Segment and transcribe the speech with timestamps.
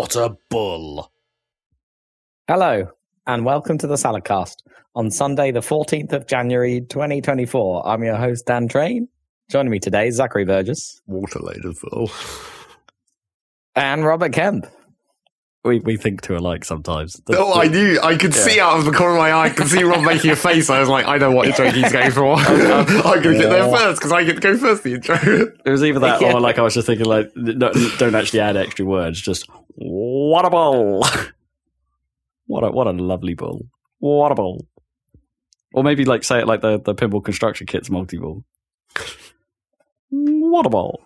[0.00, 1.12] water bull.
[2.48, 2.88] Hello,
[3.26, 4.62] and welcome to the Saladcast.
[4.94, 9.08] On Sunday, the 14th of January 2024, I'm your host, Dan Train.
[9.50, 12.10] Joining me today is Zachary Burgess Waterload as well.
[13.76, 14.66] and Robert Kemp.
[15.62, 17.20] We we think too alike sometimes.
[17.26, 18.00] The- Oh, I knew.
[18.02, 19.44] I could see out of the corner of my eye.
[19.46, 20.70] I could see Rob making a face.
[20.70, 22.34] I was like, I know what intro he's going for.
[22.36, 24.84] I'm going to get there first because I get to go first.
[24.84, 25.16] The intro.
[25.16, 26.32] It was either that Yeah.
[26.32, 29.20] or like I was just thinking like no, don't actually add extra words.
[29.20, 31.04] Just what a ball.
[32.46, 33.66] what a what a lovely ball.
[33.98, 34.66] What a ball.
[35.74, 38.44] Or maybe like say it like the the pinball construction kit's multi ball.
[40.12, 41.00] What a ball.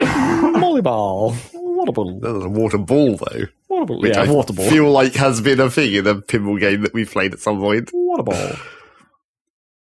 [0.60, 1.34] Volleyball.
[1.52, 2.20] What a ball.
[2.20, 4.00] That was a water ball though, What a ball.
[4.00, 4.68] which Yeah, I water ball.
[4.68, 7.58] feel like has been a thing in a pinball game that we've played at some
[7.58, 7.88] point.
[7.92, 8.52] What a ball.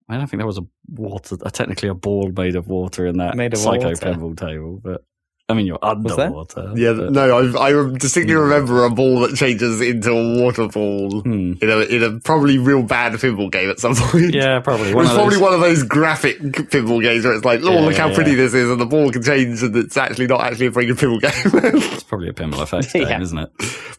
[0.09, 3.19] I don't think there was a water, a, technically a ball made of water in
[3.19, 4.07] that Made of psycho water.
[4.07, 5.05] pinball table, but
[5.51, 5.91] I mean you're there?
[5.91, 6.73] underwater.
[6.77, 11.55] Yeah, but- no, I, I distinctly remember a ball that changes into a waterfall Hmm.
[11.61, 14.33] in a in a probably real bad pinball game at some point.
[14.35, 14.91] Yeah, probably.
[14.91, 17.81] It was probably those- one of those graphic pinball games where it's like, oh, Yeah,
[17.81, 20.41] look how yeah, pretty this is, and the ball can change, and it's actually not
[20.43, 21.81] actually a very good pinball game.
[21.93, 23.21] It's probably a Pinball Effects game, Yeah.
[23.21, 23.51] isn't it?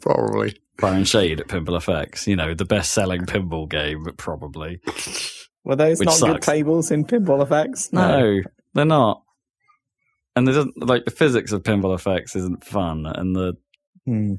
[0.02, 0.56] probably.
[0.80, 2.28] Fire and Shade at Pinball Effects.
[2.28, 4.80] You know, the best selling pinball game, probably.
[5.64, 7.94] Were those Which not good tables in pinball effects?
[7.94, 8.42] No,
[8.74, 9.22] they're not.
[10.36, 13.54] And they doesn't like the physics of Pinball Effects isn't fun, and the
[14.06, 14.36] Hmm.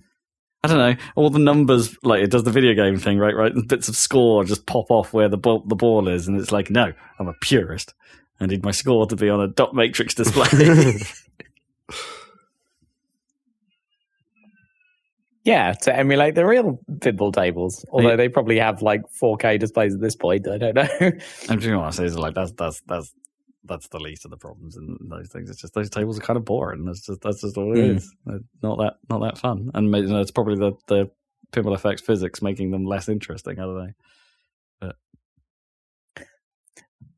[0.64, 3.34] I don't know all the numbers like it does the video game thing, right?
[3.34, 6.52] Right, bits of score just pop off where the ball the ball is, and it's
[6.52, 7.94] like, no, I'm a purist.
[8.40, 10.98] I need my score to be on a dot matrix display.
[15.44, 17.84] Yeah, to emulate the real pinball tables.
[17.90, 18.16] Although Yeah.
[18.16, 20.46] they probably have like 4K displays at this point.
[20.46, 20.88] I don't know.
[21.48, 23.12] I'm what I say like that's that's that's
[23.64, 25.48] that's the least of the problems in those things.
[25.50, 26.84] It's just those tables are kind of boring.
[26.84, 27.96] That's just that's just all it Mm.
[27.96, 28.14] is.
[28.62, 29.70] Not that not that fun.
[29.74, 31.10] And maybe, you know, it's probably the the
[31.52, 33.58] pinball effects physics making them less interesting.
[33.58, 34.92] I don't know.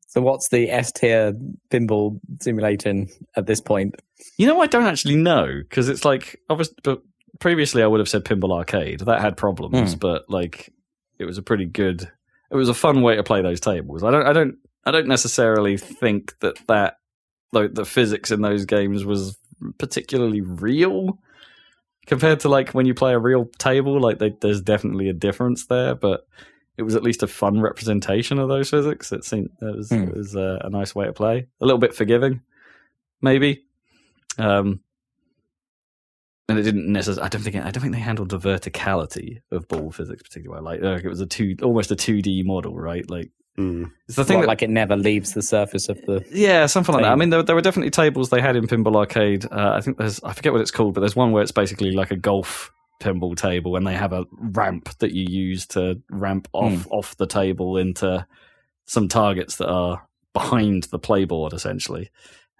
[0.07, 1.33] so, what's the S tier
[1.69, 3.95] pinball simulating at this point?
[4.37, 7.01] You know, I don't actually know because it's like obviously, but
[7.39, 9.01] previously I would have said Pinball Arcade.
[9.01, 9.99] That had problems, Hmm.
[9.99, 10.71] but like
[11.19, 12.09] it was a pretty good.
[12.51, 14.03] It was a fun way to play those tables.
[14.03, 14.25] I don't.
[14.27, 14.55] I don't.
[14.85, 16.97] I don't necessarily think that that
[17.51, 19.37] like the physics in those games was
[19.77, 21.19] particularly real
[22.05, 23.99] compared to like when you play a real table.
[23.99, 26.27] Like they, there's definitely a difference there, but
[26.77, 29.11] it was at least a fun representation of those physics.
[29.11, 30.03] It seemed it was Hmm.
[30.03, 31.47] it was uh, a nice way to play.
[31.61, 32.41] A little bit forgiving,
[33.21, 33.63] maybe.
[34.37, 34.81] Um,
[36.47, 37.25] and it didn't necessarily.
[37.25, 37.55] I don't think.
[37.55, 40.73] It, I don't think they handled the verticality of ball physics particularly well.
[40.73, 43.09] Like, like it was a two, almost a two D model, right?
[43.09, 43.91] Like Mm.
[44.07, 46.25] it's the thing What, that like it never leaves the surface of the.
[46.31, 47.11] yeah, something like that.
[47.11, 49.45] I mean, there, there were definitely tables they had in Pinball Arcade.
[49.45, 51.91] Uh, I think there's, I forget what it's called, but there's one where it's basically
[51.91, 52.71] like a golf
[53.01, 57.27] pinball table, and they have a ramp that you use to ramp off off the
[57.27, 58.25] table into
[58.85, 62.09] some targets that are behind the playboard, essentially,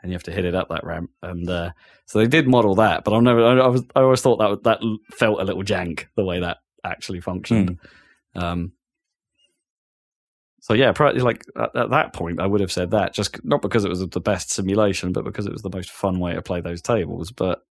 [0.01, 1.09] and you have to hit it up that ramp.
[1.21, 1.71] And uh,
[2.05, 4.79] so they did model that, but I've never, I, was, I always thought that that
[5.11, 7.79] felt a little jank the way that actually functioned.
[8.35, 8.71] Um,
[10.65, 13.61] so yeah, probably like at, at that point, I would have said that just not
[13.61, 16.41] because it was the best simulation, but because it was the most fun way to
[16.41, 17.31] play those tables.
[17.31, 17.61] But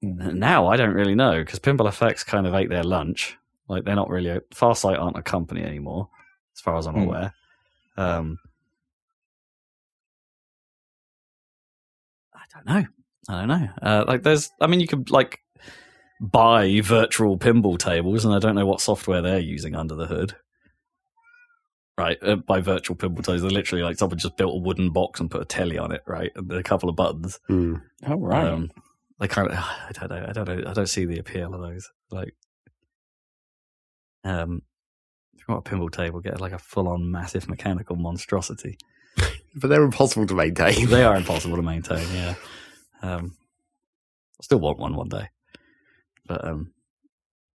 [0.00, 3.36] now I don't really know because Pinball Effects kind of ate their lunch.
[3.68, 6.08] Like they're not really a, Farsight aren't a company anymore,
[6.56, 7.02] as far as I'm Hmm.
[7.02, 7.34] aware.
[7.98, 8.38] Um,
[12.34, 12.86] I don't know.
[13.28, 13.68] I don't know.
[13.82, 15.40] Uh, like there's, I mean, you could like
[16.18, 20.34] buy virtual pinball tables, and I don't know what software they're using under the hood.
[22.02, 25.20] Right, uh, by virtual pinball tables, they're literally like someone just built a wooden box
[25.20, 27.38] and put a telly on it, right, and a couple of buttons.
[27.48, 27.80] Mm.
[28.08, 28.44] Oh, right.
[28.44, 28.72] Um,
[29.20, 31.60] they kind of, I don't know, I don't know, I don't see the appeal of
[31.60, 31.88] those.
[32.10, 32.34] Like,
[34.24, 34.62] um,
[35.32, 38.78] if you want a pinball table, get like a full-on massive mechanical monstrosity.
[39.54, 40.86] But they're impossible to maintain.
[40.88, 42.06] They are impossible to maintain.
[42.14, 42.34] Yeah,
[43.02, 43.36] um,
[44.40, 45.28] I still want one one day,
[46.26, 46.72] but um,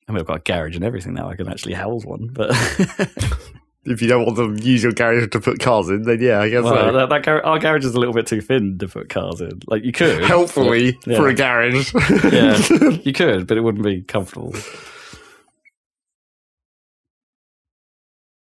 [0.07, 1.29] I mean, I've got a garage and everything now.
[1.29, 2.51] I can actually house one, but
[3.87, 6.49] If you don't want to use your garage to put cars in, then yeah, I
[6.49, 6.91] guess well, so.
[6.93, 9.61] that, that gar- our garage is a little bit too thin to put cars in.
[9.67, 11.17] Like you could, Helpfully Yeah.
[11.17, 11.93] for a garage.
[12.33, 12.57] Yeah.
[13.03, 14.53] you could, but it wouldn't be comfortable.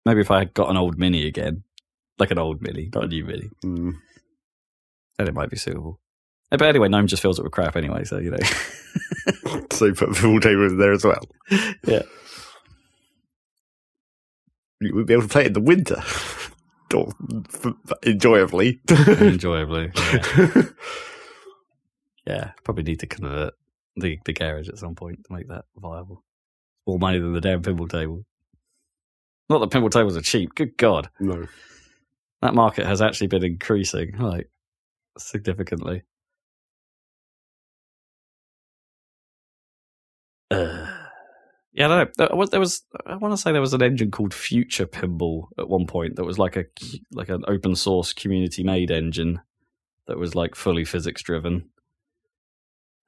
[0.05, 1.65] Maybe if I had got an old Mini again,
[2.19, 3.95] like an old Mini, not a new Mini, Mm.
[5.19, 6.01] then it might be suitable.
[6.53, 8.39] Uh, But anyway, Gnome just fills it with crap anyway, so you know.
[9.73, 11.23] So you put pool table in there as well.
[11.87, 12.03] Yeah.
[14.81, 16.03] You would be able to play it in the winter.
[16.95, 17.09] Or
[18.05, 18.81] enjoyably.
[18.89, 19.91] Enjoyably.
[19.97, 20.63] Yeah.
[22.27, 23.55] yeah, probably need to convert.
[23.97, 26.23] the the garage at some point to make that viable.
[26.87, 28.25] More money than the damn pinball table.
[29.51, 30.55] Not that pinball tables are cheap.
[30.55, 31.47] Good God, No.
[32.41, 34.49] that market has actually been increasing like
[35.19, 36.05] significantly.
[40.53, 40.87] Uh,
[41.77, 42.27] yeah, I don't know.
[42.27, 45.49] There was, there was I want to say there was an engine called Future Pinball
[45.59, 46.65] at one point that was like a
[47.13, 49.41] like an open source community made engine
[50.07, 51.69] that was like fully physics driven.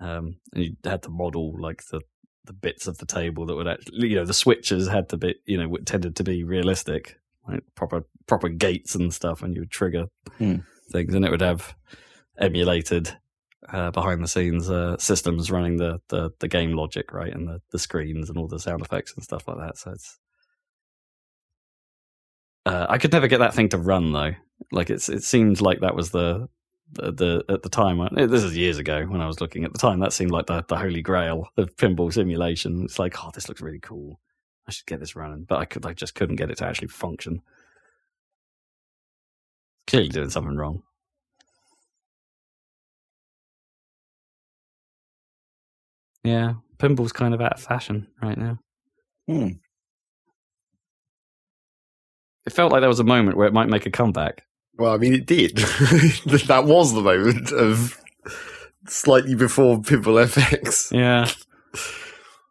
[0.01, 2.01] Um, and you had to model like the
[2.45, 5.35] the bits of the table that would actually, you know, the switches had to be,
[5.45, 9.71] you know, tended to be realistic, like proper proper gates and stuff, and you would
[9.71, 10.07] trigger
[10.39, 10.57] Hmm.
[10.93, 11.75] things, and it would have
[12.39, 13.17] emulated
[13.73, 17.61] uh, behind the scenes uh, systems running the, the the game logic, right, and the
[17.71, 19.77] the screens and all the sound effects and stuff like that.
[19.79, 20.19] So it's.
[22.67, 24.33] Uh, I could never get that thing to run though.
[24.73, 26.49] Like it's, it seemed like that was the
[26.93, 29.79] the, the at the time this is years ago when I was looking at the
[29.79, 32.85] time that seemed like the, the holy grail of pinball simulation.
[32.85, 34.21] It's like, oh, this looks really cool.
[34.67, 36.89] I should get this running, but I could I just couldn't get it to actually
[36.89, 37.43] function.
[39.87, 40.83] Clearly doing something wrong.
[46.25, 48.59] Yeah, pinball's kind of out of fashion right now.
[49.27, 49.49] Hmm.
[52.47, 54.45] It felt like there was a moment where it might make a comeback.
[54.79, 55.57] Well, I mean, it did.
[55.57, 58.01] that was the moment of
[58.87, 60.93] slightly before Pinball FX.
[60.93, 61.29] Yeah.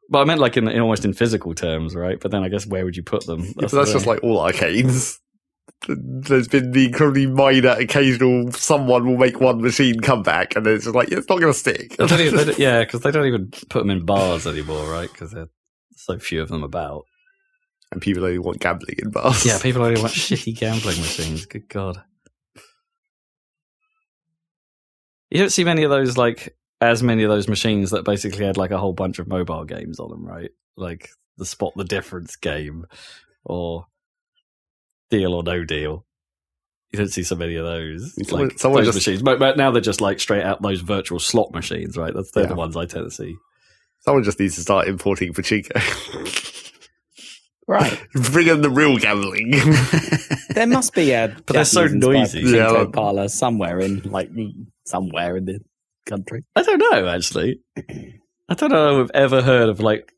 [0.09, 2.19] But I meant like in, in almost in physical terms, right?
[2.19, 3.41] But then I guess where would you put them?
[3.41, 5.19] Yeah, but the that's just like all arcades.
[5.87, 10.85] There's been the incredibly minor occasional someone will make one machine come back, and it's
[10.85, 11.95] just like it's not going to stick.
[11.97, 14.89] They don't even- they don't- yeah, because they don't even put them in bars anymore,
[14.91, 15.11] right?
[15.11, 15.49] Because there's
[15.95, 17.05] so few of them about.
[17.91, 19.45] and people only want gambling in bars.
[19.45, 21.45] Yeah, people only want shitty gambling machines.
[21.45, 22.01] Good God.
[25.29, 28.57] You don't see many of those, like, as many of those machines that basically had,
[28.57, 30.51] like, a whole bunch of mobile games on them, right?
[30.77, 32.85] Like the Spot the Difference game
[33.43, 33.85] or
[35.09, 36.05] Deal or No Deal.
[36.91, 38.13] You don't see so many of those.
[38.17, 39.21] It's like, someone those just- machines.
[39.21, 42.13] But, but now they're just, like, straight out those virtual slot machines, right?
[42.13, 43.35] That's They're the ones I tend to see.
[43.99, 46.43] Someone just needs to start importing pachinko.
[47.67, 48.01] Right.
[48.31, 49.53] Bring in the real gambling.
[50.57, 52.41] There must be a But they're so noisy.
[52.43, 52.91] Pachinko Yeah.
[52.91, 54.31] parlor somewhere in like
[54.85, 55.59] somewhere in the
[56.07, 56.45] country.
[56.55, 57.59] I don't know, actually.
[58.49, 60.11] I don't know if I've ever heard of like,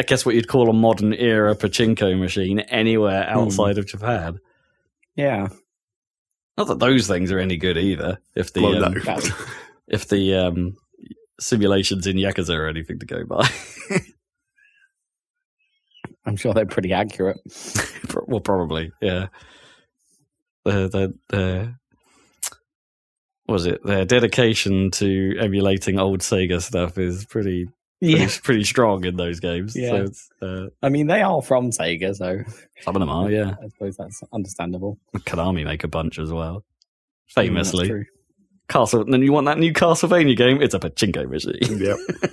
[0.00, 3.38] I guess what you'd call a modern era pachinko machine anywhere Hmm.
[3.38, 4.38] outside of Japan.
[5.14, 5.48] Yeah.
[6.56, 8.18] Not that those things are any good either.
[8.34, 9.18] If the well, um, no.
[9.88, 10.76] If the um,
[11.38, 13.46] simulations in Yakuza are anything to go by,
[16.24, 17.38] I'm sure they're pretty accurate.
[18.26, 19.26] Well, probably, yeah.
[20.64, 21.74] The the the
[23.48, 27.68] was it their dedication to emulating old Sega stuff is pretty
[28.00, 29.76] pretty, pretty strong in those games.
[29.76, 29.88] Yeah.
[29.90, 32.42] So it's, uh, I mean, they are from Sega, so
[32.82, 33.54] some of them are, yeah.
[33.62, 34.98] I suppose that's understandable.
[35.18, 36.56] Konami make a bunch as well.
[36.56, 36.62] Mm,
[37.26, 38.04] that's Famously, true.
[38.68, 39.02] Castle.
[39.02, 40.60] And then you want that new Castlevania game?
[40.62, 41.78] It's a pachinko machine.
[41.80, 41.96] yep.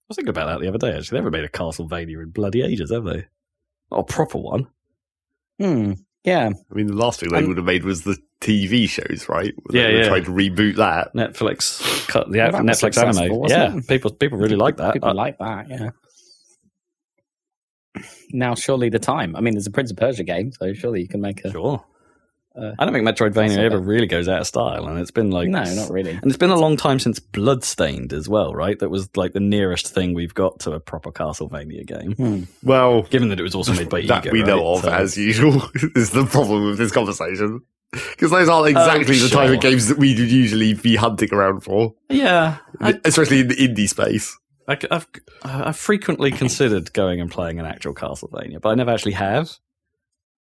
[0.00, 0.96] I was thinking about that the other day.
[0.96, 3.24] Actually, they haven't made a Castlevania in bloody ages, have they?
[3.90, 4.66] Not a proper one.
[5.58, 5.92] Hmm.
[6.24, 6.50] Yeah.
[6.70, 9.54] I mean, the last thing they Um, would have made was the TV shows, right?
[9.64, 10.08] Where Yeah, they were yeah.
[10.08, 11.14] trying to reboot that.
[11.14, 13.38] Netflix cut the Well, Netflix anime.
[13.38, 13.88] wasn't Yeah, it?
[13.88, 14.92] people people really like that.
[14.92, 15.90] People Uh, like that, yeah.
[18.32, 19.36] Now, surely the time.
[19.36, 21.50] I mean, there's a Prince of Persia game, so surely you can make a.
[21.50, 21.84] sure.
[22.56, 25.48] Uh, I don't think Metroidvania ever really goes out of style, and it's been like
[25.48, 26.12] no, not really.
[26.12, 28.78] And it's been a long time since Bloodstained as well, right?
[28.78, 32.12] That was like the nearest thing we've got to a proper Castlevania game.
[32.12, 32.42] Hmm.
[32.62, 34.76] Well, Given that it was also made by that IGA, we know right?
[34.78, 35.62] of So- as usual
[35.96, 37.60] is the problem with this conversation.
[38.10, 41.60] Because those aren't exactly the type of games that we would usually be hunting around
[41.60, 44.36] for, yeah, I, especially in the indie space.
[44.66, 45.06] I, have
[45.42, 49.50] I've frequently considered going and playing an actual Castlevania, but I never actually have.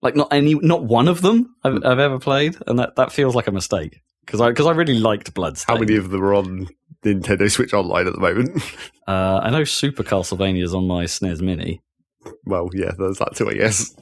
[0.00, 3.34] Like not any, not one of them I've, I've ever played, and that, that feels
[3.34, 6.68] like a mistake because I because I really liked How many of them are on
[7.04, 8.62] Nintendo Switch Online at the moment?
[9.08, 11.80] Uh, I know Super Castlevania is on my SNES Mini,
[12.44, 13.94] well, yeah, there's that too, I guess.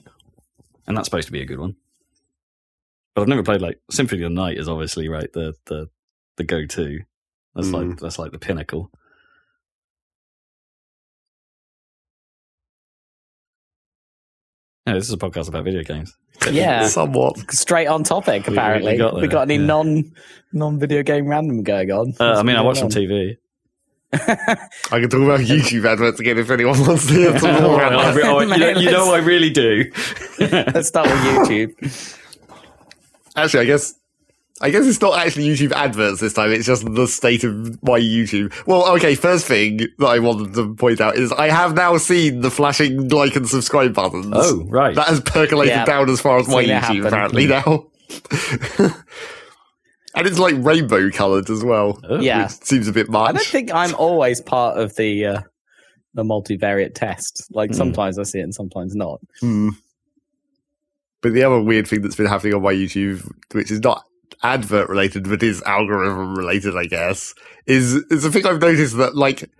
[0.86, 1.76] and that's supposed to be a good one.
[3.16, 5.88] But I've never played like Symphony of the Night is obviously right the the
[6.36, 7.00] the go to.
[7.54, 7.98] That's like Mm.
[7.98, 8.90] that's like the pinnacle.
[14.86, 16.16] Yeah, this is a podcast about video games.
[16.50, 16.86] Yeah.
[16.88, 17.38] Somewhat.
[17.52, 18.96] Straight on topic, We- we apparently.
[18.96, 19.66] got We got, any yeah.
[19.66, 20.12] non
[20.52, 22.14] non video game random going on?
[22.20, 22.92] Uh, I mean, I going watched some on?
[22.92, 23.36] TV.
[24.12, 27.92] I can talk about YouTube adverts again if anyone wants to hear some more about
[27.94, 28.48] I re- that.
[28.48, 29.90] you, know, you know I really do.
[30.38, 31.18] Let's start with
[31.48, 32.15] YouTube.
[33.36, 33.94] Actually, I guess
[34.62, 36.50] I guess it's not actually YouTube adverts this time.
[36.50, 38.54] It's just the state of my YouTube.
[38.66, 39.14] Well, okay.
[39.14, 43.08] First thing that I wanted to point out is I have now seen the flashing
[43.10, 44.32] like and subscribe buttons.
[44.32, 44.94] Oh, right.
[44.94, 45.84] That has percolated Yeah.
[45.84, 47.06] down as far as my YouTube happen.
[47.06, 47.86] apparently now.
[50.14, 52.00] and it's like rainbow coloured as well.
[52.08, 52.20] Oh.
[52.20, 52.44] Yeah.
[52.44, 53.28] Which seems a bit much.
[53.28, 55.40] I don't think I'm always part of the uh,
[56.14, 57.46] the multivariate test.
[57.50, 57.76] Like Hmm.
[57.76, 59.20] sometimes I see it and sometimes not.
[59.40, 59.70] Hmm.
[61.22, 64.04] But the other weird thing that's been happening on my YouTube, which is not
[64.42, 67.34] advert related, but is algorithm related, I guess,
[67.66, 69.50] is is a thing I've noticed that like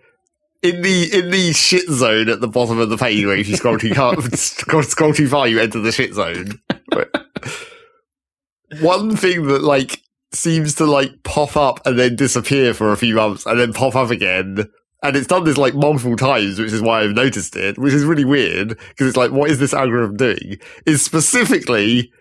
[0.63, 3.57] in the in the shit zone at the bottom of the page, where if you
[3.57, 6.61] scroll too far, scroll, scroll too far, you enter the shit zone.
[8.81, 13.15] One thing that like seems to like pop up and then disappear for a few
[13.15, 14.69] months and then pop up again.
[15.03, 18.05] And it's done this like multiple times, which is why I've noticed it, which is
[18.05, 20.59] really weird because it's like, what is this algorithm doing?
[20.87, 22.13] Is specifically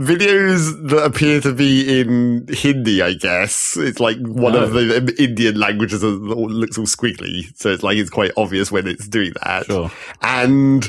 [0.00, 3.76] videos that appear to be in Hindi, I guess.
[3.76, 4.84] It's like one of oh.
[4.84, 7.56] the um, Indian languages that looks all squiggly.
[7.56, 9.66] So it's like, it's quite obvious when it's doing that.
[9.66, 9.90] Sure.
[10.22, 10.86] And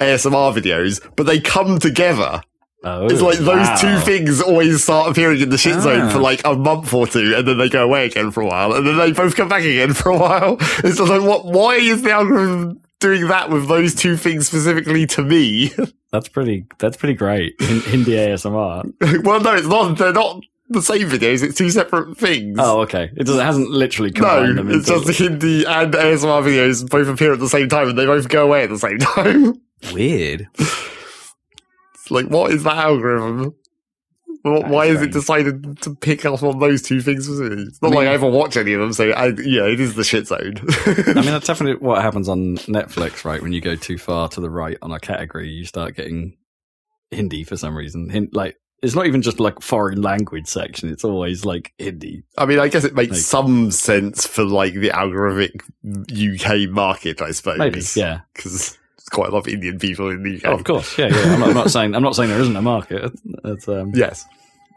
[0.00, 2.42] ASMR videos, but they come together.
[2.84, 3.76] Oh, It's like those wow.
[3.76, 6.10] two things always start appearing in the shit zone Ah.
[6.10, 8.72] for like a month or two, and then they go away again for a while,
[8.74, 10.56] and then they both come back again for a while.
[10.82, 11.44] It's like, what?
[11.46, 15.72] Why is the algorithm doing that with those two things specifically to me?
[16.12, 16.66] That's pretty.
[16.78, 17.54] That's pretty great.
[17.60, 18.92] Hin- Hindi ASMR.
[19.24, 19.96] well, no, it's not.
[19.96, 21.42] They're not the same videos.
[21.42, 22.58] It's two separate things.
[22.60, 23.10] Oh, okay.
[23.16, 23.40] It doesn't.
[23.40, 24.70] It hasn't literally no, combined them.
[24.70, 28.28] it's just Hindi and ASMR videos both appear at the same time, and they both
[28.28, 29.54] go away at the same time.
[29.94, 30.48] weird.
[32.10, 33.54] Like, what is that algorithm?
[34.44, 37.28] Wh- Why is it decided to pick up on those two things?
[37.28, 39.78] It's not I mean- like I ever watch any of them, so I, yeah, it
[39.80, 40.54] is the shit zone.
[40.86, 43.40] I mean, that's definitely what happens on Netflix, right?
[43.42, 46.36] When you go too far to the right on a category, you start getting
[47.10, 48.28] Hindi for some reason.
[48.32, 52.24] Like, it's not even just like foreign language section; it's always like Hindi.
[52.36, 55.60] I mean, I guess it makes Like- some sense for like the algorithmic
[56.10, 57.58] UK market, I suppose.
[57.58, 58.22] Maybe, yeah.
[58.34, 58.76] because
[59.12, 60.42] quite a lot of Indian people in the UK.
[60.46, 61.34] Oh, of course, yeah, yeah.
[61.34, 63.12] I'm not, I'm not saying I'm not saying there isn't a market.
[63.68, 64.24] Um, Yes.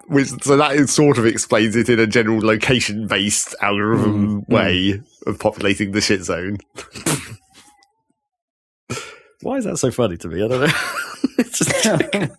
[0.08, 5.02] Which, so that is sort of explains it in a general location-based algorithm Mm, way
[5.26, 6.58] of populating the shit zone.
[9.42, 10.44] Why is that so funny to me?
[10.44, 10.68] I don't know.
[11.40, 11.72] it's just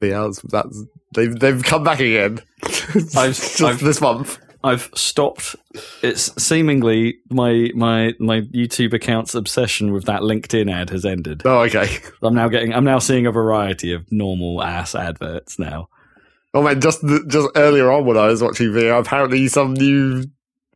[0.00, 0.84] But yeah, that's, that's
[1.14, 2.40] they've they've come back again.
[2.64, 4.38] I've- just I've- this month.
[4.64, 5.56] I've stopped.
[6.02, 11.42] It's seemingly my my my YouTube account's obsession with that LinkedIn ad has ended.
[11.44, 11.98] Oh, okay.
[12.22, 12.72] I'm now getting.
[12.72, 15.88] I'm now seeing a variety of normal ass adverts now.
[16.54, 20.24] Oh man, just just earlier on when I was watching video, apparently some new,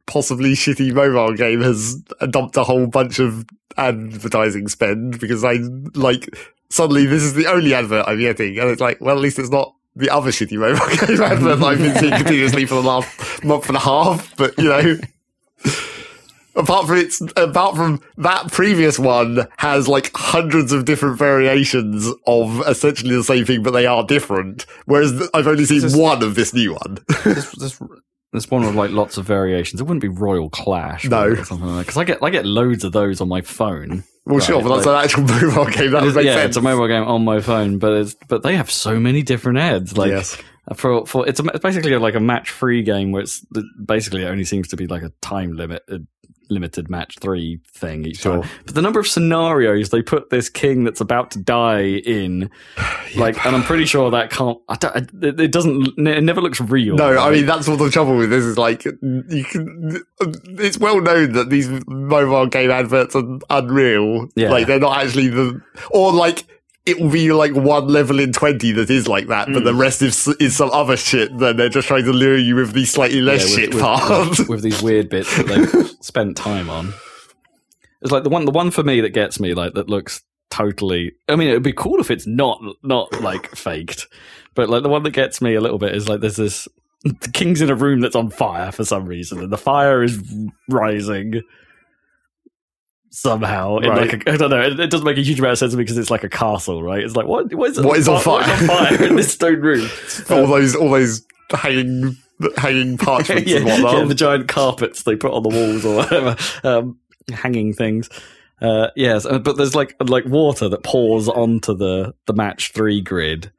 [0.07, 1.97] possibly shitty mobile game has
[2.31, 3.45] dumped a whole bunch of
[3.77, 5.59] advertising spend because I
[5.95, 6.29] like
[6.71, 9.51] suddenly this is the only advert I'm getting, and it's like, well, at least it's
[9.51, 13.67] not the other shitty mobile game advert I've been seeing continuously for the last month
[13.69, 14.37] and a half.
[14.37, 14.97] But you know.
[16.55, 22.67] Apart from it's apart from that previous one has like hundreds of different variations of
[22.67, 24.65] essentially the same thing, but they are different.
[24.87, 26.99] Whereas I've only seen This- one of this new one.
[27.25, 27.83] This, this,
[28.33, 29.81] this one with like lots of variations.
[29.83, 31.35] It wouldn't be Royal Clash, No.
[31.43, 34.05] something like because I get I get loads of those on my phone.
[34.27, 35.91] Well, sure, Right, but that's like- an actual mobile game.
[35.93, 36.49] That would make yeah, sense.
[36.49, 39.59] it's a mobile game on my phone, but it's but they have so many different
[39.59, 39.97] ads.
[39.97, 40.37] Like yes.
[40.75, 43.45] for for it's, a, it's basically like a match three game where it's
[43.85, 45.83] basically it only seems to be like a time limit.
[46.49, 48.43] Limited match three thing each Sure.
[48.43, 52.51] time but the number of scenarios they put this king that's about to die in
[53.17, 56.97] like and i'm pretty sure that can't I don't, it, doesn't it never looks real
[56.97, 58.57] No, I mean that's what the trouble with this is.
[58.59, 60.01] Like, you can.
[60.59, 64.29] It's well known that these mobile game adverts are unreal.
[64.35, 64.51] Yeah.
[64.51, 65.61] Like they're not actually the,
[65.91, 66.45] or like
[66.87, 69.79] it will be like one level in twenty that is like that, but the Mm.
[69.81, 71.37] rest is is some other shit.
[71.39, 73.83] Then they're just trying to lure you with the slightly less Yeah, with- shit with,
[73.83, 74.39] part.
[74.39, 76.95] with, with these weird bits that they've spent time on.
[78.03, 81.13] It's like the one, the one for me that gets me, like that looks totally.
[81.29, 84.07] I mean, it'd be cool if it's not not like faked,
[84.55, 86.69] but like the one that gets me a little bit is like there's this
[87.05, 90.23] the king's in a room that's on fire for some reason, and the fire is
[90.69, 91.43] rising
[93.17, 93.79] somehow.
[93.79, 94.13] In Right.
[94.13, 94.61] like a, I don't know.
[94.61, 96.29] It, it doesn't make a huge amount of sense to me because it's like a
[96.29, 97.03] castle, right?
[97.03, 98.67] It's like what what is, What is on What is on fire?
[98.67, 99.89] fire in this stone room?
[100.31, 102.17] all those, all those hanging,
[102.57, 103.97] hanging parchments yeah, and whatnot.
[103.99, 106.37] yeah, the giant carpets they put on the walls or whatever,
[106.69, 106.99] um,
[107.33, 108.09] hanging things.
[108.61, 113.01] Uh, yes, uh, but there's like like water that pours onto the the match three
[113.03, 113.51] grid,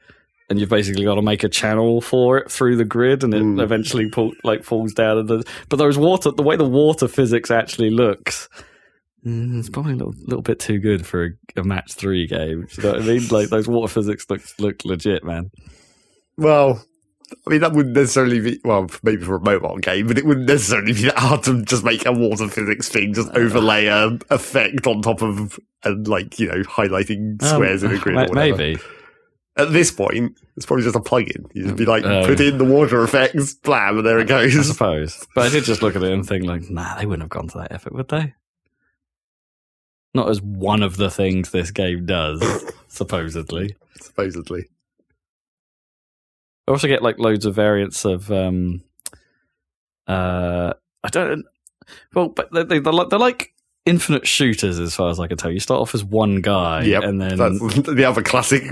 [0.49, 3.41] and you've basically got to make a channel for it through the grid, and it
[3.43, 3.61] Mm.
[3.61, 5.17] eventually pull, like falls down.
[5.19, 8.49] And the, but there's water, the way the water physics actually looks,
[9.27, 12.67] Mm, it's probably a little, little bit too good for a, a match three game.
[12.77, 13.27] You know what I mean?
[13.31, 15.51] Like those water physics look look legit, man.
[16.37, 16.83] Well,
[17.45, 20.47] I mean, that wouldn't necessarily be, well, maybe for a mobile game, but it wouldn't
[20.47, 24.17] necessarily be that hard to just make a water physics thing, just uh, overlay a
[24.29, 28.23] effect on top of, and like, you know, highlighting um, squares in a grid Um,
[28.23, 28.57] or whatever.
[28.57, 28.79] Maybe.
[29.57, 31.47] At this point, it's probably just a plug-in.
[31.53, 32.25] You just be like, Oh.
[32.27, 34.55] put in the water effects, blam, and there it goes.
[34.57, 35.25] I suppose.
[35.35, 37.47] But I did just look at it and think, like, nah, they wouldn't have gone
[37.49, 38.35] to that effort, would they?
[40.13, 42.41] Not as one of the things this game does,
[42.87, 43.75] supposedly.
[44.01, 44.65] Supposedly.
[46.67, 48.83] I also get like loads of variants of um
[50.07, 50.73] uh
[51.03, 51.45] I don't
[52.13, 53.53] well but they, they, they're, like, they're like
[53.85, 55.51] infinite shooters as far as I can tell.
[55.51, 58.63] You start off as one guy Yep, and then the other classic,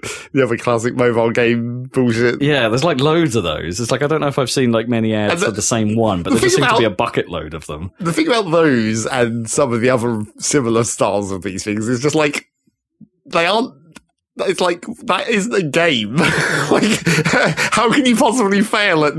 [0.32, 2.42] the other classic mobile game bullshit.
[2.42, 3.78] yeah, there's like loads of those.
[3.80, 5.94] It's like I don't know if I've seen like many ads the- for the same
[5.96, 7.90] one, but the there just seems to be a bucket load of them.
[8.00, 12.00] the thing about those and some of the other similar styles of these things is
[12.00, 12.46] just like
[13.26, 13.72] they aren't
[14.38, 16.82] it's like that isn't a game like
[17.72, 19.12] how can you possibly fail at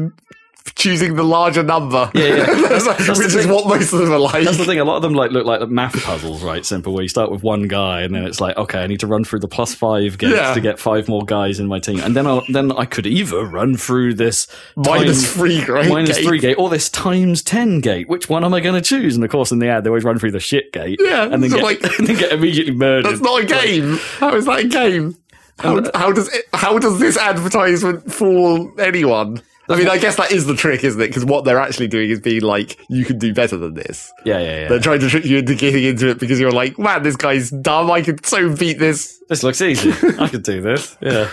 [0.75, 2.45] choosing the larger number Yeah, yeah.
[2.45, 3.49] That's- That's which is thing.
[3.51, 4.79] what most of them are like That's the thing.
[4.79, 6.65] A lot of them like look like math puzzles, right?
[6.65, 9.07] Simple, where you start with one guy, and then it's like, okay, I need to
[9.07, 10.53] run through the plus five gates Yeah.
[10.53, 13.43] to get five more guys in my team, and then I'll, then I could either
[13.45, 16.27] run through this minus time- three great minus game.
[16.27, 18.07] three gate or this times ten gate.
[18.07, 19.15] Which one am I going to choose?
[19.15, 21.43] And of course, in the ad, they always run through the shit gate, Yeah, and
[21.43, 23.05] then so get like- and then get immediately murdered.
[23.11, 25.17] that's not a game how is that a game
[25.59, 30.17] how, uh, how does it, how does this advertisement fool anyone I mean, I guess
[30.17, 31.07] that is the trick, isn't it?
[31.07, 34.11] Because what they're actually doing is being like, you can do better than this.
[34.25, 34.67] Yeah, yeah, yeah.
[34.67, 37.49] They're trying to trick you into getting into it because you're like, man, this guy's
[37.49, 37.89] dumb.
[37.89, 39.21] I could so beat this.
[39.29, 39.91] This looks easy.
[40.19, 40.97] I could do this.
[41.01, 41.29] Yeah.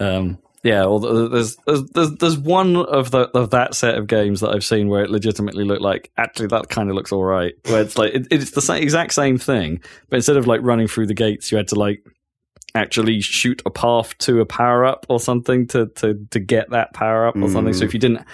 [0.00, 0.38] Um.
[0.62, 0.84] Yeah.
[0.86, 4.64] Well, there's there's there's, there's one of the of that set of games that I've
[4.64, 7.54] seen where it legitimately looked like actually that kind of looks all right.
[7.66, 10.86] Where it's like it, it's the same, exact same thing, but instead of like running
[10.86, 12.04] through the gates, you had to like
[12.78, 16.94] actually shoot a path to a power up or something to to to get that
[16.94, 17.74] power up or something.
[17.74, 18.24] So if you didn't.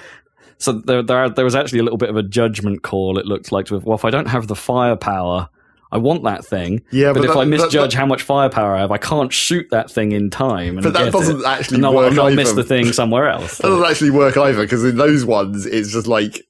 [0.59, 3.19] So there, there, there was actually a little bit of a judgment call.
[3.19, 5.49] It looked like, well, if I don't have the firepower,
[5.91, 6.81] I want that thing.
[6.93, 9.33] Yeah, but, but if that- I misjudge that- how much firepower I have, I can't
[9.33, 10.77] shoot that thing in time.
[10.79, 11.45] And But that doesn't it.
[11.45, 13.59] actually and I'll, work I'll miss the thing somewhere else.
[13.63, 16.47] That doesn't actually work either because in those ones, it's just like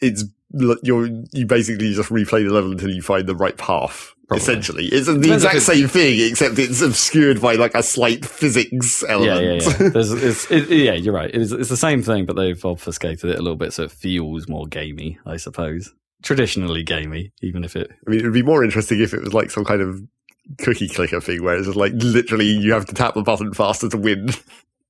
[0.00, 0.24] it's
[0.82, 4.12] you're you basically just replay the level until you find the right path.
[4.26, 4.42] Probably.
[4.42, 8.24] Essentially, it's the Depends exact it's- same thing except it's obscured by like a slight
[8.24, 9.62] physics yeah, element.
[9.64, 9.88] yeah, yeah.
[9.90, 11.30] There's, it's, it, yeah, you're right.
[11.34, 14.48] It's, it's the same thing, but they've obfuscated it a little bit so it feels
[14.48, 15.92] more gamey, I suppose.
[16.22, 17.90] Traditionally gamey, even if it.
[18.06, 20.00] I mean, it would be more interesting if it was like some kind of
[20.58, 23.90] cookie clicker thing where it's just like literally you have to tap the button faster
[23.90, 24.30] to win.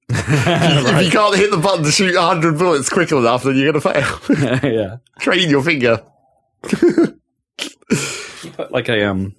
[0.08, 3.80] If you can't hit the button to shoot 100 bullets quick enough, then you're going
[3.82, 4.70] to fail.
[4.72, 4.96] yeah.
[5.20, 6.02] Train your finger.
[6.70, 7.20] you
[8.56, 9.34] Put like a um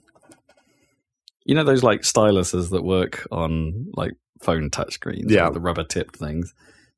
[1.45, 5.49] you know those like styluses that work on like phone touchscreens Yeah.
[5.49, 6.53] the rubber tipped things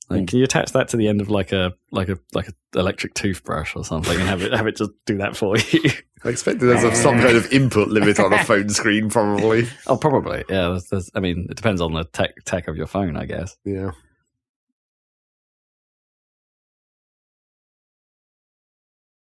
[0.09, 0.25] like Hmm.
[0.25, 3.13] can you attach that to the end of like a like a like a electric
[3.13, 5.89] toothbrush or something and have it have it just do that for you
[6.23, 9.67] I expect there's a- some kind of input limit on a phone screen, probably.
[9.85, 12.87] oh probably yeah there's, there's, i mean it depends on the tech tech of your
[12.87, 13.91] phone i guess Yeah.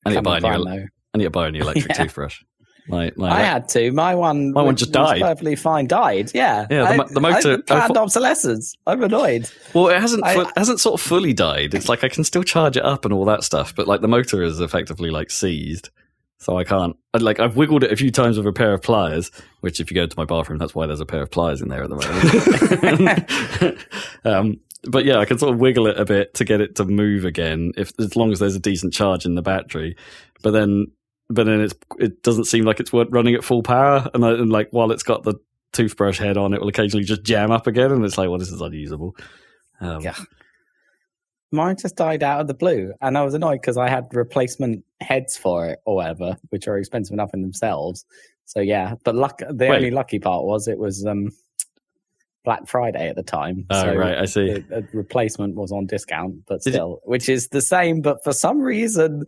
[0.06, 0.86] i need to buy a new Brian, ele- though.
[1.14, 1.94] i need to buy a new electric Yeah.
[2.04, 2.44] toothbrush
[2.92, 3.92] my, my I had to.
[3.92, 5.22] My one, My one just was died.
[5.22, 5.88] Perfectly fine.
[5.88, 6.32] Died.
[6.34, 6.68] Yeah.
[6.70, 8.76] Yeah, the I- the motor- I, I planned thought- obsolescence.
[8.86, 9.50] I'm annoyed.
[9.74, 11.74] Well, it hasn't I- hasn't sort of fully died.
[11.74, 14.08] It's like I can still charge it up and all that stuff, but like the
[14.08, 15.90] motor is effectively like seized,
[16.38, 16.96] so I can't.
[17.20, 19.96] Like I've wiggled it a few times with a pair of pliers, which if you
[19.96, 21.96] go to my bathroom, that's why there's a pair of pliers in there at the
[23.62, 23.78] moment.
[24.26, 26.86] um, but yeah, I can sort of wiggle it a bit to get it to
[26.86, 29.96] move again, if as long as there's a decent charge in the battery.
[30.42, 30.88] But then,
[31.34, 34.32] but then it's it doesn't seem like it's worth running at full power, and, I,
[34.32, 35.36] and like while it's got the
[35.74, 38.52] toothbrush head on, it will occasionally just jam up again, and it's like, well, this
[38.52, 39.16] is unusable.
[39.80, 40.16] Um, Yeah.
[41.54, 44.86] Mine just died out of the blue, and I was annoyed because I had replacement
[45.02, 48.06] heads for it or whatever, which are expensive enough in themselves.
[48.46, 49.40] So yeah, but luck.
[49.40, 49.76] The Wait.
[49.76, 51.30] only lucky part was it was um,
[52.44, 53.66] Black Friday at the time.
[53.70, 54.60] Oh, so right, I see.
[54.60, 58.62] The, replacement was on discount, but Did still, which is the same, but for some
[58.62, 59.26] reason,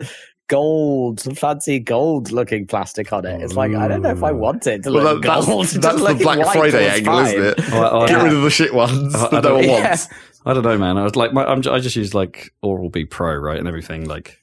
[0.48, 3.42] gold, fancy gold looking plastic on it.
[3.42, 4.36] It's like I don't know if I oh.
[4.36, 5.66] want it to Well, look that, that's, gold.
[5.68, 7.26] that's Just the Black Friday angle, fine.
[7.28, 7.74] isn't it?
[7.74, 8.24] Oh, oh, Get yeah.
[8.24, 9.88] rid of the shit ones I- I that no one don't- Yeah.
[9.90, 10.08] wants.
[10.46, 10.98] I don't know, man.
[10.98, 13.68] I was like, my, I'm, j- I just use like Oral B Pro, right, and
[13.68, 14.10] everything.
[14.10, 14.42] Like,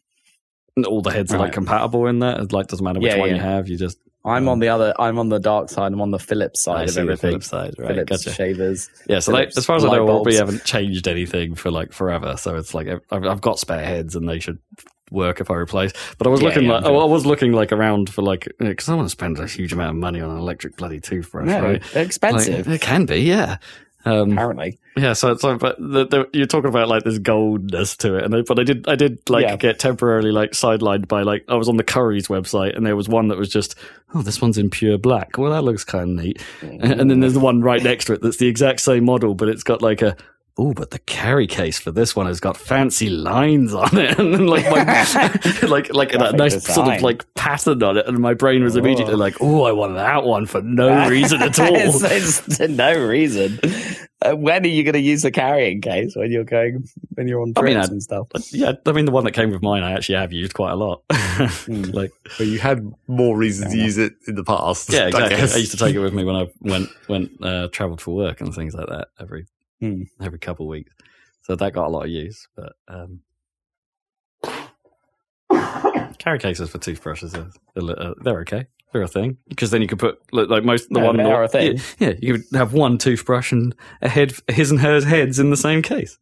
[0.86, 2.40] all the heads are like compatible in that.
[2.40, 3.68] It like doesn't matter which Yeah, one you have.
[3.68, 4.94] You just I'm on the other.
[4.98, 5.92] I'm on the dark side.
[5.92, 7.30] I'm on the Philips I side of see the everything.
[7.30, 7.88] Philips side, right?
[7.88, 8.32] Philips Gotcha.
[8.32, 8.90] shavers.
[9.08, 11.70] Yeah, so they, Philips as far as I know, Oral B haven't changed anything for
[11.70, 12.36] like forever.
[12.38, 14.58] So it's like I've, I've got spare heads, and they should
[15.10, 15.92] work if I replace.
[16.18, 16.98] But I was Yeah, looking yeah, like oh.
[17.00, 19.90] I was looking like around for like because I want to spend a huge amount
[19.90, 21.82] of money on an electric bloody toothbrush, No, right?
[21.92, 22.68] they're Like, expensive.
[22.68, 23.56] it can be, yeah.
[24.06, 24.78] Um, apparently.
[24.96, 28.34] yeah, so so but the, the, you're talking about like this goldness to it, and
[28.34, 29.56] I, but I did I did like Yeah.
[29.56, 33.10] get temporarily like sidelined by like I was on the Curry's website, and there was
[33.10, 33.74] one that was just
[34.14, 35.36] oh this one's in pure black.
[35.36, 36.42] Well, that looks kind of neat.
[36.62, 39.34] And, and then there's the one right next to it that's the exact same model,
[39.34, 40.16] but it's got like a
[40.58, 44.48] oh, but the carry case for this one has got fancy lines on it, and
[44.48, 44.82] like my
[45.68, 48.76] like like that Graphic nice sort of like pattern on it, and my brain was
[48.76, 49.18] immediately Oh.
[49.18, 51.68] like, oh, I want that one for no reason at all.
[51.74, 53.58] it's, it's no reason.
[54.22, 56.84] Uh, when are you going to use the carrying case when you're going
[57.14, 58.28] when you're on I trips mean, I- and stuff?
[58.52, 60.76] Yeah, I mean the one that came with mine, I actually have used quite a
[60.76, 61.02] lot.
[61.68, 64.92] like, But you had more reasons to use it in the past.
[64.92, 65.36] yeah, exactly.
[65.36, 65.54] guess.
[65.54, 68.42] I, used to take it with me when I went went uh, travelled for work
[68.42, 69.46] and things like that every
[69.80, 70.02] Hmm.
[70.20, 70.92] every couple of weeks.
[71.42, 72.46] So that got a lot of use.
[72.54, 73.20] But um,
[76.18, 78.66] carry cases for toothbrushes are a li- uh, they're okay.
[78.92, 81.44] They're a thing because then you could put like most the No, one they are
[81.44, 81.76] a thing.
[81.98, 85.50] Yeah, yeah, you could have one toothbrush and a head, his and hers heads in
[85.50, 86.18] the same case.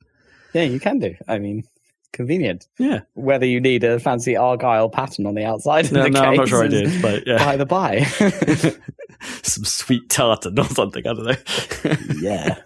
[0.53, 1.15] Yeah, you can do.
[1.27, 1.65] I mean,
[2.13, 2.69] convenient.
[2.79, 6.21] Yeah, Whether you need a fancy argyle pattern on the outside of no, the no,
[6.21, 7.39] case I'm not sure I did, but yeah.
[7.39, 8.03] By the by,
[9.43, 11.07] some sweet tartan or something.
[11.07, 11.97] I don't know.
[12.21, 12.61] yeah.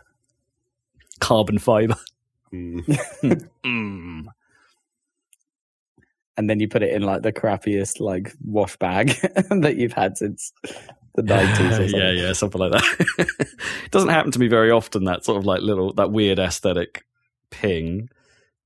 [1.23, 1.97] Carbon fiber.
[2.53, 3.49] Mm.
[3.65, 4.25] Mm.
[6.37, 9.09] And then you put it in like the crappiest like wash bag
[9.51, 10.53] that you've had since
[11.15, 11.61] the nineties.
[11.79, 11.99] or something.
[12.01, 13.29] yeah, yeah, something like that.
[13.87, 15.05] it doesn't happen to me very often.
[15.05, 17.07] That sort of like little that weird aesthetic
[17.51, 18.09] ping.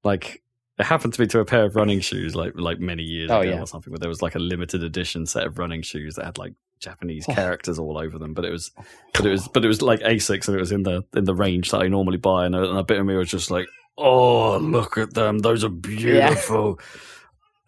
[0.02, 0.42] Like
[0.78, 3.40] it happened to me to a pair of running shoes, like like many years Oh,
[3.40, 3.60] ago yeah.
[3.60, 3.92] or something.
[3.92, 7.24] Where there was like a limited edition set of running shoes that had like Japanese
[7.28, 7.34] Oh.
[7.34, 8.34] characters all over them.
[8.34, 8.70] But it was,
[9.14, 11.34] but it was, but it was like Asics, and it was in the in the
[11.34, 12.46] range that I normally buy.
[12.46, 13.66] And a, and a bit of me was just like,
[13.98, 16.78] oh, look at them, those are beautiful.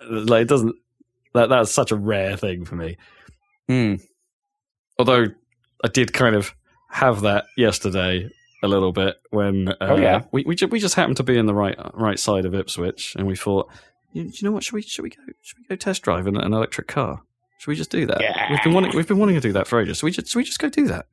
[0.09, 0.77] Like it doesn't.
[1.35, 2.97] That that's such a rare thing for me
[3.69, 3.97] Hmm.
[4.99, 5.27] although
[5.85, 6.55] I did kind of
[6.91, 8.31] have that yesterday
[8.63, 10.23] a little bit when uh, Oh, yeah.
[10.33, 13.15] we we, ju- we just happened to be in the right right side of Ipswich
[13.17, 13.69] and we thought
[14.13, 16.37] you, you know what should we should we go should we go test drive an,
[16.37, 17.23] an electric car
[17.59, 18.51] should we just do that Yeah.
[18.51, 20.39] we've been wanting we've been wanting to do that for ages so we just should
[20.39, 21.07] we just go do that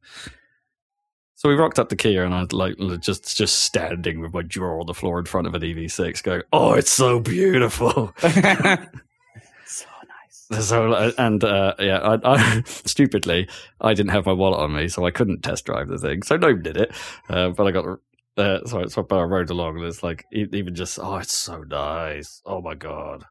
[1.38, 4.80] so we rocked up the Kia and I like just just standing with my jaw
[4.80, 10.68] on the floor in front of an EV6 going oh it's so beautiful so nice.
[10.68, 13.50] so and uh, yeah, I, I stupidly
[13.82, 16.24] I didn't have my wallet on me, so I couldn't test drive the thing.
[16.24, 16.92] So no did it,
[17.30, 18.00] uh, but I got
[18.38, 21.64] uh, so so but I rode along, and it's like even just oh, it's so
[21.64, 22.42] nice.
[22.46, 23.26] Oh my god,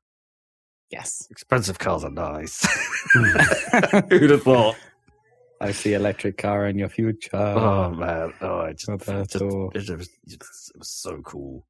[0.90, 1.27] Yes.
[1.31, 2.64] expensive cars are nice.
[4.11, 4.77] Who'd have thought?
[5.61, 7.37] I see electric car in your future.
[7.37, 9.42] Oh man, oh, it just, it just,
[9.75, 10.11] it just
[10.75, 11.66] it was so cool.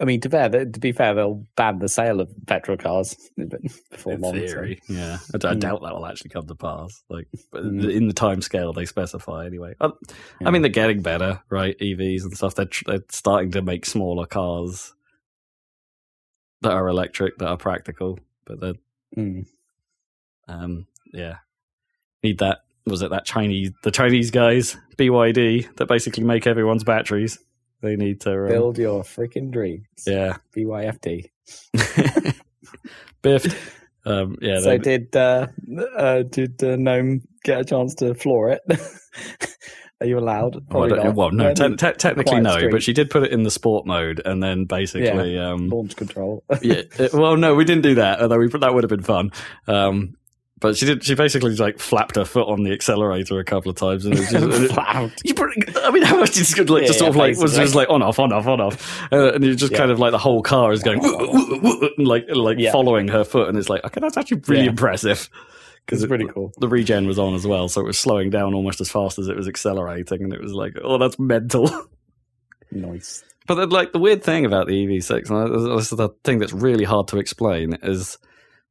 [0.00, 3.16] I mean, to, fair, to be fair, they'll ban the sale of petrol cars
[3.90, 4.34] before In long.
[4.34, 5.60] so- theory, yeah, I, d- I Mm.
[5.60, 7.04] doubt that will actually come to pass.
[7.08, 7.90] Like, but Mm.
[7.94, 9.74] in the time scale they specify anyway.
[9.80, 9.86] I,
[10.40, 10.48] Yeah.
[10.48, 11.76] I mean, they're getting better, right?
[11.80, 12.56] EVs and stuff.
[12.56, 14.93] They're tr- they're starting to make smaller cars
[16.64, 18.18] that are electric, that are practical.
[18.44, 18.74] But they're
[19.16, 19.46] Mm.
[20.48, 21.36] um, yeah,
[22.24, 22.58] need that.
[22.86, 27.38] Was it that Chinese the Chinese guys BYD that basically make everyone's batteries?
[27.80, 29.86] They need to um, Build your freaking dreams.
[30.06, 31.30] yeah BYFD.
[33.22, 33.56] biffed.
[34.06, 35.46] Um, yeah, so they- did uh,
[35.96, 38.60] uh, did uh, Gnome get a chance to floor it?
[40.00, 40.54] Are you allowed?
[40.54, 42.70] Well, I Probably don't- well, no, te- te- technically no, street.
[42.72, 46.42] but she did put it in the sport mode, and then basically, um, launch control.
[46.62, 46.82] yeah.
[46.98, 48.20] it- well, no, we didn't do that.
[48.20, 49.30] Although we, that would have been fun.
[49.68, 50.16] Um,
[50.60, 51.04] but she did.
[51.04, 54.20] She basically like flapped her foot on the accelerator a couple of times, and it
[54.20, 54.44] was just.
[54.78, 55.50] it- you put,
[55.84, 56.70] I mean, how much is good?
[56.70, 58.60] Like, Yeah, just sort of yeah, like was just like on off, on off, on
[58.60, 59.78] off, uh, and you just Yeah.
[59.78, 62.72] kind of like the whole car is going "Woo, woo, woo," and like like Yeah.
[62.72, 64.72] following her foot, and it's like okay, that's actually really Yeah.
[65.86, 66.52] Impressive It's it- pretty cool.
[66.58, 69.28] The regen was on as well, so it was slowing down almost as fast as
[69.28, 71.70] it was accelerating, and it was like, oh, that's mental.
[72.70, 73.22] Nice.
[73.46, 76.52] But then, like the weird thing about the EV6, and this is the thing that's
[76.52, 78.18] really hard to explain, is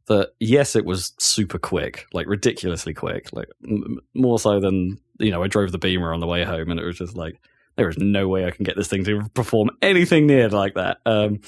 [0.08, 5.32] that yes, it was super quick, like ridiculously quick, like m- more so than you
[5.32, 5.42] know.
[5.44, 7.40] I drove the Beamer on the way home, and it was just like
[7.78, 10.98] there is no way I can get this thing to perform anything near like that,
[11.06, 11.40] um,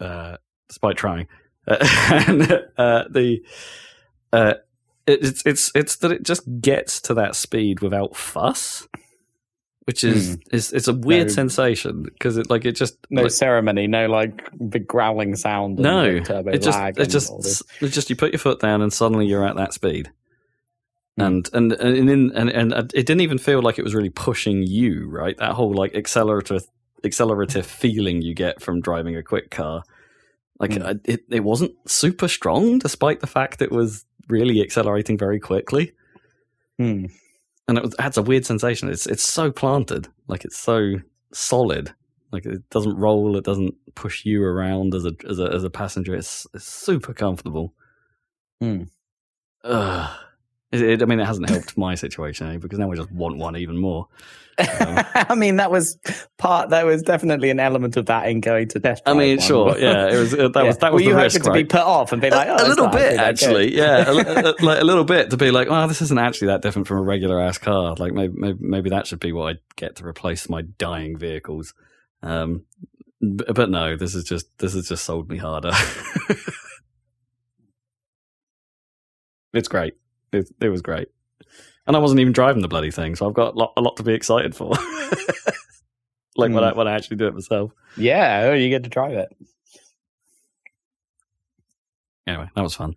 [0.00, 0.36] uh,
[0.68, 1.28] despite trying.
[1.68, 1.76] Uh,
[2.26, 2.42] and
[2.78, 3.42] uh, the
[4.32, 4.54] uh,
[5.06, 8.86] it's it's it's that it just gets to that speed without fuss
[9.86, 11.32] which is is it's a weird No.
[11.32, 15.78] sensation because it like it just No like, ceremony, no like big growling sound.
[15.78, 17.32] No it just it just
[17.80, 20.10] it's just you put your foot down and suddenly you're at that speed
[21.16, 21.22] Hmm.
[21.22, 24.62] and and and in, and and it didn't even feel like it was really pushing
[24.62, 26.60] you right that whole like accelerator
[27.02, 29.82] accelerative feeling you get from driving a quick car.
[30.60, 31.00] Like Mm.
[31.04, 35.92] It, it wasn't super strong, despite the fact it was really accelerating very quickly,
[36.78, 37.06] Hmm.
[37.68, 38.88] and it, adds a weird sensation.
[38.88, 40.94] It's it's so planted, like it's so
[41.32, 41.92] solid.
[42.32, 45.70] Like it doesn't roll, it doesn't push you around as a as a as a
[45.70, 46.14] passenger.
[46.14, 47.74] It's, it's super comfortable.
[48.60, 48.84] Hmm.
[49.64, 50.10] Ugh.
[50.72, 53.36] It, it- I mean, it hasn't helped my situation eh, because now I just want
[53.38, 54.06] one even more.
[54.60, 55.96] I mean, that was
[56.36, 56.68] part.
[56.70, 59.00] That was definitely an element of that in going to death.
[59.06, 59.46] I mean, one.
[59.46, 60.66] sure, yeah, it was uh, that Yeah.
[60.66, 62.46] was that Were was you the hoping risk, to be put off and be like,
[62.48, 65.68] oh, a little bit actually yeah, a, a- like a little bit to be like,
[65.70, 67.94] oh, this isn't actually that different from a regular ass car.
[67.98, 71.72] Like maybe, maybe maybe that should be what I get to replace my dying vehicles.
[72.22, 72.64] Um,
[73.20, 75.72] b- but no, this is just this has just sold me harder.
[79.54, 79.94] it's great.
[80.32, 81.08] It, it was great,
[81.86, 83.96] and I wasn't even driving the bloody thing, so I've got a lot, a lot
[83.96, 84.70] to be excited for.
[86.36, 86.58] like when Hmm.
[86.58, 87.72] I when I actually do it myself.
[87.96, 89.36] Yeah, oh, you get to drive it.
[92.26, 92.94] Anyway, that was fun.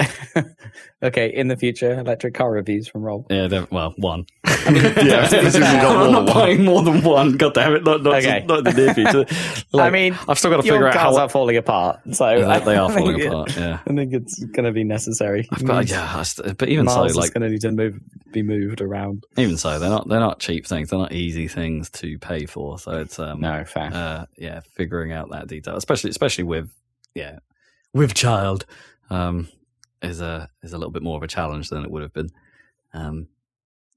[1.02, 3.26] okay, in the future, electric car reviews from Rob.
[3.30, 4.26] Yeah, well, one.
[4.70, 6.34] Yeah, presumably not more I'm not one.
[6.34, 7.36] buying more than one.
[7.38, 7.82] God damn it!
[7.82, 8.44] Not, not, Okay.
[8.46, 9.24] not in the near future.
[9.72, 12.26] Like, I mean, I've still got to figure out cars how are falling apart, so
[12.26, 13.56] they, I they are think falling it- apart.
[13.56, 15.48] Yeah, I think it's going to be necessary.
[15.50, 17.98] I've got yeah, st- but even Miles so, is like going to need to move,
[18.32, 19.24] be moved around.
[19.38, 20.90] even so, they're not they're not cheap things.
[20.90, 22.78] They're not easy things to pay for.
[22.78, 23.90] So it's um No, fair.
[23.94, 26.70] uh yeah, figuring out that detail, especially especially with
[27.14, 27.38] yeah
[27.94, 28.66] with child,
[29.08, 29.48] um
[30.02, 32.30] is a is a little bit more of a challenge than it would have been
[32.92, 33.28] um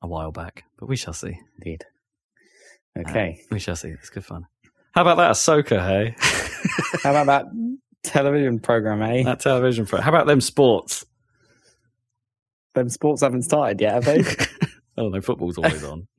[0.01, 0.65] a while back.
[0.77, 1.39] But we shall see.
[1.57, 1.85] Indeed.
[2.97, 3.41] Okay.
[3.49, 3.89] We shall see.
[3.89, 4.45] It's good fun.
[4.93, 6.15] How about that Ahsoka, hey?
[7.01, 7.45] How about that
[8.03, 9.23] television program, eh?
[9.23, 10.01] that television pro.
[10.01, 11.05] How about them sports?
[12.75, 14.23] Them sports haven't started yet, have they?
[14.97, 16.07] oh no, football's always on.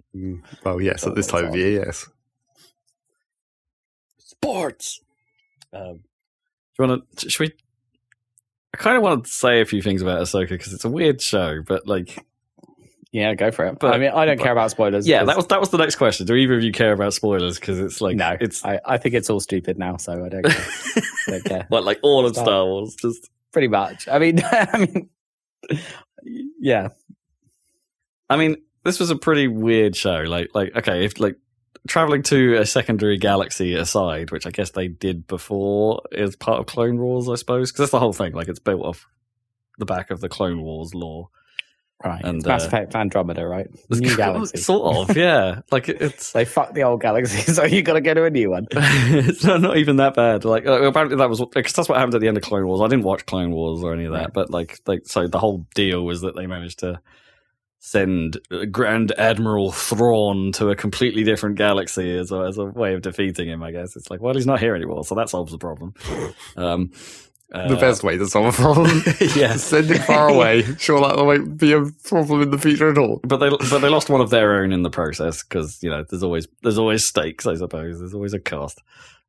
[0.65, 2.09] Well, yes, at this time of year, yes.
[4.17, 5.01] Sports.
[5.73, 5.95] Um,
[6.77, 7.31] do you want to?
[7.31, 7.53] Should we?
[8.75, 11.21] I kind of want to say a few things about Ahsoka because it's a weird
[11.23, 12.25] show, but like,
[13.13, 13.79] yeah, go for it.
[13.79, 15.07] But- I mean, I don't but- care about spoilers.
[15.07, 16.27] yeah, 'cause- that was that was the next question.
[16.27, 17.61] Do either of you care about spoilers?
[17.61, 18.37] Because it's like, no.
[18.41, 20.65] it's I, I think it's all stupid now, so I don't care.
[20.97, 21.67] I don't care.
[21.69, 22.35] what like all of.
[22.35, 22.97] Star Wars.
[22.97, 24.09] Just Pretty much.
[24.09, 25.09] I mean, I mean,
[26.59, 26.89] yeah.
[28.29, 30.23] I mean, this was a pretty weird show.
[30.27, 31.37] Like, like okay, if like
[31.89, 36.67] traveling to a secondary galaxy aside, which I guess they did before, is part of
[36.67, 38.33] Clone Wars, I suppose, because that's the whole thing.
[38.33, 39.07] Like, it's built off
[39.79, 41.29] the back of the Clone Wars lore.
[42.05, 42.23] Right.
[42.25, 43.67] And, it's Mass uh, Effect Andromeda, right?
[43.91, 44.59] New galaxy.
[44.59, 45.61] sort of, yeah.
[45.73, 48.51] Like it's They fucked the old galaxy, so you got to go to a new
[48.51, 48.67] one.
[48.73, 50.45] it's not, not even that bad.
[50.45, 52.83] Like uh, apparently that was because that's what happened at the end of Clone Wars.
[52.83, 54.33] I didn't watch Clone Wars or any of that, Right.
[54.35, 57.01] but like like so the whole deal was that they managed to
[57.85, 58.39] send
[58.71, 63.47] Grand Admiral Thrawn to a completely different galaxy as a, as a way of defeating
[63.47, 63.63] him.
[63.63, 65.95] I guess it's like well he's not here anymore, so that solves the problem.
[66.57, 66.93] Um,
[67.53, 69.03] uh, the best way to solve a problem.
[69.21, 69.63] yes.
[69.63, 70.63] Send it far away.
[70.79, 73.21] Sure, that won't be a problem in the future at all.
[73.23, 76.05] But they but they lost one of their own in the process because you know
[76.09, 78.83] there's always there's always stakes I suppose there's always a cost,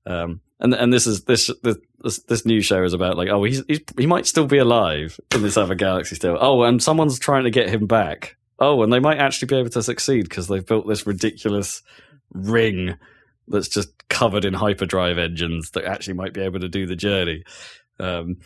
[0.06, 3.44] um, and and this is this this this, this new show is about like oh
[3.44, 7.20] he's, he's he might still be alive in this other galaxy still oh and someone's
[7.20, 10.48] trying to get him back oh and they might actually be able to succeed because
[10.48, 11.82] they've built this ridiculous
[12.32, 12.96] ring
[13.48, 17.44] that's just covered in hyperdrive engines that actually might be able to do the journey.
[18.00, 18.38] Um,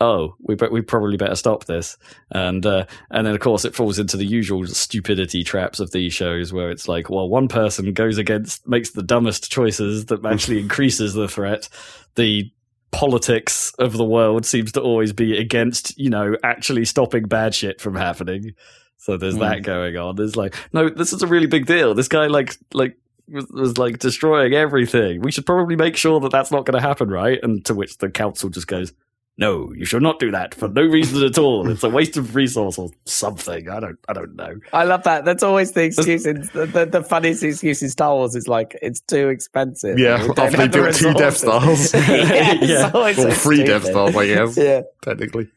[0.00, 1.96] oh, we be- we probably better stop this.
[2.30, 6.12] And uh, and then of course it falls into the usual stupidity traps of these
[6.12, 10.60] shows where it's like, well, one person goes against makes the dumbest choices that actually
[10.60, 11.68] increases the threat.
[12.14, 12.50] The
[12.90, 17.80] politics of the world seems to always be against, you know, actually stopping bad shit
[17.80, 18.54] from happening.
[18.98, 19.40] So there's Hmm.
[19.40, 20.16] that going on.
[20.16, 21.94] There's like, no, this is a really big deal.
[21.94, 22.96] This guy like like
[23.30, 25.20] was, was like destroying everything.
[25.22, 27.38] We should probably make sure that that's not going to happen, right?
[27.42, 28.92] And to which the council just goes,
[29.36, 31.70] "No, you should not do that for no reason at all.
[31.70, 33.68] It's a waste of resource or something.
[33.70, 35.24] I don't, I don't know." I love that.
[35.24, 36.26] That's always the excuse.
[36.26, 39.98] In, the, the, the funniest excuse in Star Wars is like it's too expensive.
[39.98, 41.88] Yeah, We don't after they have the built two Death resources.
[41.90, 42.08] Stars.
[42.08, 42.90] yeah, it's Yeah.
[42.92, 43.84] always Or so three Death.
[43.84, 45.48] Stars, I guess, Yeah, technically.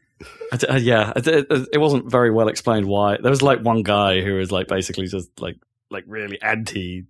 [0.52, 3.16] I d- uh, yeah, it, it, wasn't very well explained why.
[3.20, 5.56] There was like one guy who was like basically just like
[5.90, 7.04] like really anti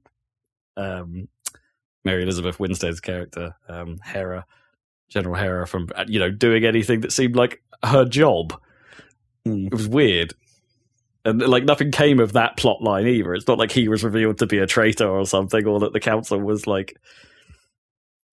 [0.76, 1.28] um,
[2.04, 4.46] Mary Elizabeth Winstead's character, um, Hera,
[5.08, 8.60] General Hera, from uh, you know doing anything that seemed like her job.
[9.44, 9.66] Hmm.
[9.66, 10.34] It was weird.
[11.24, 13.34] And like nothing came of that plot line either.
[13.34, 16.00] It's not like he was revealed to be a traitor or something, or that the
[16.00, 16.96] council was like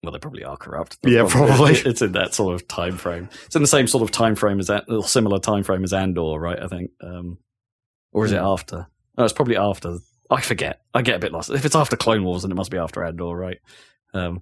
[0.03, 0.97] well, they probably are corrupt.
[1.03, 1.73] Yeah, probably.
[1.73, 3.29] it- It's in that sort of time frame.
[3.45, 5.93] It's in the same sort of time frame as that, or similar time frame as
[5.93, 6.59] Andor, right?
[6.61, 7.37] I think, um,
[8.11, 8.45] or is it Hmm.
[8.45, 8.87] after?
[9.17, 9.97] No, it's probably after
[10.31, 10.81] I forget.
[10.93, 11.49] I get a bit lost.
[11.49, 13.57] If it's after Clone Wars, then it must be after Andor, right?
[14.13, 14.41] Um,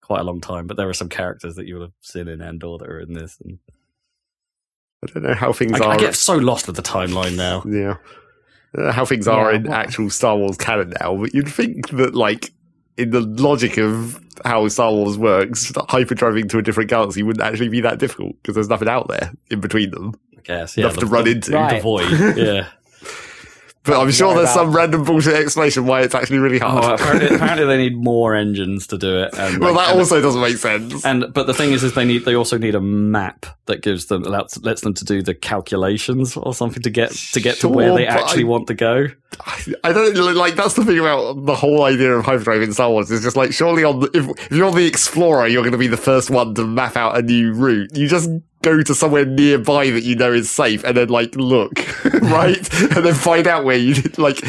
[0.00, 0.66] quite a long time.
[0.66, 3.12] But there are some characters that you will have seen in Andor that are in
[3.12, 3.38] this.
[3.44, 3.58] And
[5.02, 5.92] I don't know how things I, are.
[5.92, 7.62] I get so lost with the timeline now.
[7.66, 7.96] Yeah.
[8.76, 11.90] Uh, how things are Yeah, in what- actual Star Wars canon now, but you'd think
[11.90, 12.52] that, like,
[12.96, 17.68] in the logic of how Star Wars works, hyperdriving to a different galaxy wouldn't actually
[17.68, 20.14] be that difficult because there's nothing out there in between them.
[20.36, 20.76] I guess.
[20.76, 21.50] Yeah, Enough the, to run the, into.
[21.50, 22.36] The void.
[22.36, 22.68] Yeah.
[23.84, 27.00] But I'm sure there's some random bullshit explanation why it's actually really Oh, hard.
[27.00, 29.34] apparently, apparently they need more engines to do it.
[29.38, 31.04] And, well, like, that and- also doesn't make sense.
[31.04, 34.06] And but the thing is, is they need they also need a map that gives
[34.06, 37.68] them allows, lets them to do the calculations or something to get to get to
[37.68, 39.06] where they actually I- want to go.
[39.82, 40.54] I don't like.
[40.54, 43.10] That's the thing about the whole idea of hyperdrive in Star Wars.
[43.10, 45.88] Is just like surely on the, if, if you're the explorer, you're going to be
[45.88, 47.96] the first one to map out a new route.
[47.96, 48.30] You just
[48.64, 51.78] go to somewhere nearby that you know is safe, and then like look
[52.22, 54.40] right, and then find out where you like.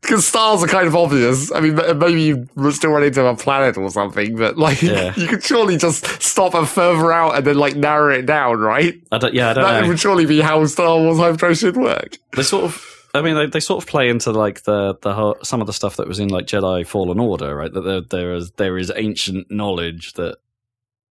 [0.00, 1.50] Because stars are kind of obvious.
[1.52, 5.12] I mean, maybe you still run into a planet or something, but like Yeah.
[5.16, 8.94] you could surely just stop and further out and then like narrow it down, right?
[9.10, 9.88] I don't, yeah, I don't That know.
[9.88, 12.16] would surely be how Star Wars hyperdrive should work.
[12.36, 13.08] They sort of.
[13.12, 15.96] I mean, they, they sort of play into like the the some of the stuff
[15.96, 17.72] that was in like Jedi Fallen Order, right?
[17.72, 20.36] That there there is there is ancient knowledge that,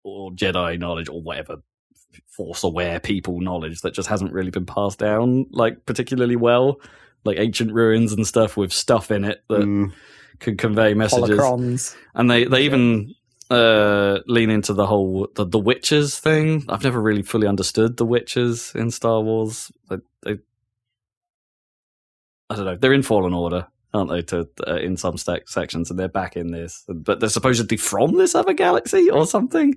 [0.04, 1.56] or Jedi knowledge, or whatever
[2.26, 6.80] Force aware people knowledge that just hasn't really been passed down like particularly well,
[7.24, 9.92] like ancient ruins and stuff with stuff in it that Mm.
[10.40, 11.38] could convey messages.
[11.38, 11.96] Holocrons.
[12.14, 13.14] and they they even
[13.50, 16.64] uh lean into the whole the, the witches thing.
[16.68, 19.72] I've never really fully understood the witches in star wars.
[19.88, 20.38] They, they
[22.50, 22.76] i don't know.
[22.76, 26.36] They're in fallen order aren't they to uh, in some sec- sections and they're back
[26.36, 26.84] in this.
[26.88, 29.74] But they're supposedly from this other galaxy or something?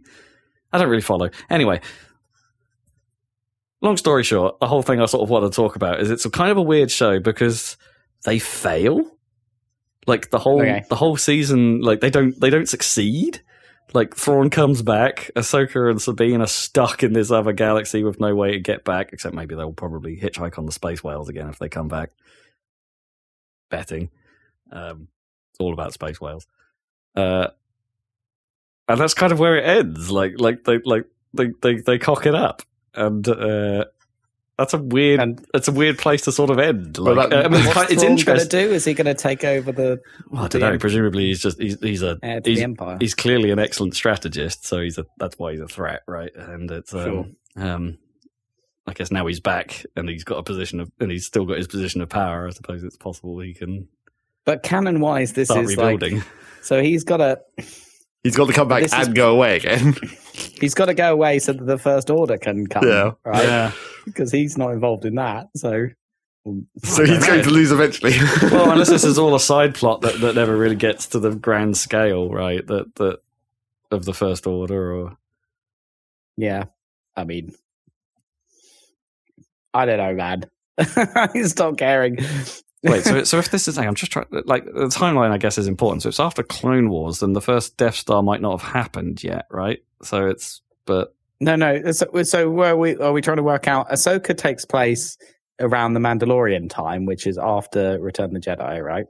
[0.74, 1.30] I don't really follow.
[1.50, 1.80] Anyway
[3.82, 6.26] long story short the whole thing i sort of want to talk about is it's
[6.26, 7.78] a kind of a weird show because
[8.26, 9.04] they fail
[10.08, 10.84] like the whole Okay.
[10.90, 13.42] the whole season like they don't they don't succeed
[13.94, 18.34] like Thrawn comes back, Ahsoka and Sabine are stuck in this other galaxy with no
[18.34, 21.60] way to get back, except maybe they'll probably hitchhike on the space whales again if
[21.60, 22.12] they come back.
[23.70, 24.10] Betting.
[24.72, 25.10] Um,
[25.52, 26.48] it's all about space whales.
[27.18, 27.48] Uh,
[28.88, 30.10] and that's kind of where it ends.
[30.10, 32.62] Like, like they, like they, they, they cock it up,
[32.94, 33.86] and uh,
[34.58, 36.98] that's a weird, And- it's a weird place to sort of end.
[37.00, 38.72] Well, that- I mean, What's kind- it's Thrawn going to do?
[38.74, 40.78] Is he going to take over the Well, I don't know.
[40.78, 42.98] Presumably, he's just he's he's a heir he's, the Empire?
[43.00, 46.32] he's clearly an excellent strategist, so he's a that's why he's a threat, right?
[46.36, 47.04] And it's um,
[47.58, 47.66] Sure.
[47.66, 47.98] um
[48.88, 51.58] I guess now he's back and he's got a position of and he's still got
[51.58, 52.48] his position of power.
[52.48, 53.88] I suppose it's possible he can
[54.46, 56.18] But canon wise, this start is rebuilding.
[56.18, 56.28] like
[56.62, 57.40] so he's got to
[58.24, 59.96] He's got to come back and is- go away again.
[60.60, 62.88] he's got to go away so that the First Order can come.
[62.88, 63.12] Yeah.
[63.26, 63.44] right.
[63.44, 63.72] Yeah.
[64.06, 65.48] because he's not involved in that.
[65.56, 65.88] So,
[66.84, 68.14] so he's going to lose eventually.
[68.52, 71.36] well, unless this is all a side plot that, that never really gets to the
[71.36, 72.66] grand scale, right?
[72.68, 73.20] That that
[73.90, 75.18] of the first order, or
[76.38, 76.66] yeah,
[77.16, 77.54] I mean,
[79.74, 80.44] I don't know, man.
[80.78, 82.18] I stop caring.
[82.84, 83.04] Wait.
[83.04, 84.28] So so if this is, I'm just trying.
[84.46, 86.04] Like the timeline, I guess, is important.
[86.04, 89.46] So it's after Clone Wars, then the first Death Star might not have happened yet,
[89.50, 89.80] right?
[90.04, 91.92] So it's but no, no.
[91.92, 93.90] So, so where are we are we trying to work out?
[93.90, 95.18] Ahsoka takes place
[95.60, 99.06] around the Mandalorian time, which is after Return of the Jedi, right?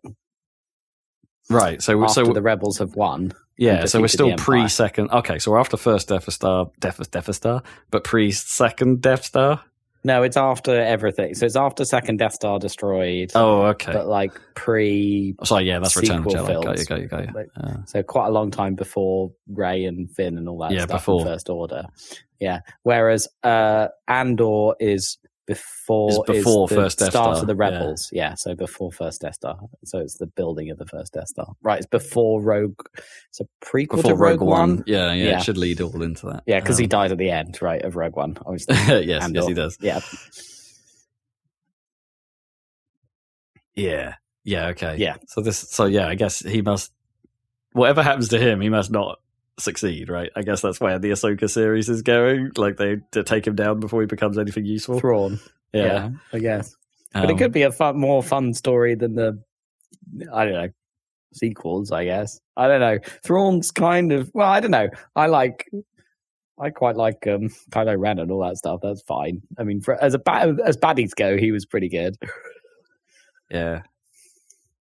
[1.49, 1.81] right.
[1.81, 3.33] So After so the rebels have won.
[3.57, 5.11] Yeah, so we're still pre second.
[5.11, 9.61] Okay, so we're after first Death Star, Death Death Star, but pre second Death Star.
[10.03, 11.35] No, it's after everything.
[11.35, 13.93] So it's after second Death Star destroyed, Oh, okay.
[13.93, 15.35] but like pre.
[15.39, 16.63] Oh, Sorry, yeah, that's Return of the Jedi.
[16.63, 17.33] Got you, got you, got you.
[17.33, 20.85] Like, Uh, So quite a long time before Rey and Finn and all that Yeah,
[20.85, 21.21] stuff before.
[21.21, 21.83] in First Order.
[22.39, 22.61] Yeah.
[22.83, 27.55] Whereas uh Andor is before Is before the First Death start Star, of the.
[27.55, 28.09] Rebels.
[28.11, 28.35] Yeah.
[28.35, 29.57] So before First Death Star.
[29.85, 31.47] So it's the building of the first Death Star.
[31.61, 31.77] Right.
[31.79, 32.79] It's before Rogue.
[33.29, 34.83] It's a prequel before to Rogue, One.
[34.85, 35.37] Yeah, yeah, Yeah.
[35.39, 36.43] it should lead all into that.
[36.45, 38.37] Yeah, because he Um, died at the end, right, of Rogue One.
[38.45, 38.75] Obviously.
[39.05, 39.39] yes, Andor.
[39.41, 39.77] yes, he does.
[39.81, 39.99] Yeah.
[43.75, 44.95] Yeah, yeah, okay.
[44.97, 45.15] Yeah.
[45.27, 46.91] So this, so yeah, I guess he must.
[47.73, 49.19] Whatever happens to him, he must not
[49.59, 50.31] succeed, right?
[50.35, 52.51] I guess that's where the Ahsoka series is going.
[52.57, 54.99] Like they to take him down before he becomes anything useful.
[54.99, 55.39] Thrawn.
[55.73, 55.83] Yeah.
[55.83, 56.75] Yeah, I guess.
[57.13, 59.41] But it Um, could be a fun, more fun story than the,
[60.33, 60.67] I don't know,
[61.33, 61.91] sequels.
[61.91, 62.99] I guess I don't know.
[63.23, 64.89] Thrawn's kind of well, I don't know.
[65.15, 65.69] I like,
[66.59, 68.79] I quite like um Kylo Ren and all that stuff.
[68.81, 69.41] That's fine.
[69.57, 72.15] I mean, for, as a ba- as baddies go, he was pretty good.
[73.49, 73.81] Yeah.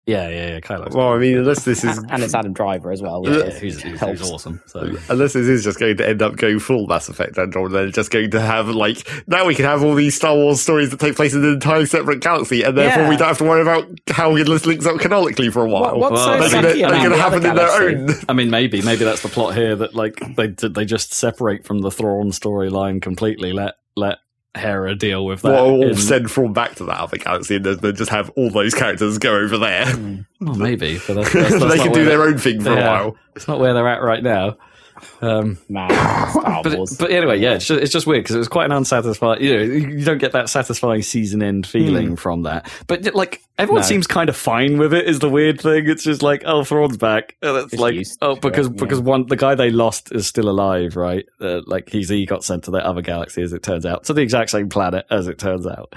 [0.08, 0.60] Yeah, yeah, yeah.
[0.60, 0.94] Kylo.
[0.94, 3.24] Well, I mean, unless this is and it's Adam Driver as well.
[3.26, 4.62] yeah, which yeah, who's, who's, who's awesome.
[4.68, 7.92] So unless this is just going to end up going full Mass Effect Andromeda, then
[7.92, 11.00] just going to have like now we can have all these Star Wars stories that
[11.00, 13.10] take place in an entirely separate galaxy, and therefore Yeah.
[13.10, 15.98] we don't have to worry about how this links up canonically for a while.
[15.98, 18.10] What, what's Well, so they're They're gonna, about the happen in their own.
[18.30, 21.80] I mean, maybe maybe that's the plot here that like they they just separate from
[21.80, 23.54] the Thrawn storyline completely.
[23.54, 24.20] Let let
[24.58, 25.52] Hera deal with that.
[25.52, 28.50] Well, all in- send Thrawn back to that other galaxy, and then, just have all
[28.50, 29.86] those characters go over there.
[30.42, 33.18] well, maybe, but that's, that's, that's they can do their own thing for a while.
[33.36, 34.58] It's not where they're at right now.
[35.22, 38.66] Um, Star but but anyway, yeah, it's just, it's just weird because it was quite
[38.66, 39.42] an unsatisfying.
[39.42, 42.70] You know, you don't get that satisfying season end feeling from that.
[42.88, 43.88] But like everyone No.
[43.88, 45.08] seems kind of fine with it.
[45.08, 45.88] Is the weird thing?
[45.90, 47.36] It's just like oh, Thrawn's back.
[47.42, 48.80] And it's Just like oh, because it, yeah.
[48.80, 51.26] because one the guy they lost is still alive, right?
[51.40, 54.14] Uh, like he's he got sent to that other galaxy as it turns out, to
[54.14, 55.94] the exact same planet as it turns out.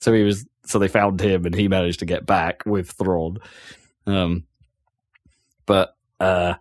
[0.00, 3.38] So he was so they found him and he managed to get back with Thrawn.
[4.06, 4.44] Um,
[5.66, 6.54] but uh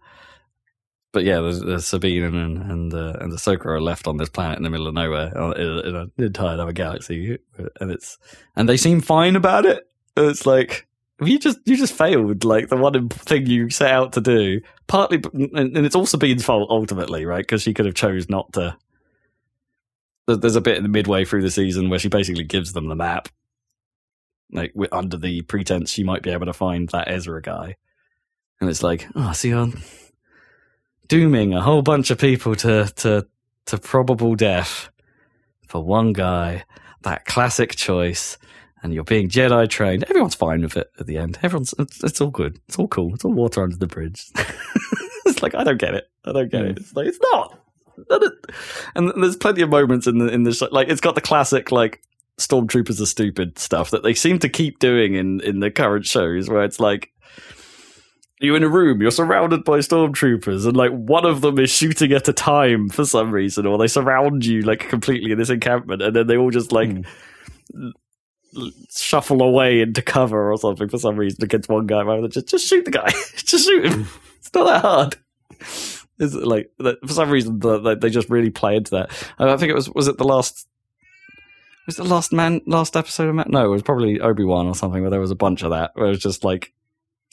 [1.13, 4.57] but yeah, there's, there's Sabine and and uh, and Ahsoka are left on this planet
[4.57, 7.37] in the middle of nowhere uh, in, in an entire other galaxy,
[7.79, 8.17] and it's
[8.55, 9.89] and they seem fine about it.
[10.15, 10.87] It's like
[11.21, 14.61] you just you just failed like the one thing you set out to do.
[14.87, 17.43] Partly, and, and it's all Sabine's fault ultimately, right?
[17.43, 18.77] Because she could have chose not to.
[20.27, 22.95] There's a bit in the midway through the season where she basically gives them the
[22.95, 23.27] map,
[24.51, 27.75] like under the pretense she might be able to find that Ezra guy,
[28.61, 29.81] and it's like, oh, see, I'm
[31.11, 33.27] dooming a whole bunch of people to to
[33.65, 34.89] to probable death
[35.67, 36.63] for one guy.
[37.01, 38.37] That classic choice,
[38.81, 40.05] and you're being Jedi trained.
[40.05, 41.37] Everyone's fine with it at the end.
[41.43, 42.61] Everyone's it's, it's all good.
[42.67, 43.13] It's all cool.
[43.13, 44.29] It's all water under the bridge.
[45.25, 46.09] it's like I don't get it.
[46.23, 46.75] I don't get it.
[46.75, 46.79] Mm.
[46.79, 47.59] It's like it's not.
[48.95, 50.69] And there's plenty of moments in the in the show.
[50.71, 52.01] Like it's got the classic like
[52.39, 56.49] stormtroopers are stupid stuff that they seem to keep doing in in the current shows
[56.49, 57.10] where it's like
[58.41, 62.11] you're in a room, you're surrounded by stormtroopers, and like one of them is shooting
[62.11, 66.01] at a time for some reason, or they surround you like completely in this encampment,
[66.01, 67.89] and then they all just like hmm.
[68.55, 72.01] l- shuffle away into cover or something for some reason against one guy.
[72.01, 74.07] Rather than just just shoot the guy, just shoot him.
[74.41, 75.15] It's not that hard.
[76.17, 79.11] Is it like that- for some reason the, the, they just really play into that?
[79.37, 80.67] I think it was was it the last.
[81.85, 83.47] Was it the last man, last episode of Man?
[83.49, 85.91] No, it was probably Obi Wan or something where there was a bunch of that.
[85.93, 86.73] Where it was just like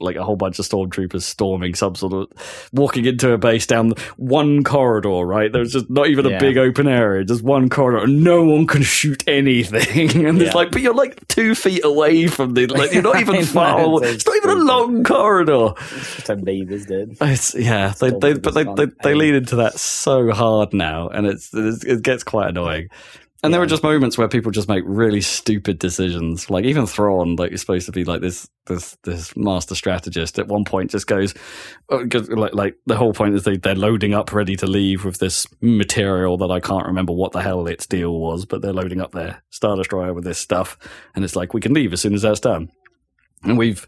[0.01, 3.93] like a whole bunch of stormtroopers storming some sort of walking into a base down
[4.17, 5.53] one corridor, right?
[5.53, 9.25] There's just not even a big open area, just one corridor, no one can shoot
[9.27, 10.27] anything.
[10.27, 13.45] and it's like, but you're like two feet away from the, like you're not even
[13.45, 13.81] far.
[13.81, 14.09] away.
[14.09, 15.75] it's It's not even a long corridor.
[15.79, 17.17] It's beavers did.
[17.21, 21.27] It's yeah, they, they but they, they they lean into that so hard now, and
[21.27, 22.89] it's, it's it gets quite annoying.
[23.45, 26.51] And there were just moments where people just make really stupid decisions.
[26.51, 30.41] Like even Thrawn, like is supposed to be like this this this master strategist.
[30.41, 31.35] At one point, just goes
[31.91, 35.19] uh, like like the whole point is they they're loading up, ready to leave with
[35.19, 39.01] this material that I can't remember what the hell its deal was, but they're loading
[39.01, 40.77] up their star destroyer with this stuff,
[41.15, 42.73] and it's like we can leave as soon as that's done.
[43.45, 43.87] And we've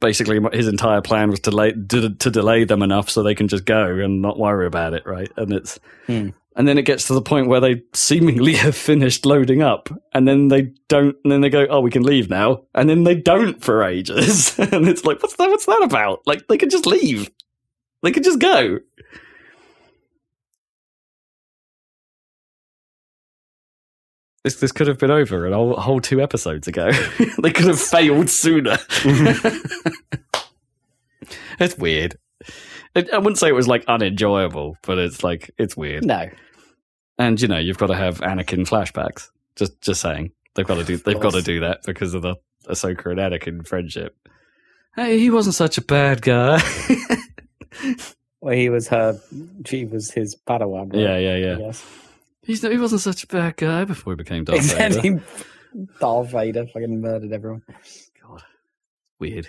[0.00, 3.48] basically his entire plan was to, lay, to to delay them enough so they can
[3.48, 5.30] just go and not worry about it, right?
[5.36, 6.30] And it's Hmm.
[6.58, 10.26] And then it gets to the point where they seemingly have finished loading up, and
[10.28, 13.14] then they don't, and then they go, "Oh, we can leave now," and then they
[13.14, 15.48] don't for ages, and it's like, what's that?
[15.48, 16.20] What's that about?
[16.26, 17.30] Like they could just leave,
[18.02, 18.80] they could just go.
[24.42, 26.90] This this could have been over a whole, whole two episodes ago.
[27.42, 28.78] they could have failed sooner.
[31.60, 32.18] it's weird.
[32.96, 36.04] I wouldn't say it was like unenjoyable, but it's like it's weird.
[36.04, 36.28] No.
[37.18, 39.30] And you know, you've got to have Anakin flashbacks.
[39.56, 42.36] Just just saying, they've got to do they've got to do that because of the
[42.66, 44.16] Ahsoka and Anakin friendship.
[44.94, 46.60] Hey, he wasn't such a bad guy.
[48.40, 49.20] Well, he was her.
[49.66, 50.92] She was his Padawan.
[50.92, 51.02] right?
[51.02, 51.72] yeah, yeah, yeah.
[52.42, 55.22] He's he wasn't such a bad guy before he became Darth Except Vader.
[56.00, 57.62] Darth Vader fucking murdered everyone.
[58.22, 58.42] God,
[59.18, 59.48] weird.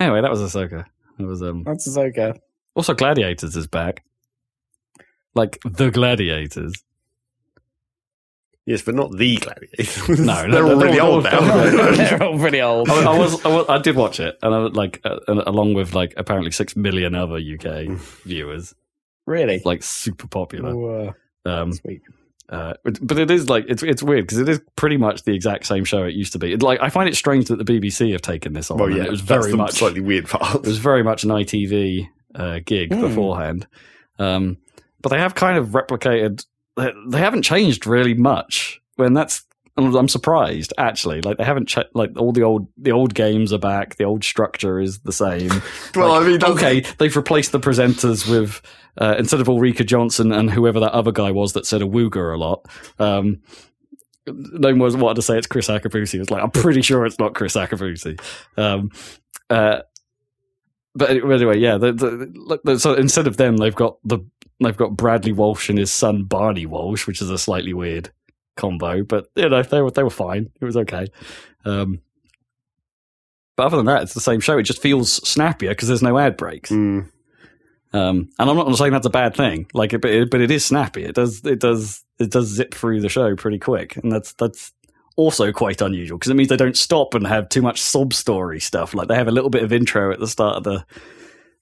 [0.00, 0.86] Anyway, that was Ahsoka.
[1.18, 2.38] It was um That's Ahsoka.
[2.74, 4.02] also Gladiators is back.
[5.34, 6.74] Like the Gladiators.
[8.66, 10.08] Yes, but not the gladiators.
[10.08, 11.40] No, no, they're they're all really old they're now.
[11.94, 12.88] They're all pretty old.
[12.88, 15.40] I, I was, I was I did watch it, and I was like, uh, and
[15.40, 17.90] along with like apparently six million other UK
[18.24, 18.74] viewers,
[19.26, 19.60] Really?
[19.66, 20.70] like super popular.
[20.70, 21.14] Oh,
[21.44, 22.00] uh, Um, sweet.
[22.48, 25.34] uh, but, but it is like it's it's weird because it is pretty much the
[25.34, 26.54] exact same show it used to be.
[26.54, 28.78] It, like I find it strange that the BBC have taken this on.
[28.78, 30.54] well, yeah, it was very much slightly weird part.
[30.54, 33.02] it was very much an ITV uh, gig Hmm.
[33.02, 33.66] beforehand.
[34.18, 34.56] Um,
[35.04, 36.46] but they have kind of replicated.
[36.78, 38.80] They, haven't changed really much.
[38.96, 39.44] When that's
[39.76, 41.20] I'm, surprised actually.
[41.20, 41.94] Like they haven't checked.
[41.94, 43.96] Like all the old the old games are back.
[43.96, 45.50] The old structure is the same.
[45.94, 48.62] Well, Like, I mean, okay, they've replaced the presenters with
[48.98, 52.34] uh, instead of Ulrika Jonsson and whoever that other guy was that said a wooger
[52.34, 52.66] a lot.
[52.98, 53.42] Um,
[54.26, 56.18] no one was wanted to say it's Kriss Akabusi.
[56.18, 58.18] It's like I'm pretty sure it's not Kriss Akabusi.
[58.56, 58.90] Um,
[59.50, 59.82] uh,
[60.94, 61.76] but anyway, yeah.
[61.76, 64.20] The, the, the- so instead of them, they've got the
[64.64, 68.10] they've got Bradley Walsh and his son Barney Walsh, which is a slightly weird
[68.56, 69.02] combo.
[69.02, 70.50] But you know, they were they were fine.
[70.60, 71.06] It was okay.
[71.64, 72.00] Um,
[73.56, 74.58] but other than that, it's the same show.
[74.58, 76.70] It just feels snappier because there's no ad breaks.
[76.70, 77.08] Mm.
[77.92, 79.66] Um, and I'm not saying that's a bad thing.
[79.72, 81.04] Like, it, but it, but it is snappy.
[81.04, 84.72] It does it does it does zip through the show pretty quick, and that's that's
[85.16, 88.58] also quite unusual because it means they don't stop and have too much sob story
[88.58, 88.94] stuff.
[88.94, 90.84] Like they have a little bit of intro at the start of the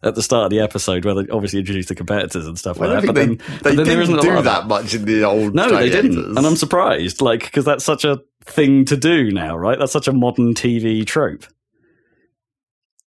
[0.03, 2.87] at the start of the episode where they obviously introduce the competitors and stuff I
[2.87, 3.07] like that.
[3.07, 5.91] But they, then, they but then didn't do that much in the old No, they
[5.91, 7.21] didn't, and I'm surprised.
[7.21, 9.79] Like because that's such a thing to do now, right?
[9.79, 11.45] That's such a modern TV trope.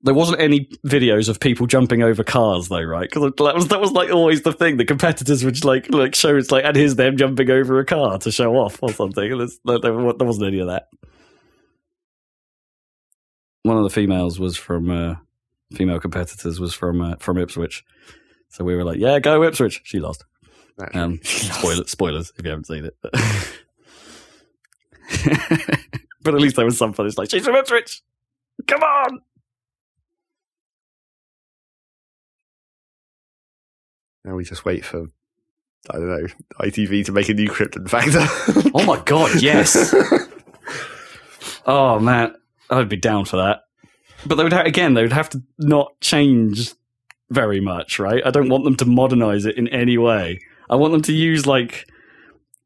[0.04, 3.08] There wasn't any videos of people jumping over cars, though, right?
[3.08, 4.76] Because that was that was like always the thing.
[4.76, 8.18] The competitors would like like show it's like, and here's them jumping over a car
[8.18, 9.32] to show off or something.
[9.32, 10.88] And it's, there, there there wasn't any of that.
[13.62, 15.14] One of the females was from uh,
[15.72, 17.84] female competitors was from uh, from Ipswich,
[18.48, 20.24] so we were like, "Yeah, go Ipswich." She lost.
[20.94, 22.96] Um, spoilers, spoilers if you haven't seen it.
[26.22, 27.06] but at least there was some fun.
[27.06, 28.02] It's like she's from Ipswich.
[28.66, 29.20] Come on.
[34.24, 35.06] Now we just wait for,
[35.90, 36.26] I don't know,
[36.60, 38.24] ITV to make a new Krypton Factor.
[38.74, 39.92] Oh my god, yes.
[41.66, 42.36] oh man,
[42.70, 43.62] I'd be down for that.
[44.26, 46.72] But they would ha- again, they would have to not change
[47.30, 48.24] very much, right?
[48.24, 50.40] I don't want them to modernize it in any way.
[50.70, 51.88] I want them to use like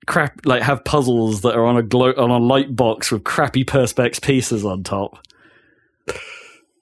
[0.07, 3.65] crap, like have puzzles that are on a glow on a light box with crappy
[3.65, 5.19] perspex pieces on top.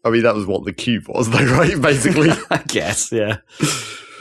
[0.04, 1.80] I mean, that was what the cube was, though, right?
[1.80, 2.30] Basically.
[2.50, 3.38] I guess, yeah.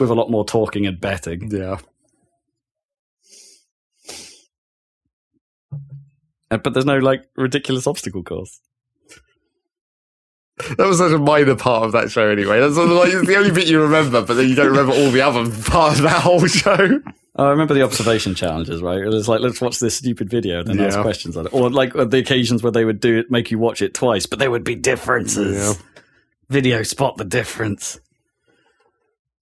[0.00, 1.50] With a lot more talking and betting.
[1.50, 1.78] yeah.
[6.50, 8.60] Uh, But there's no like ridiculous obstacle course.
[10.56, 12.60] That was such a minor part of that show, anyway.
[12.60, 15.20] That's like it's the only bit you remember, but then you don't remember all the
[15.20, 17.00] other parts of that whole show.
[17.36, 18.98] Oh, I remember the observation challenges, right?
[18.98, 21.54] It was like, let's watch this stupid video and then ask questions on it.
[21.54, 24.26] Or like uh, the occasions where they would do it, make you watch it twice,
[24.26, 25.76] but there would be differences.
[25.76, 25.82] Yeah.
[26.48, 27.98] Video spot the difference.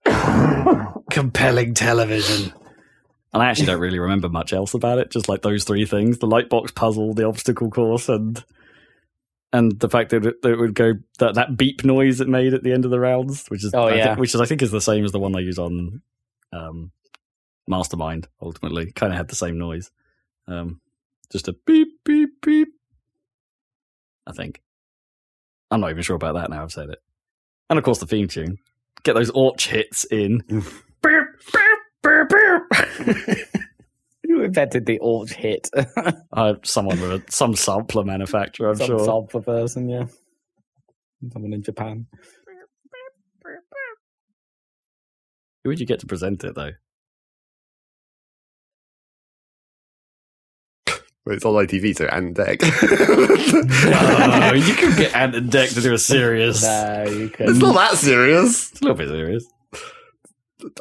[1.11, 2.55] Compelling television.
[3.35, 6.19] And I actually don't really remember much else about it, just like those three things
[6.19, 8.43] the lightbox puzzle, the obstacle course, and.
[9.55, 12.55] And the fact that it, that it would go that, that beep noise it made
[12.55, 14.07] at the end of the rounds, which is Oh, yeah.
[14.09, 16.01] think, which is I think is the same as the one they use on
[16.55, 16.91] um,
[17.69, 18.29] Mastermind.
[18.41, 19.91] Ultimately, kind of had the same noise,
[20.49, 20.81] um,
[21.31, 22.69] just a beep beep beep.
[24.27, 24.63] I think.
[25.71, 26.63] I'm not even sure about that now.
[26.63, 27.03] I've said it,
[27.69, 28.57] and of course the theme tune.
[29.05, 30.39] Get those orch hits in.
[30.49, 33.39] beep beep beep beep.
[34.33, 35.69] Who invented the alt hit?
[36.33, 39.05] uh, someone with a, some sampler manufacturer, I'm Some sure.
[39.05, 40.07] sampler person, yeah.
[41.31, 42.07] Someone in Japan.
[45.63, 46.71] Who would you get to present it though?
[51.27, 52.63] Well, it's on ITV, so Ant and Dec.
[54.51, 56.63] no, you could get Ant and Dec to do a serious.
[56.63, 57.59] No, you it's couldn't.
[57.59, 58.71] not that serious.
[58.71, 59.45] It's a little bit serious.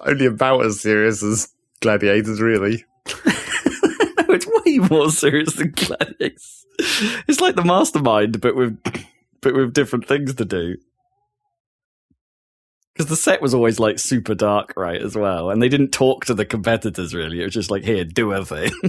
[0.06, 1.50] Only about as serious as
[1.82, 2.86] Gladiators, really.
[4.32, 6.66] It's way more serious than Gladiators.
[7.28, 8.82] It's like the Mastermind, but with
[9.42, 10.78] but with different things to do.
[12.94, 16.26] Because the set was always like super dark, right, as well, and they didn't talk
[16.26, 17.42] to the competitors really.
[17.42, 18.72] It was just like, here, do a thing.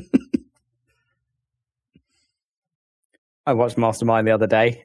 [3.47, 4.84] I watched Mastermind the other day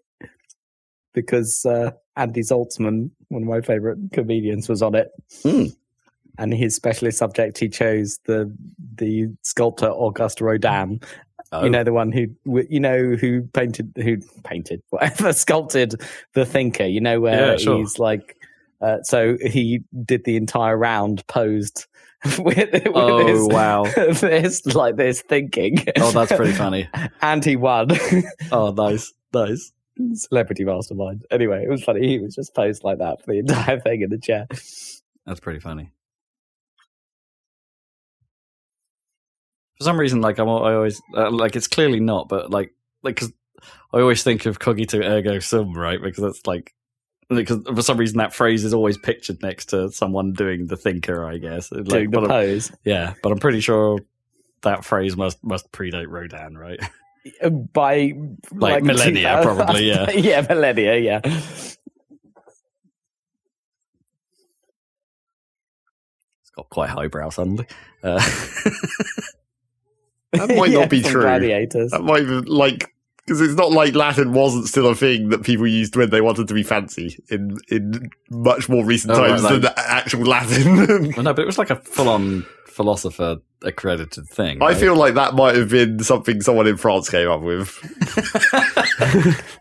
[1.14, 5.10] because uh, Andy Zaltzman, one of my favorite comedians, was on it.
[5.44, 5.66] Hmm.
[6.38, 8.54] And his specialist subject, he chose the
[8.96, 11.00] the sculptor Auguste Rodin.
[11.52, 12.28] Oh, You know the one who
[12.70, 16.02] you know who painted who painted whatever sculpted
[16.34, 16.86] the Thinker.
[16.86, 17.78] You know where Yeah, sure.
[17.80, 18.36] he's like.
[18.80, 21.88] Uh, so he did the entire round posed
[22.38, 23.84] with, with oh this, wow!
[24.22, 25.84] this like this thinking.
[25.98, 26.88] Oh, that's pretty funny.
[27.24, 27.90] and he won.
[28.52, 29.72] Oh, nice, nice.
[30.14, 31.26] Celebrity Mastermind.
[31.32, 32.08] Anyway, it was funny.
[32.08, 34.46] He was just posed like that for the entire thing in the chair.
[35.26, 35.90] That's pretty funny.
[39.80, 42.74] For some reason, like I'm, I always uh, like it's clearly not, but like,
[43.04, 43.32] like because
[43.94, 46.02] I always think of cogito ergo sum, right?
[46.02, 46.74] Because that's like,
[47.30, 51.26] because for some reason that phrase is always pictured next to someone doing the thinker,
[51.26, 51.72] I guess.
[51.72, 52.72] Like, doing the but I'm- pose.
[52.86, 54.00] yeah, but I'm pretty sure
[54.64, 56.80] that phrase must must predate Rodin, right?
[57.74, 58.14] by
[58.52, 60.10] Like millennia, probably, yeah.
[60.12, 61.22] yeah, millennia, yeah.
[61.24, 61.78] It's
[66.56, 67.68] got quite highbrow suddenly.
[68.04, 68.22] Uh,
[70.34, 71.22] That might Yeah, not be true.
[71.22, 71.92] Gladiators.
[71.92, 72.94] That might be like
[73.26, 76.48] because it's not like Latin wasn't still a thing that people used when they wanted
[76.48, 80.76] to be fancy in in much more recent Oh, right, times like- than actual Latin.
[81.16, 84.62] well, no, but it was like a full-on philosopher accredited thing.
[84.62, 87.76] I feel like that might have been something someone in France came up with.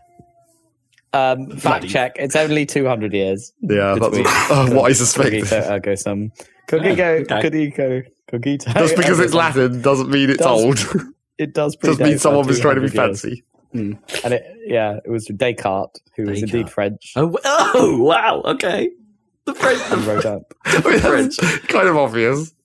[1.13, 2.15] Um, fact Bloody- check.
[2.17, 3.53] It's only 200 years.
[3.61, 5.29] Yeah, that's Between- uh, what I suspect.
[5.31, 6.31] Cogito, ergo sum.
[6.67, 7.41] Cogito, okay.
[7.41, 8.71] cogito, cogito.
[8.73, 9.33] Just because it's.
[9.33, 10.79] Latin doesn't mean it's Does- old.
[11.37, 13.21] It does Just means someone was trying to be 200 years.
[13.21, 13.43] fancy.
[13.71, 13.93] Hmm.
[14.23, 17.13] And it, yeah, it was Descartes, who was indeed French.
[17.15, 18.41] Oh, oh, wow.
[18.43, 18.89] Okay.
[19.45, 19.79] The French.
[19.91, 20.51] and wrote up.
[20.65, 22.55] I mean, that's kind of obvious.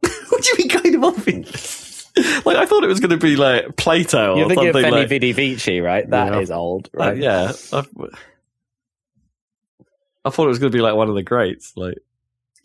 [0.00, 2.10] what do you mean, kind of obvious?
[2.46, 4.90] like I thought it was going to be like Plato or You're thinking of something
[4.90, 5.08] like.
[5.10, 6.08] Vidi Vici, right?
[6.08, 6.56] That is Yeah.
[6.56, 7.18] old, like, right?
[7.18, 7.84] yeah, I,
[10.24, 11.76] I thought it was going to be like one of the greats.
[11.76, 11.98] Like,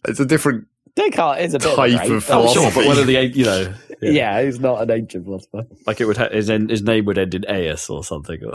[0.08, 2.86] It's a different Descartes is a bit Type of, a of great, oh, sure, but
[2.86, 4.12] one of the you know, Yeah.
[4.12, 5.64] yeah, he's not an ancient philosopher.
[5.88, 8.44] like it would ha- his en- his name would end in Aeus or something.
[8.44, 8.54] Or,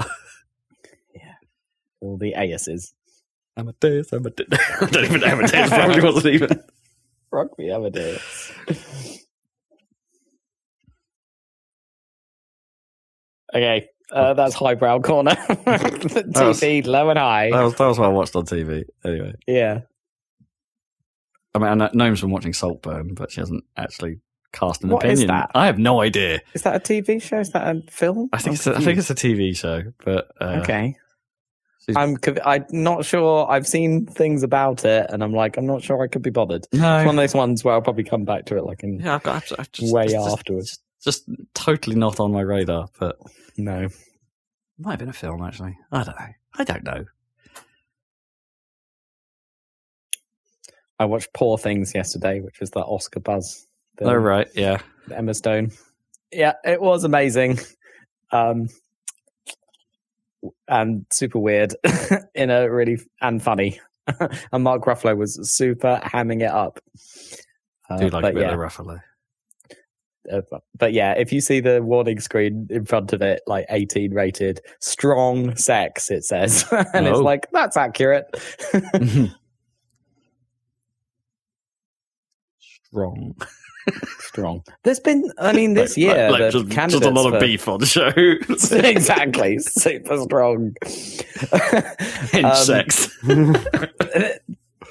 [2.00, 2.92] All the Aises.
[3.56, 4.46] Amadeus, Amadeus.
[4.80, 5.26] I don't even know.
[5.26, 6.62] Amadeus probably wasn't even.
[7.32, 8.52] Rock me Amadeus.
[13.54, 15.32] okay, uh, that's highbrow corner.
[15.34, 17.50] TV, low and high.
[17.50, 18.84] That was, that was what I watched on TV.
[19.04, 19.80] Anyway, yeah.
[21.62, 24.20] I mean, I know Gnome's been watching Saltburn, but she hasn't actually
[24.52, 25.36] cast an What is opinion.
[25.36, 25.50] that?
[25.54, 26.40] I have no idea.
[26.54, 27.38] Is that a TV show?
[27.40, 28.28] Is that a film?
[28.32, 30.96] I think I'm it's a, I think it's a TV show, but uh, okay.
[31.96, 33.50] I'm I'm not sure.
[33.50, 36.66] I've seen things about it, and I'm like, I'm not sure I could be bothered.
[36.72, 39.00] no, It's one of those ones where I'll probably come back to it like in
[39.00, 40.78] yeah, I've got I've, just, way just, afterwards.
[41.02, 42.88] just totally not on my radar.
[42.98, 43.16] But
[43.56, 43.88] No,
[44.78, 45.78] might have been a film actually.
[45.90, 46.26] I don't know.
[46.58, 47.04] I don't know.
[50.98, 53.66] I watched Poor Things yesterday, which was that Oscar buzz.
[53.98, 54.10] film.
[54.10, 54.78] Oh right, yeah.
[55.14, 55.72] Emma Stone.
[56.32, 57.58] Yeah, it was amazing.
[58.32, 58.68] Um,
[60.68, 61.74] and super weird
[62.34, 63.80] in a really and funny.
[64.52, 66.80] and Mark Ruffalo was super hamming it up.
[67.90, 69.00] Uh, I do like but a bit yeah, of Ruffalo.
[70.32, 70.40] uh,
[70.78, 74.60] but yeah, if you see the warning screen in front of it, like 18 rated,
[74.80, 76.64] strong sex, it says.
[76.92, 77.22] and it's Oh.
[77.22, 78.26] like, that's accurate.
[82.90, 83.34] Strong.
[84.20, 84.62] strong.
[84.84, 87.68] There's been, I mean, this year, like, the just, just a lot for- of beef
[87.68, 88.12] on the show.
[88.76, 90.74] exactly, super strong.
[92.30, 93.18] Hinge Um, sex.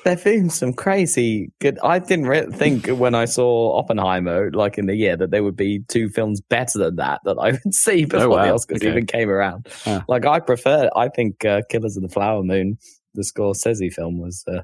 [0.03, 1.79] There've been some crazy good.
[1.83, 5.57] I didn't re- think when I saw Oppenheimer, like in the year, that there would
[5.57, 8.89] be two films better than that that I would see before wow, the Oscars okay.
[8.89, 9.67] even came around.
[10.07, 12.77] Like I prefer, I think uh, Killers of the Flower Moon,
[13.15, 14.61] the Scorsese film, was uh,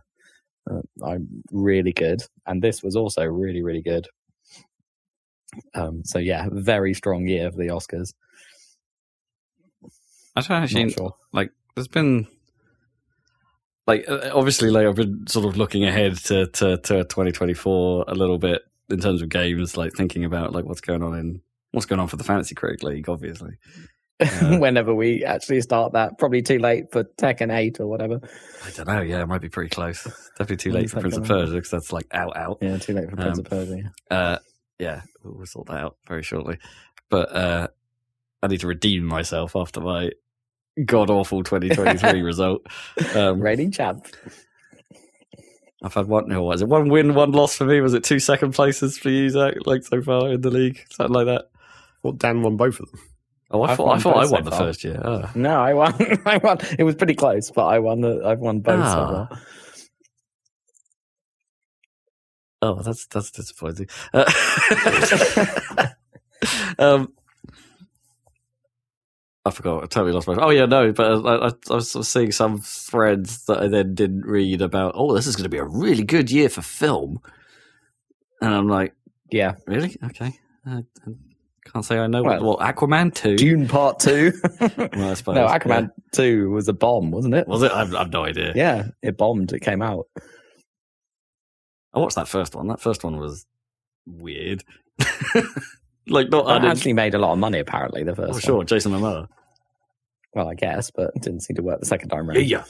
[1.04, 4.08] I'm really good, and this was also really, really good.
[5.76, 8.14] Um, so yeah, very strong year for the Oscars.
[10.36, 11.16] I don't Not actually sure.
[11.32, 11.52] like.
[11.76, 12.28] There's been
[13.88, 18.16] like uh, obviously like I've been sort of looking ahead to, to to 2024 a
[18.16, 21.42] little bit in terms of games, like thinking about like what's going on in
[21.72, 23.58] what's going on for the Fantasy Cricket League, obviously.
[24.24, 24.58] Yeah.
[24.60, 28.20] Whenever we actually start that, probably too late for Tekken Eight or whatever.
[28.66, 29.02] I don't know.
[29.02, 30.04] Yeah, it might be pretty close.
[30.38, 31.26] Definitely too late for Prince of.
[31.26, 32.58] Persia because that's like out out.
[32.62, 33.78] Yeah, too late for Prince Um, of Persia.
[34.10, 34.18] yeah.
[34.18, 34.38] Uh,
[34.80, 36.58] yeah, we'll we'll sort that out very shortly.
[37.10, 37.68] But uh,
[38.42, 40.12] I need to redeem myself after my
[40.86, 42.66] god awful 2023 result.
[43.16, 44.08] Um, Reigning champ.
[45.84, 46.30] I've had one.
[46.30, 47.82] No, was it one win, one loss for me?
[47.82, 49.56] Was it two second places for you, Zac?
[49.66, 51.46] Like so far in the league, something like that.
[52.02, 53.02] Well, Dan won both of them.
[53.54, 54.60] Oh, I I've thought I won thought I both so won the far.
[54.60, 55.00] first year.
[55.06, 55.30] Oh.
[55.36, 55.94] No, I won.
[56.26, 56.58] I won.
[56.80, 58.02] It was pretty close, but I won.
[58.02, 59.28] The, I've won both so Ah.
[59.28, 59.42] far.
[62.62, 63.88] Oh, that's that's disappointing.
[64.14, 64.24] Uh,
[66.80, 67.14] um,
[69.46, 69.84] I forgot.
[69.84, 70.36] I totally lost my.
[70.36, 70.94] Oh yeah, no.
[70.94, 74.94] But I, I, I was seeing some threads that I then didn't read about.
[74.96, 77.20] Oh, this is going to be a really good year for film,
[78.42, 78.96] and I'm like,
[79.30, 79.98] Yeah, really?
[80.06, 80.32] Okay.
[80.66, 80.72] I,
[81.06, 81.12] I
[81.74, 82.22] can't say I know.
[82.22, 83.36] Well, what, what Aquaman two?
[83.36, 84.32] Dune Part Two.
[84.60, 85.58] Well, I suppose, no, yeah.
[85.58, 87.48] Aquaman Two was a bomb, wasn't it?
[87.48, 87.72] Was it?
[87.72, 88.54] I've, I've no idea.
[88.56, 89.54] Yeah, it bombed.
[89.54, 90.08] It came out.
[91.94, 92.68] I watched that first one.
[92.68, 93.46] That first one was
[94.06, 94.64] weird.
[96.08, 96.48] like not.
[96.48, 97.60] I That actually made a lot of money.
[97.60, 98.30] Apparently, the first.
[98.30, 98.42] oh, one.
[98.42, 99.28] sure, Jason Momoa.
[100.36, 102.46] Well, I guess, but it didn't seem to work the second time around.
[102.46, 102.64] Yeah.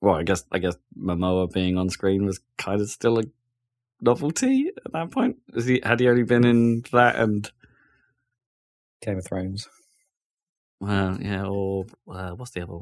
[0.00, 3.24] Well, I guess I guess Momoa being on screen was kind of still a
[4.00, 5.36] novelty at that point?
[5.54, 7.50] Is he had he only been in that and
[9.00, 9.68] Game of Thrones.
[10.80, 12.80] well, yeah, or uh, what's the other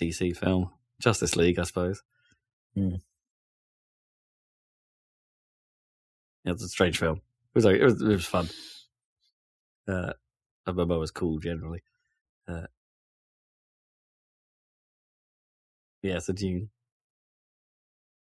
[0.00, 0.70] DC film?
[1.00, 2.02] Justice League, I suppose.
[2.74, 2.96] Hmm.
[6.44, 7.16] Yeah, it's a strange film.
[7.16, 8.48] It was like, it was it was fun.
[9.88, 10.12] Uh,
[10.66, 11.82] and Momoa was cool generally.
[12.48, 12.66] Uh,
[16.02, 16.70] yeah, so Dune.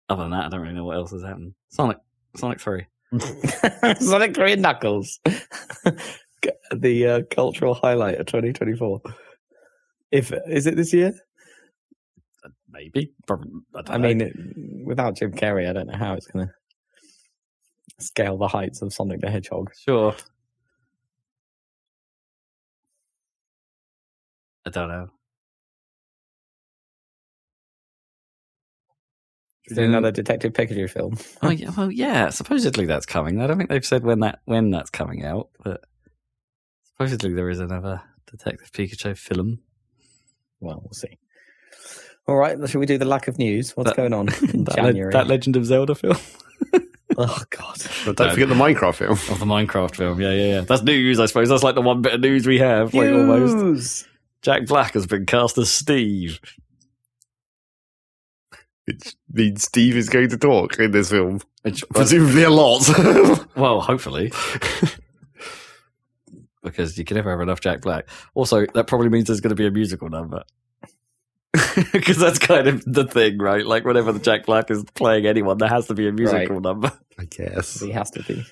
[0.07, 1.55] Other than that, I don't really know what else has happened.
[1.69, 1.97] Sonic,
[2.37, 2.85] Sonic Three.
[3.99, 5.19] Sonic 3 and Knuckles.
[6.75, 9.01] the uh, cultural highlight of 2024.
[10.11, 11.13] If is it this year?
[12.69, 13.11] Maybe.
[13.25, 14.33] Probably, I, don't I mean, it,
[14.85, 16.53] without Jim Carrey, I don't know how it's going to
[18.03, 19.71] scale the heights of Sonic the Hedgehog.
[19.77, 20.15] sure.
[24.65, 25.09] I don't know.
[29.67, 31.17] Is there um, another Detective Pikachu film?
[31.41, 32.29] Oh, yeah, well, yeah.
[32.29, 33.41] Supposedly that's coming.
[33.41, 35.81] I don't think they've said when that when that's coming out, but
[36.83, 39.59] supposedly there is another Detective Pikachu film.
[40.59, 41.17] Well, we'll see.
[42.27, 43.71] All right, shall we do the lack of news?
[43.77, 45.11] What's That- going on in That, le- January?
[45.13, 46.17] that Legend of Zelda film.
[47.17, 47.77] oh God!
[48.05, 48.33] But don't No.
[48.33, 49.11] forget the Minecraft film.
[49.11, 50.61] Of the Minecraft film, yeah, yeah, yeah.
[50.61, 51.49] That's news, I suppose.
[51.49, 53.55] That's like the one bit of news we have, like almost.
[53.57, 54.07] News!
[54.41, 56.39] Jack Black has been cast as Steve.
[58.85, 61.41] Which means Steve is going to talk in this film.
[61.63, 62.87] Which, Presumably a lot.
[63.55, 64.31] well, hopefully,
[66.63, 68.07] because you can never have enough Jack Black.
[68.35, 70.43] Also, that probably means there's going to be a musical number.
[71.93, 73.65] Because that's kind of the thing, right?
[73.65, 76.91] Like, whenever the Jack Black is playing anyone, there has to be a musical number.
[77.17, 77.79] I guess.
[77.79, 78.45] He has to be.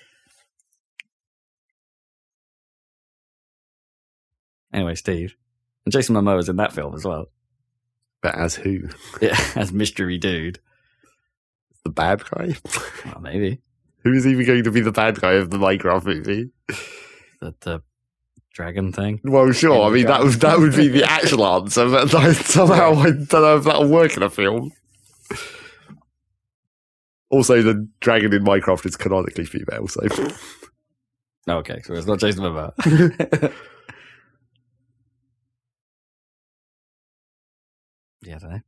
[4.74, 5.36] Anyway, Steve.
[5.86, 7.28] And Jason Momoa is in that film as well.
[8.24, 8.88] But as who?
[9.22, 10.60] Yeah, as mystery dude.
[11.84, 12.56] The bad guy?
[13.06, 13.60] Well, maybe.
[14.04, 16.50] Who is even going to be the bad guy of the Minecraft movie?
[17.42, 17.84] The, the
[18.54, 19.20] dragon thing.
[19.26, 19.84] Well, sure.
[19.84, 23.58] I mean, that would that would be the actual answer, but somehow I don't know
[23.58, 24.72] if that'll work in a film.
[27.30, 30.02] Also, the dragon in Minecraft is canonically female, so
[31.50, 32.74] okay, so it's not Jason Momoa.
[38.24, 38.60] yeah, I don't know.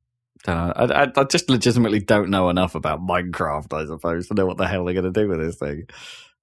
[0.43, 0.73] Don't know.
[0.75, 4.57] I, I, I just legitimately don't know enough about Minecraft, I suppose, to know what
[4.57, 5.87] the hell they're going to do with this thing.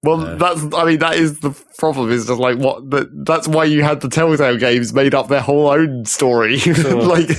[0.01, 0.61] Well, that's.
[0.75, 2.11] I mean, that is the problem.
[2.11, 2.89] Is just like what.
[2.89, 6.57] The, that's why you had the Telltale games made up their whole own story.
[6.59, 7.01] Sure.
[7.01, 7.29] like,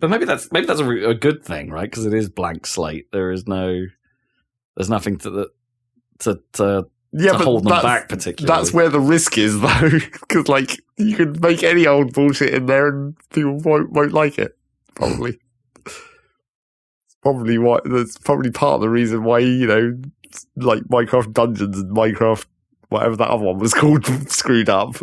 [0.00, 1.88] But maybe that's maybe that's a, a good thing, right?
[1.88, 3.12] Because it is blank slate.
[3.12, 3.84] There is no,
[4.76, 5.50] there's nothing to the
[6.20, 8.56] to to, yeah, to but hold them that's, back particularly.
[8.56, 12.66] that's where the risk is, though, because like you can make any old bullshit in
[12.66, 14.56] there, and people won't won't like it.
[14.94, 15.38] Probably.
[15.86, 17.80] It's probably why.
[17.84, 19.98] That's probably part of the reason why you know,
[20.56, 22.46] like Minecraft Dungeons and Minecraft,
[22.90, 24.96] whatever that other one was called, screwed up.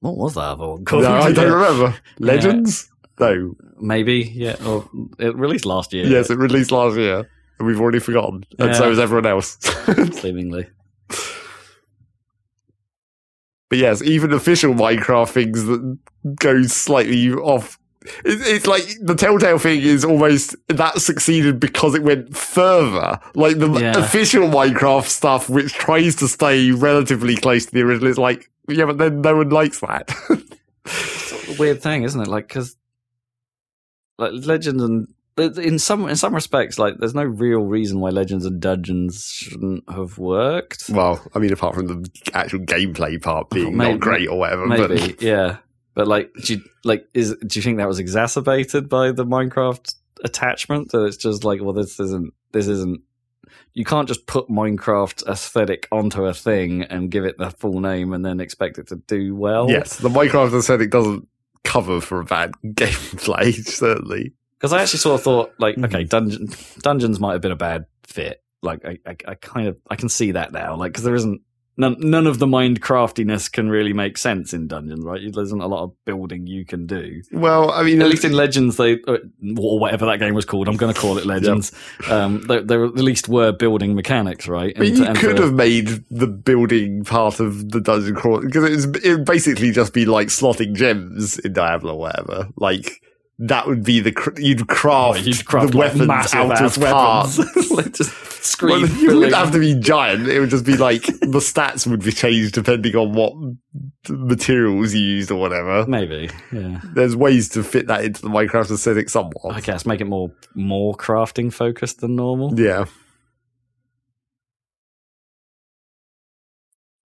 [0.00, 1.04] what was that other one called?
[1.04, 1.96] No, I don't remember.
[2.18, 2.90] Legends?
[3.18, 3.54] No.
[3.78, 4.56] Maybe, yeah.
[4.66, 6.06] Or it released last year.
[6.06, 7.30] Yes, it released last year,
[7.60, 9.58] we've already forgotten, and so has everyone else.
[10.20, 10.68] seemingly.
[13.68, 15.98] but yes, even official Minecraft things that
[16.36, 17.78] go slightly off.
[18.24, 23.20] It, it's like the Telltale thing is almost that succeeded because it went further.
[23.34, 23.98] Like the Yeah.
[23.98, 28.86] official Minecraft stuff, which tries to stay relatively close to the original, is like, yeah,
[28.86, 30.10] but then no one likes that.
[31.48, 32.28] a weird thing, isn't it?
[32.28, 32.76] Like because
[34.18, 38.44] like Legends and in some in some respects, like there's no real reason why Legends
[38.44, 40.90] and Dungeons shouldn't have worked.
[40.90, 44.38] well, I mean, apart from the actual gameplay part oh, being Maybe- not great or
[44.38, 45.58] whatever, Maybe, but yeah.
[45.94, 49.94] But like, do you, like is do you think that was exacerbated by the Minecraft
[50.24, 50.92] attachment?
[50.92, 53.00] That it's just like, well, this isn't this isn't.
[53.74, 58.12] You can't just put Minecraft aesthetic onto a thing and give it the full name
[58.12, 59.68] and then expect it to do well.
[59.70, 61.26] yes, the Minecraft aesthetic doesn't
[61.64, 64.32] cover for a bad gameplay, certainly.
[64.60, 65.86] Because I actually sort of thought, like, Mhm.
[65.86, 66.48] okay, dungeon,
[66.82, 68.42] dungeons might have been a bad fit.
[68.62, 70.76] Like, I, I, I kind of, I can see that now.
[70.76, 71.40] Like, because there isn't
[71.78, 75.22] none, none of the mind craftiness can really make sense in dungeons, right?
[75.32, 77.22] There isn't a lot of building you can do.
[77.32, 80.76] Well, I mean, At least in Legends, they or whatever that game was called, I'm
[80.76, 81.72] going to call it Legends.
[82.10, 84.74] Um, there, there at least were building mechanics, right?
[84.76, 88.42] But And you and could to- have made the building part of the dungeon crawl
[88.42, 92.48] because it was it would basically just be like slotting gems in Diablo or whatever.
[92.58, 93.00] Like
[93.40, 97.38] that would be the you'd craft, oh, you'd craft the like weapons out of parts.
[97.70, 98.12] like just
[98.44, 98.82] scream.
[98.82, 100.28] Well, you would have to be giant.
[100.28, 103.32] It would just be like the stats would be changed depending on what
[104.10, 105.86] materials you used or whatever.
[105.86, 106.28] Maybe.
[106.52, 106.82] Yeah.
[106.84, 109.54] There's ways to fit that into the Minecraft aesthetic somewhat.
[109.56, 112.60] I guess make it more more crafting focused than normal.
[112.60, 112.84] Yeah.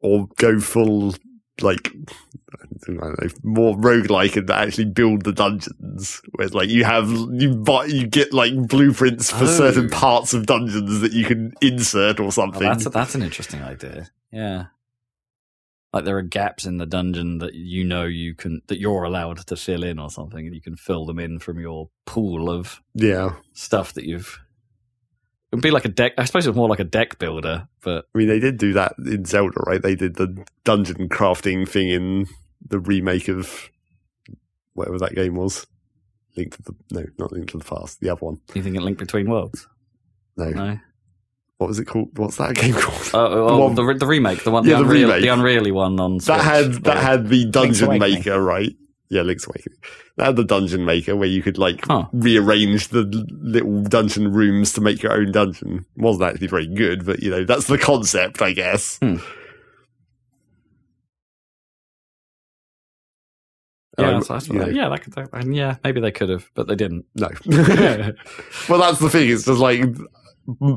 [0.02, 1.16] Or go full
[1.62, 1.94] like
[2.88, 6.22] know, more roguelike and actually build the dungeons.
[6.34, 9.58] Where like you have you buy you get like blueprints for Oh.
[9.58, 12.62] certain parts of dungeons that you can insert or Oh, something.
[12.62, 14.10] that's that's an interesting idea.
[14.32, 14.66] Yeah,
[15.94, 19.38] like there are gaps in the dungeon that you know you can that you're allowed
[19.48, 22.82] to fill in or something, and you can fill them in from your pool of
[22.94, 23.36] yeah.
[23.54, 24.40] stuff that you've.
[25.56, 26.14] It would be like a deck.
[26.18, 28.94] I suppose it's more like a deck builder, but I mean, they did do that
[29.00, 29.82] in Zelda, right?
[29.82, 32.28] They did the dungeon crafting thing in
[32.68, 33.70] the remake of
[34.74, 35.66] whatever that game was.
[36.36, 38.42] Link to the no, not Link to the Past, the other one.
[38.54, 39.66] you think it Link Between Worlds?
[40.36, 40.78] No, No.
[41.58, 42.10] what was it called?
[42.18, 43.12] What's that game called?
[43.14, 45.22] Oh, oh, oh one- the, the remake, the one, Yeah, the, the Unreal, remake.
[45.22, 46.26] the Unreally one on Switch.
[46.38, 48.76] that had that or- had the dungeon maker, right?
[49.10, 49.78] Yeah, Link's Awakening.
[50.18, 52.06] That had the dungeon maker where you could like Huh.
[52.12, 55.86] rearrange the little dungeon rooms to make your own dungeon.
[55.96, 58.98] It wasn't actually very good, but you know that's the concept, I guess.
[59.00, 59.18] Hmm.
[63.98, 66.50] Yeah, Um, that's you what- know, yeah, that could, and yeah, maybe they could have,
[66.54, 67.06] but they didn't.
[67.16, 67.30] No.
[68.70, 69.30] well, that's the thing.
[69.30, 69.86] It's just like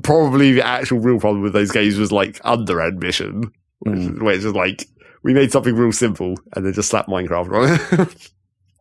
[0.05, 3.51] probably the actual real problem with those games was like under ambition,
[3.81, 4.23] which, Mm.
[4.23, 4.87] where it's just like
[5.23, 8.31] we made something real simple and then just slapped Minecraft on it.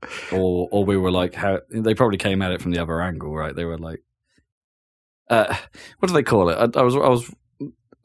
[0.33, 3.35] or or we were like how they probably came at it from the other angle,
[3.35, 3.55] right?
[3.55, 4.01] They were like,
[5.29, 5.55] uh,
[5.99, 6.55] what do they call it?
[6.75, 7.33] I, I was I was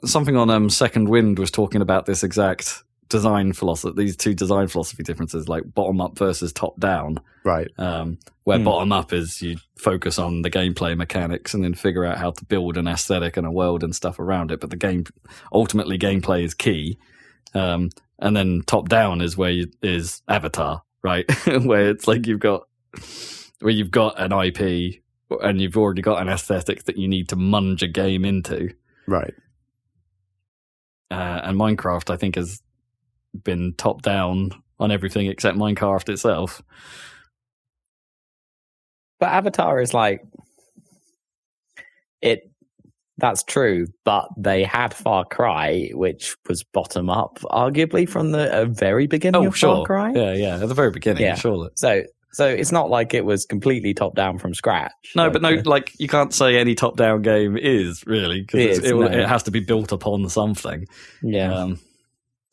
[0.04, 4.66] something on um Second Wind was talking about this exact design philosophy, these two design
[4.68, 7.20] philosophy differences, like bottom up versus top down.
[7.44, 7.68] right.
[7.78, 8.64] Um, where Hmm.
[8.64, 12.44] bottom up is you focus on the gameplay mechanics and then figure out how to
[12.46, 14.60] build an aesthetic and a world and stuff around it.
[14.60, 15.04] But the game,
[15.52, 16.98] ultimately, gameplay is key.
[17.54, 17.90] Um,
[18.22, 21.26] and then top down is where you, is Avatar, right?
[21.64, 22.62] where it's like you've got
[23.60, 25.02] where you've got an IP
[25.42, 28.70] and you've already got an aesthetic that you need to munge a game into.
[29.06, 29.34] Right.
[31.10, 32.62] Uh, and Minecraft, I think, has
[33.44, 36.62] been top down on everything except Minecraft itself.
[39.18, 40.24] But Avatar is like
[42.20, 42.51] it.
[43.22, 48.64] That's true, but they had Far Cry, which was bottom up, arguably from the uh,
[48.66, 49.76] very beginning Oh, of sure.
[49.76, 50.12] Far Cry.
[50.12, 50.54] Yeah, yeah.
[50.60, 51.36] At the very beginning, Yeah.
[51.36, 51.70] surely.
[51.76, 52.02] So,
[52.32, 54.90] so it's not like it was completely top down from scratch.
[55.14, 58.90] No, Like, but no, like you can't say any top-down game is really because Is,
[58.90, 59.02] it, no.
[59.02, 60.86] it has to be built upon something,
[61.22, 61.78] yeah, um,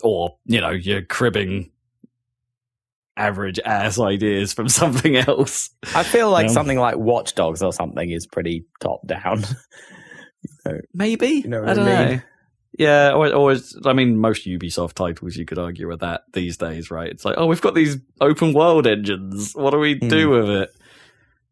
[0.03, 1.71] or you know, you're cribbing
[3.17, 5.71] average ass ideas from something else.
[5.95, 6.53] I feel like Yeah.
[6.53, 9.43] something like Watch Dogs or something is pretty top down.
[10.93, 12.17] Maybe know what I I don't mean?
[12.17, 12.21] know.
[12.77, 16.55] Yeah, or, or it's- I mean, most Ubisoft titles you could argue are that these
[16.55, 17.09] days, right?
[17.09, 19.53] It's like, oh, we've got these open world engines.
[19.53, 20.33] What do we do Hmm.
[20.33, 20.69] with it?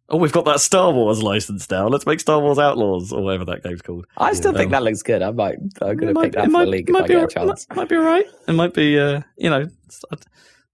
[0.09, 1.87] Oh, we've got that Star Wars license now.
[1.89, 4.05] Let's make Star Wars Outlaws or whatever that game's called.
[4.15, 4.59] I still Yeah.
[4.59, 5.21] think that looks good.
[5.21, 5.57] I might.
[5.81, 7.27] I'm going to pick that for might, the league if might I be get a
[7.27, 7.67] chance.
[7.69, 8.25] Might, might be all right.
[8.47, 9.67] It might be, uh, you know,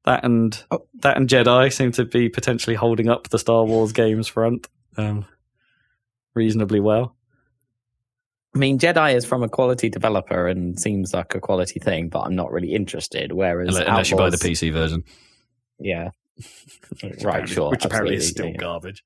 [0.06, 0.86] that and Oh.
[1.00, 5.26] that and Jedi seem to be potentially holding up the Star Wars games front um,
[6.36, 7.16] reasonably well.
[8.56, 12.20] I mean, Jedi is from a quality developer and seems like a quality thing, but
[12.22, 13.32] I'm not really interested.
[13.32, 15.04] Whereas Unless, unless you buy the PC version,
[15.80, 16.10] yeah,
[17.04, 18.58] Which Right, sure, which apparently is still yeah.
[18.58, 19.04] garbage.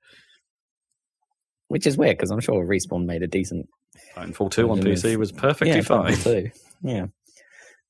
[1.67, 3.67] which is weird because I'm sure Respawn made a decent
[4.15, 6.13] Titanfall two on PC is- was perfectly yeah, fine.
[6.15, 6.49] Too.
[6.83, 7.05] Yeah.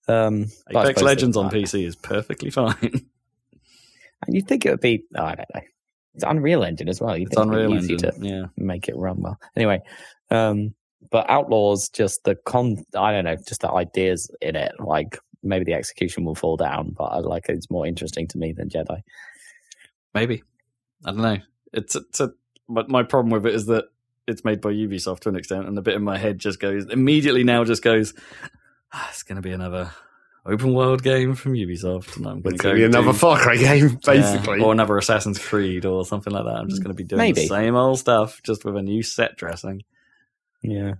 [0.07, 2.75] Um, but I Apex suppose Legends that- on PC is perfectly fine.
[4.25, 5.61] And you'd think it would be, oh, I don't know.
[6.15, 7.15] It's Unreal Engine as well.
[7.15, 8.21] You'd it's think it'd be Unreal easy Engine.
[8.21, 9.39] to Yeah, make it run well.
[9.55, 9.79] Anyway,
[10.31, 10.73] um,
[11.11, 14.73] but Outlaws, just the con, I don't know, just the ideas in it.
[14.79, 18.51] Like maybe the execution will fall down, but I like it's more interesting to me
[18.53, 19.01] than Jedi.
[20.13, 20.43] maybe.
[21.05, 21.37] I don't know.
[21.73, 22.31] It's it's a.
[22.69, 23.85] But my problem with it is that
[24.27, 26.85] it's made by Ubisoft to an extent, and the bit in my head just goes
[26.85, 28.13] immediately now just goes.
[28.93, 29.91] Ah, it's going to be another
[30.45, 33.11] open world game from Ubisoft, and I'm going It's to go going to be another
[33.11, 34.61] do- Far Cry game, Yeah, basically.
[34.61, 36.55] or another Assassin's Creed or something like that.
[36.55, 37.41] I'm just going to be doing Maybe.
[37.41, 39.83] the same old stuff, just with a new set dressing,
[40.67, 40.95] Yeah.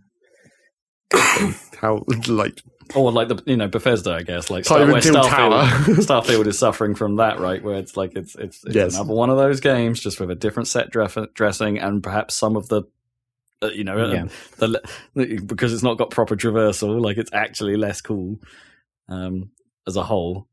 [1.82, 2.61] How like
[2.95, 5.61] or like the you know Bethesda, I guess, like Time where Starfield.
[6.05, 7.61] Starfield is suffering from that, right?
[7.61, 8.95] Where it's like it's it's, it's Yes.
[8.95, 12.55] another one of those games, just with a different set dress- dressing and perhaps some
[12.55, 12.84] of the.
[13.61, 14.26] Uh, you know, Yeah.
[14.59, 14.82] the,
[15.15, 18.39] the because it's not got proper traversal, like it's actually less cool
[19.09, 19.49] um,
[19.88, 20.47] as a whole.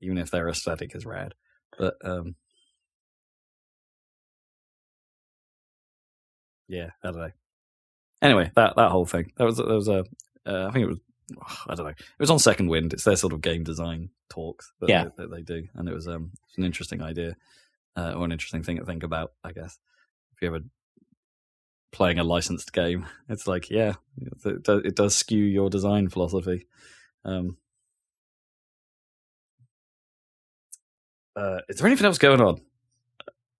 [0.00, 1.34] Even if their aesthetic is rad,
[1.78, 2.34] but um,
[6.68, 7.30] yeah, I don't know.
[8.24, 10.04] Anyway, that that whole thing that was that was a
[10.46, 10.98] uh, I think it was
[11.68, 12.92] I don't know it was on Second Wind.
[12.92, 15.04] It's their sort of game design talks that, Yeah.
[15.04, 17.36] they, that they do, and it was um it's an interesting idea
[17.96, 19.32] uh, or an interesting thing to think about.
[19.44, 19.78] I guess
[20.34, 20.60] if you ever
[21.92, 23.94] playing a licensed game, it's like yeah,
[24.44, 26.66] it does, it does skew your design philosophy.
[27.24, 27.56] Um,
[31.36, 32.60] uh, is there anything else going on?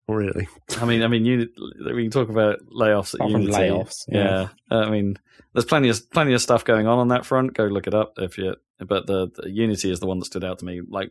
[0.06, 0.48] Really?
[0.78, 1.48] I mean, I mean, you,
[1.94, 3.52] we can talk about layoffs at Apart Unity.
[3.52, 4.48] layoffs, yeah.
[4.70, 4.76] yeah.
[4.78, 5.16] I mean,
[5.54, 7.54] there's plenty of plenty of stuff going on on that front.
[7.54, 8.56] Go look it up if you.
[8.78, 10.82] But the, the Unity is the one that stood out to me.
[10.86, 11.10] Like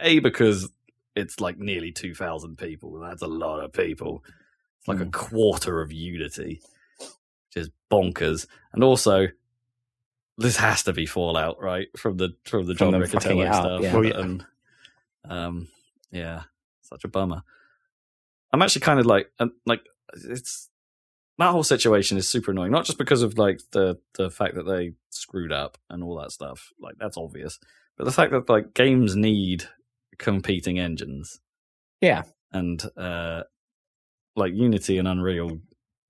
[0.00, 0.68] a because
[1.14, 2.98] it's like nearly two thousand people.
[2.98, 4.24] That's a lot of people.
[4.80, 5.12] It's like a Mm.
[5.12, 6.60] quarter of Unity,
[6.98, 8.46] which is bonkers.
[8.72, 9.28] And also,
[10.36, 11.86] this has to be Fallout, right?
[11.96, 13.82] From the from the From John them Riccitiello stuff.
[13.82, 13.94] yeah.
[13.94, 14.18] Well, yeah.
[14.20, 14.46] And
[15.28, 15.68] um,
[16.10, 16.42] yeah,
[16.80, 17.42] such a bummer.
[18.52, 19.30] I'm actually kind of like,
[19.66, 19.80] like
[20.14, 20.68] it's
[21.38, 22.72] that whole situation is super annoying.
[22.72, 26.32] Not just because of like the the fact that they screwed up and all that
[26.32, 27.58] stuff, like that's obvious,
[27.96, 29.64] but the fact that like games need
[30.18, 31.40] competing engines.
[32.00, 32.22] Yeah.
[32.52, 33.44] and uh,
[34.36, 35.58] like Unity and Unreal,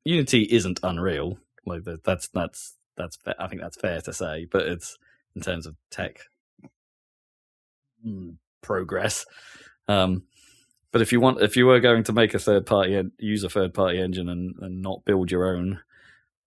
[0.05, 1.39] Unity isn't Unreal.
[1.65, 4.99] Like that's that's that's I think that's fair to say, but it's
[5.35, 6.21] in terms of tech
[8.07, 9.25] mm, progress.
[9.89, 10.25] Um,
[10.93, 13.49] but if you want, if you were going to make a third party, use a
[13.49, 15.81] third party engine and, and not build your own,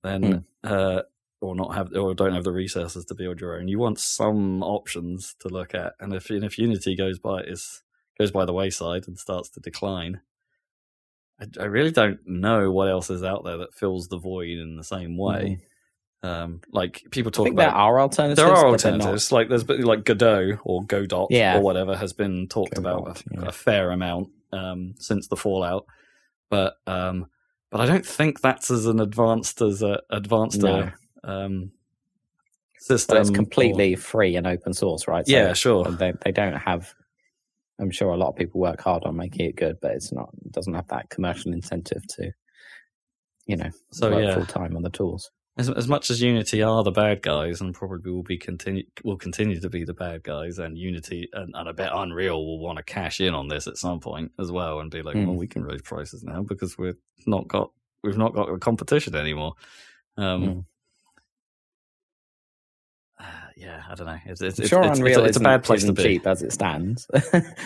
[0.04, 1.02] then uh,
[1.42, 4.64] or not have or don't have the resources to build your own, you want some
[4.64, 5.94] options to look at.
[6.00, 7.84] And if and if Unity goes by is
[8.18, 10.22] goes by the wayside and starts to decline,
[11.40, 14.76] I, I really don't know what else is out there that fills the void in
[14.78, 15.60] the same way.
[16.26, 18.38] Um, like people I talk think about there are alternatives.
[18.38, 19.32] there are but they're not- alternatives.
[19.32, 21.58] Like there's like Godot or Godot Yeah.
[21.58, 23.48] or whatever has been talked about a, yeah.
[23.48, 25.86] a fair amount um, since the Fallout,
[26.50, 27.28] but um,
[27.70, 30.92] but I don't think that's as an advanced as a advanced No.
[31.24, 31.72] a, um,
[32.80, 33.16] system.
[33.16, 35.26] But it's or- completely free and open source, right?
[35.28, 35.84] yeah, sure.
[35.92, 36.94] They they don't have.
[37.78, 40.30] I'm sure a lot of people work hard on making it good, but it's not.
[40.46, 42.32] It doesn't have that commercial incentive to,
[43.48, 45.30] you know, So work yeah, full time on the tools.
[45.58, 49.18] As, as much as Unity are the bad guys and probably will be continue will
[49.18, 52.78] continue to be the bad guys, and Unity and, and I bet Unreal will want
[52.78, 55.28] to cash in on this at some point as well and be like, Hmm.
[55.28, 57.72] well, we can raise prices now because we've not got
[58.04, 59.54] we've not got a competition anymore.
[60.18, 60.44] Um,
[63.20, 63.24] Hmm.
[63.58, 64.20] Yeah, I don't know.
[64.26, 66.04] It's it's, sure it's, Unreal it's, a, it's a bad place to be.
[66.04, 67.08] cheap as it stands,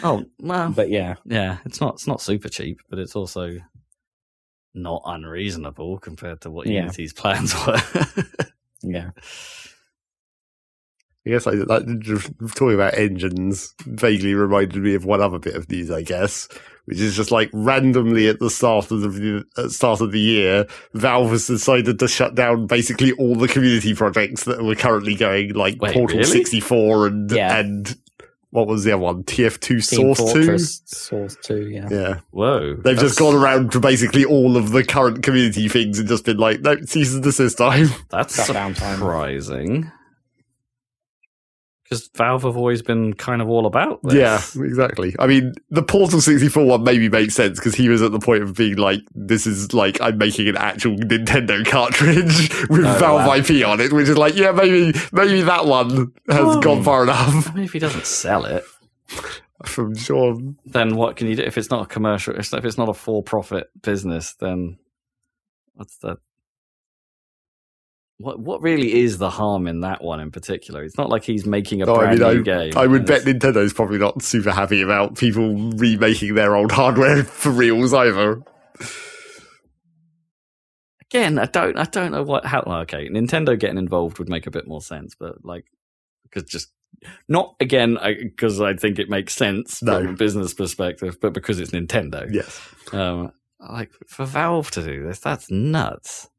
[0.04, 3.58] Oh well, but yeah, yeah, it's not it's not super cheap, but it's also
[4.74, 6.82] not unreasonable compared to what Yeah.
[6.82, 7.82] Unity's plans were.
[8.82, 9.12] yeah.
[11.28, 15.70] I guess like that, talking about engines vaguely reminded me of one other bit of
[15.70, 16.48] news, I guess,
[16.86, 20.20] which is just like randomly at the start of the at the start of the
[20.20, 25.14] year, Valve has decided to shut down basically all the community projects that were currently
[25.14, 26.30] going, like Wait, Portal really?
[26.32, 27.60] sixty four and Yeah.
[27.60, 27.96] and
[28.52, 29.24] what was the other one?
[29.24, 30.58] TF two Team Source two.
[30.58, 31.88] Source two, yeah.
[31.92, 36.08] Yeah, Whoa, they've just gone around to basically all of the current community things and
[36.08, 37.88] just been like, no, cease and desist time.
[38.10, 38.74] That's Shut time.
[38.76, 39.92] surprising.
[41.90, 44.14] Because Valve have always been kind of all about this.
[44.14, 45.16] Yeah, exactly.
[45.18, 48.44] I mean, the Portal 64 one maybe makes sense because he was at the point
[48.44, 53.26] of being like, this is like, I'm making an actual Nintendo cartridge with Oh, Valve
[53.28, 53.34] wow.
[53.36, 56.62] IP on it, which is like, yeah, maybe, maybe that one has Oh.
[56.62, 57.50] gone far enough.
[57.50, 58.64] I mean, if he doesn't sell it,
[59.78, 60.38] I'm sure.
[60.66, 61.42] then what can you do?
[61.44, 64.78] If it's not a commercial, if it's not a for-profit business, then
[65.74, 66.18] what's the
[68.20, 68.40] what?
[68.40, 70.84] What really is the harm in that one in particular?
[70.84, 72.74] It's not like he's making a No, I brand mean, new game.
[72.78, 77.50] I would bet Nintendo's probably not super happy about people remaking their old hardware for
[77.50, 78.42] reals either.
[81.12, 82.46] again, I don't, I don't know what.
[82.46, 85.66] How okay, Nintendo getting involved would make a bit more sense, but like,
[86.24, 86.70] because just
[87.28, 90.00] not again because I, think it makes sense No.
[90.00, 92.28] from a business perspective, but because it's Nintendo.
[92.32, 92.60] Yes.
[92.92, 96.30] Um, like for Valve to do this, that's nuts.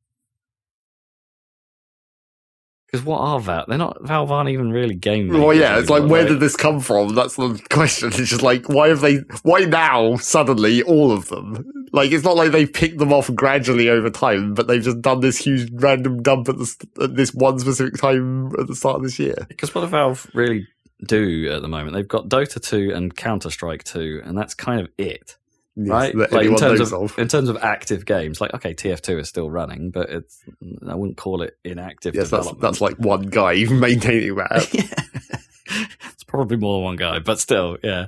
[2.91, 3.67] Because what are Valve?
[3.69, 4.33] They're not Valve.
[4.33, 5.29] Aren't even really game.
[5.29, 6.29] Well, yeah, it's like, where right?
[6.29, 7.15] did this come from?
[7.15, 8.11] That's the question.
[8.21, 11.65] It's just like, why have they, why now, suddenly, all of them?
[11.93, 15.21] Like, it's not like they've picked them off gradually over time, but they've just done
[15.21, 19.03] this huge random dump at, the, at this one specific time at the start of
[19.05, 19.47] this year.
[19.49, 20.67] Because what do Valve really
[21.07, 21.95] do at the moment?
[21.95, 25.37] They've got Dota 2 and Counter Strike 2, and that's kind of it,
[25.77, 26.15] Yes, right?
[26.15, 27.19] Like in terms of, of.
[27.19, 30.43] in terms of active games, like okay, TF2 is still running, but it's
[30.87, 34.69] I wouldn't call it inactive Yes, that's, that's like one guy maintaining that.
[34.75, 35.85] yeah.
[36.13, 38.07] it's probably more than one guy, but still, yeah,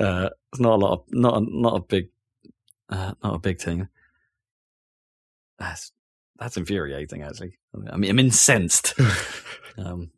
[0.00, 2.08] uh, it's not a lot, of, not a, not a big,
[2.90, 3.88] uh, not a big thing.
[5.58, 5.92] That's
[6.38, 7.56] that's infuriating, actually.
[7.92, 8.94] I mean, I'm incensed.
[9.78, 10.10] um,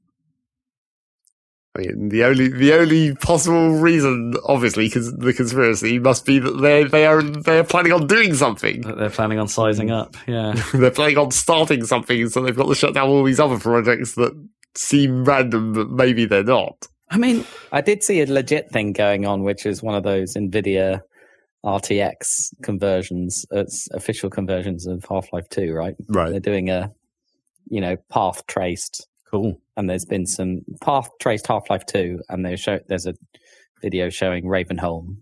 [1.78, 6.60] I mean, the only the only possible reason, obviously, because the conspiracy must be that
[6.60, 8.80] they they are they are planning on doing something.
[8.82, 10.16] that they're planning on sizing up.
[10.26, 13.58] Yeah, they're planning on starting something, so they've got to shut down all these other
[13.58, 14.32] projects that
[14.74, 16.88] seem random, but maybe they're not.
[17.10, 20.34] I mean, I did see a legit thing going on, which is one of those
[20.34, 21.00] NVIDIA
[21.64, 23.46] RTX conversions.
[23.50, 25.94] It's official conversions of Half Life 2, right?
[26.08, 26.30] Right.
[26.30, 26.92] They're doing a,
[27.68, 29.60] you know, path traced, cool.
[29.76, 33.14] and there's been some path traced Half Life 2, and they show there's a
[33.82, 35.16] video showing Ravenholm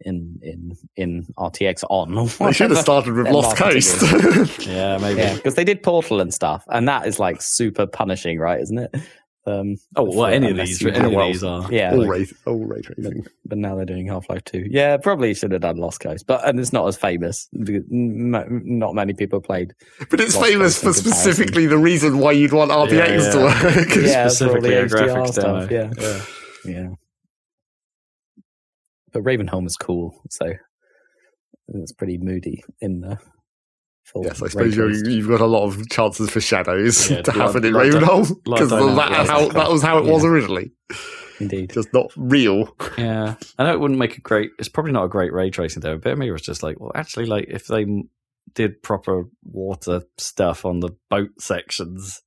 [0.00, 2.16] in in in RTX on.
[2.18, 4.02] or They should have started with Lost Coast.
[4.66, 5.20] Yeah, maybe.
[5.20, 8.60] Yeah, because they did Portal and stuff, and that is like super punishing, right?
[8.60, 8.94] Isn't it?
[9.46, 11.70] Um, Oh, well, any of these, you any of these are.
[11.70, 13.26] Yeah, all, like- ray, all ray tracing.
[13.44, 14.64] but now they're doing Half Life Two.
[14.70, 17.48] Yeah, probably should have done Lost Coast, but and it's not as famous.
[17.52, 19.74] Not many people played.
[20.10, 23.38] But it's Lost famous Coast for specifically the reason why you'd want RTX Yeah, to
[23.38, 23.62] work.
[23.62, 25.68] Yeah, for all the specifically a graphics stuff.
[25.68, 25.90] demo.
[26.64, 26.88] Yeah, yeah.
[29.12, 30.52] But Ravenholm is cool, so
[31.68, 33.18] it's pretty moody in the.
[34.04, 37.30] Full Yes, I suppose you're, you've got a lot of chances for shadows Yeah, to
[37.32, 39.30] light- happen in light dy- Ravenholm because that, dynamics.
[39.30, 40.72] how, that was how it was originally,
[41.40, 41.72] Indeed.
[41.72, 42.76] just not real.
[42.98, 44.50] Yeah, I know it wouldn't make a great.
[44.58, 46.92] It's probably not a great ray tracing demo, but maybe it was just like, well,
[46.94, 47.86] actually, like if they
[48.54, 52.20] did proper water stuff on the boat sections,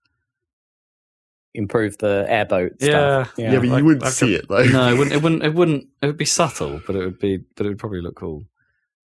[1.53, 3.33] Improve the airboat stuff.
[3.37, 4.63] Yeah, but you wouldn't like see a- it though.
[4.65, 5.15] No, it wouldn't.
[5.15, 5.43] It wouldn't.
[5.43, 5.87] It wouldn't.
[6.03, 7.39] It would be subtle, but it would be.
[7.55, 8.43] But it would probably look cool.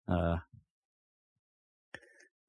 [0.08, 0.38] Uh,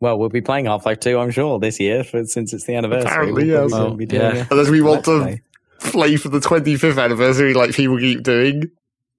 [0.03, 2.75] Well, we'll be playing Half Life 2, I'm sure, this year, for, since it's the
[2.75, 3.07] anniversary.
[3.09, 3.71] Apparently, We'll yes.
[3.71, 4.43] probably Well, be doing yeah.
[4.43, 5.43] a Unless we want to Play.
[5.79, 8.65] play for the 25th anniversary, like people keep doing.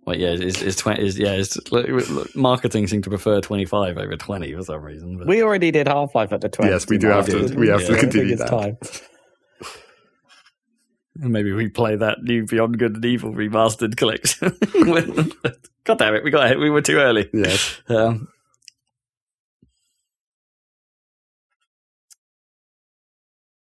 [0.06, 1.06] well, yeah, it's, it's twenty.
[1.08, 4.82] Is yeah, it's, look, look, marketing seem to prefer twenty five over twenty for some
[4.82, 5.18] reason.
[5.20, 6.70] But, We already did Half Life at the 20.
[6.70, 8.50] Yes, we do have to- we have to continue it's that.
[8.50, 8.78] time.
[11.16, 14.52] maybe we play that new Beyond Good and Evil remastered collection.
[15.86, 16.58] God damn it, we got ahead.
[16.60, 17.30] We were too early.
[17.34, 17.82] Yes.
[17.88, 18.28] Um,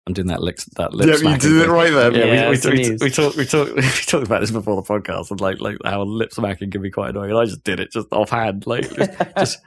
[0.07, 2.15] I'm doing that lip that lip Yeah, you smacking did it right then.
[2.15, 4.81] Yeah, Yeah, we, it's we, we, we talked we talked we talked about this before
[4.81, 7.31] the podcast and like like how lip smacking can be quite annoying.
[7.31, 9.59] And I just did it just offhand, like just, just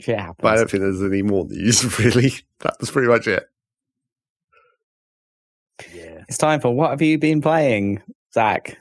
[0.00, 0.36] Shit happens.
[0.40, 2.32] But I don't think there's any more news, really.
[2.60, 3.48] that's pretty much it.
[5.92, 6.22] yeah.
[6.28, 8.78] It's time for What Have You Been Playing, Zac?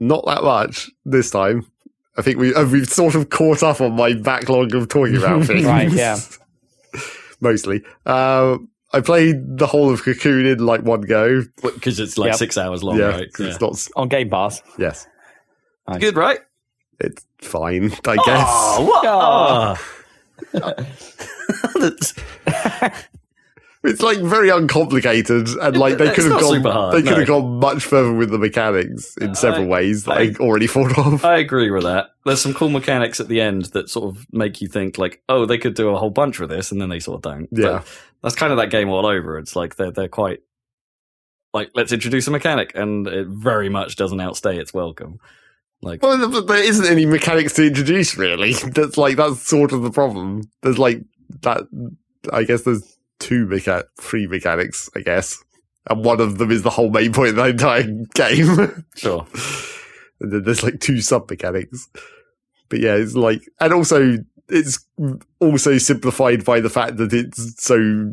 [0.00, 1.66] Not that much this time.
[2.16, 5.44] I think we uh, we've sort of caught up on my backlog of talking about
[5.44, 5.64] things.
[5.64, 6.18] Right, yeah.
[7.40, 7.82] Mostly.
[8.06, 8.58] Uh,
[8.92, 11.42] I played the whole of Cocoon in like one go.
[11.62, 12.36] because it's like Yep.
[12.36, 13.32] six hours long, yeah, right?
[13.32, 13.86] 'cause it's not.
[14.00, 14.62] On Game Pass.
[14.78, 15.06] Yes,
[15.86, 16.00] Nice.
[16.00, 16.40] Good, right?
[17.00, 17.92] it's fine.
[18.06, 18.46] I guess.
[18.48, 19.04] Oh, what?
[19.06, 19.76] Oh.
[23.84, 26.62] It's like very uncomplicated, and like they could have gone.
[26.62, 27.16] hard, they could no.
[27.18, 30.66] have gone much further with the mechanics in several I- ways that I, I- already
[30.66, 31.24] thought of.
[31.24, 32.08] I agree with that.
[32.24, 35.46] There's some cool mechanics at the end that sort of make you think like, oh,
[35.46, 37.48] they could do a whole bunch with this, and then they sort of don't.
[37.52, 37.82] But Yeah.
[38.22, 39.38] that's kind of that game all over.
[39.38, 40.40] It's like they're they're quite
[41.54, 45.20] like let's introduce a mechanic, and it very much doesn't outstay its welcome.
[45.80, 48.52] Like, Well, but there isn't any mechanics to introduce, really.
[48.74, 50.42] That's like that's sort of the problem.
[50.62, 51.02] There's like
[51.42, 51.62] that.
[52.32, 55.42] I guess there's two mecha- three mechanics, I guess,
[55.88, 57.82] and one of them is the whole main point of the entire
[58.14, 58.84] game.
[58.96, 59.26] sure,
[60.20, 61.88] and then there's like two sub mechanics.
[62.68, 64.86] But yeah, it's like, and also it's
[65.40, 68.12] also simplified by the fact that it's so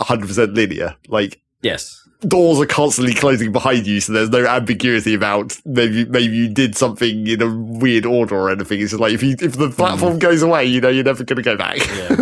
[0.00, 0.96] 100% linear.
[1.08, 6.34] Like yes, doors are constantly closing behind you, so there's no ambiguity about maybe maybe
[6.34, 8.80] you did something in a weird order or anything.
[8.80, 9.72] It's just like if you if the hmm.
[9.74, 11.78] platform goes away, you know you're never going to go back.
[11.78, 12.14] yeah,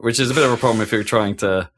[0.00, 1.70] which is a bit of a problem if you're trying to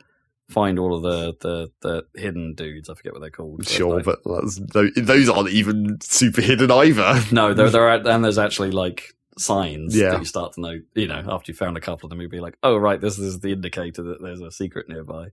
[0.49, 2.89] find all of the the, the hidden dudes.
[2.89, 3.67] I forget what they're called.
[3.67, 4.61] sure, but that's,
[4.97, 7.21] those aren't even super hidden either.
[7.33, 10.11] No, there there are, and there's actually like signs Yeah.
[10.11, 10.81] that you start to know.
[10.95, 13.19] You know, after you found a couple of them, you'd be like, "Oh, right, this
[13.19, 15.29] is the indicator that there's a secret nearby."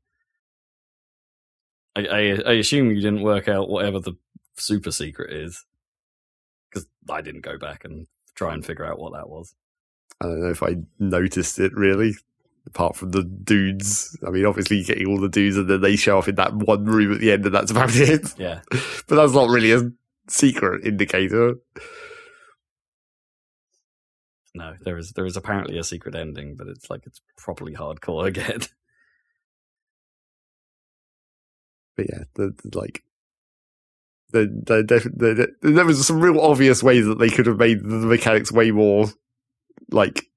[2.07, 4.13] I, I, I assume you didn't work out whatever the
[4.57, 5.65] super secret is,
[6.69, 9.53] because I didn't go back and try and figure out what that was.
[10.21, 12.13] I don't know if I noticed it really.
[12.67, 15.95] Apart from the dudes, I mean, obviously you getting all the dudes, and then they
[15.95, 18.37] show off in that one room at the end, and that's about it.
[18.37, 19.89] Yeah, But that's not really a
[20.27, 21.55] secret indicator.
[24.53, 28.27] no, there is there is apparently a secret ending, but it's like it's properly hardcore
[28.27, 28.61] again.
[31.99, 33.03] But yeah, the, the, like,
[34.31, 34.45] the,
[35.61, 38.71] the, there was some real obvious ways that they could have made the mechanics way
[38.71, 39.07] more
[39.91, 40.29] like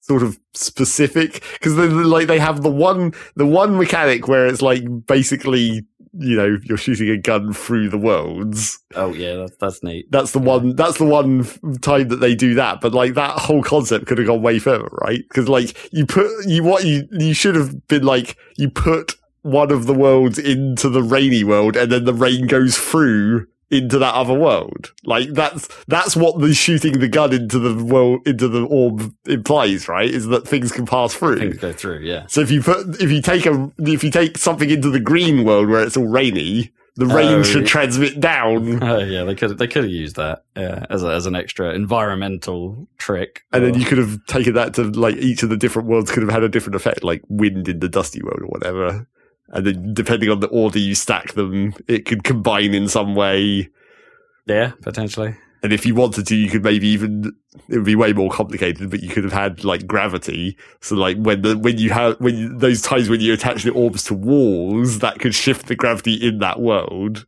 [0.00, 1.42] sort of specific.
[1.52, 5.84] Because like they have the one the one mechanic where it's like basically
[6.18, 8.78] you know you're shooting a gun through the worlds.
[8.94, 10.10] Oh yeah, that's that's neat.
[10.10, 10.76] That's the one.
[10.76, 11.44] That's the one
[11.80, 12.80] time that they do that.
[12.80, 15.20] But like that whole concept could have gone way further, right?
[15.28, 19.70] Because like you put you what you you should have been like you put one
[19.70, 24.14] of the worlds into the rainy world, and then the rain goes through into that
[24.14, 24.92] other world.
[25.04, 29.88] Like that's that's what the shooting the gun into the world into the orb implies,
[29.88, 30.08] right?
[30.08, 31.38] Is that things can pass through.
[31.38, 32.00] Things go through.
[32.00, 32.26] Yeah.
[32.28, 35.44] So if you put if you take a if you take something into the green
[35.44, 39.58] world where it's all rainy, the rain Oh, should transmit down, Oh yeah, they could
[39.58, 43.42] they could have used that yeah, as a, as an extra environmental trick.
[43.52, 46.22] and then you could have taken that to like each of the different worlds could
[46.22, 49.06] have had a different effect, like wind in the dusty world or whatever.
[49.48, 53.68] And then depending on the order you stack them, it could combine in some way.
[54.46, 55.36] yeah, potentially.
[55.62, 57.32] And if you wanted to, you could maybe even
[57.68, 60.56] it would be way more complicated, but you could have had like gravity.
[60.80, 63.72] So like when the when you have when you, those times when you attach the
[63.72, 67.26] orbs to walls, that could shift the gravity in that world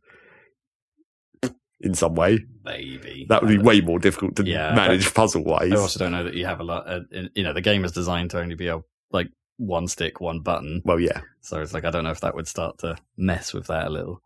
[1.81, 2.45] in some way.
[2.63, 5.71] Maybe That would be way more difficult to Yeah, manage puzzle wise.
[5.73, 6.87] I also don't know that you have a lot.
[6.87, 8.79] Uh, in- you know, the game is designed to only be a
[9.11, 9.27] like
[9.59, 10.81] one stick, one button.
[10.85, 13.67] Well, yeah, So it's like I don't know if that would start to mess with
[13.67, 14.21] that a little.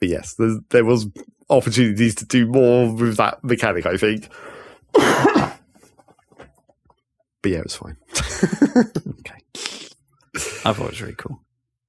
[0.00, 0.34] but yes,
[0.70, 1.06] there, was
[1.50, 3.84] opportunities to do more with that mechanic.
[3.84, 4.28] I think.
[4.92, 5.58] but
[7.44, 7.96] yeah, it was fine.
[9.20, 9.38] Okay.
[10.64, 11.40] I thought it was really cool,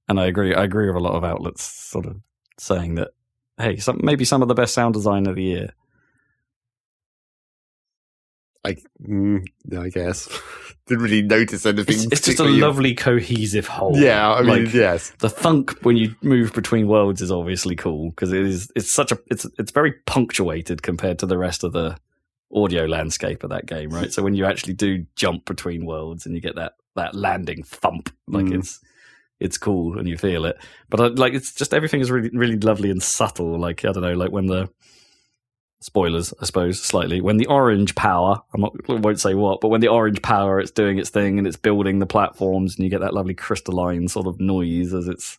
[0.08, 0.54] and I agree.
[0.54, 2.18] I agree with a lot of outlets sort of
[2.60, 3.12] saying that.
[3.58, 5.70] Hey, some, maybe some of the best sound design of the year.
[8.66, 9.46] I, mm,
[9.78, 10.28] I guess
[10.88, 11.96] didn't really notice anything.
[11.96, 13.98] It's, it's just a lovely cohesive whole.
[13.98, 18.12] Yeah, I mean, Like, yes, the thunk when you move between worlds is obviously cool
[18.12, 21.74] because it is it's such a it's it's very punctuated compared to the rest of
[21.74, 21.98] the
[22.54, 26.36] audio landscape of that game right so when you actually do jump between worlds and
[26.36, 28.60] you get that that landing thump like Mm.
[28.60, 28.80] it's
[29.40, 30.56] it's cool and you feel it
[30.90, 34.04] but I, like it's just everything is really really lovely and subtle like i don't
[34.04, 34.70] know like when the
[35.86, 37.22] spoilers i suppose slightly.
[37.22, 40.60] When the orange power i'm not I won't say what but when the orange power
[40.60, 44.08] it's doing its thing and it's building the platforms and you get that lovely crystalline
[44.08, 45.38] sort of noise as it's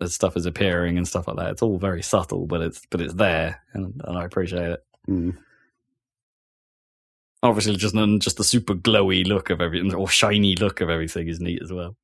[0.00, 1.52] as stuff is appearing and stuff like that.
[1.52, 4.84] It's all very subtle but it's but it's there and, and i appreciate it.
[5.08, 5.36] Mm.
[7.42, 11.40] obviously just just the super glowy look of everything or shiny look of everything is
[11.40, 11.96] neat as well.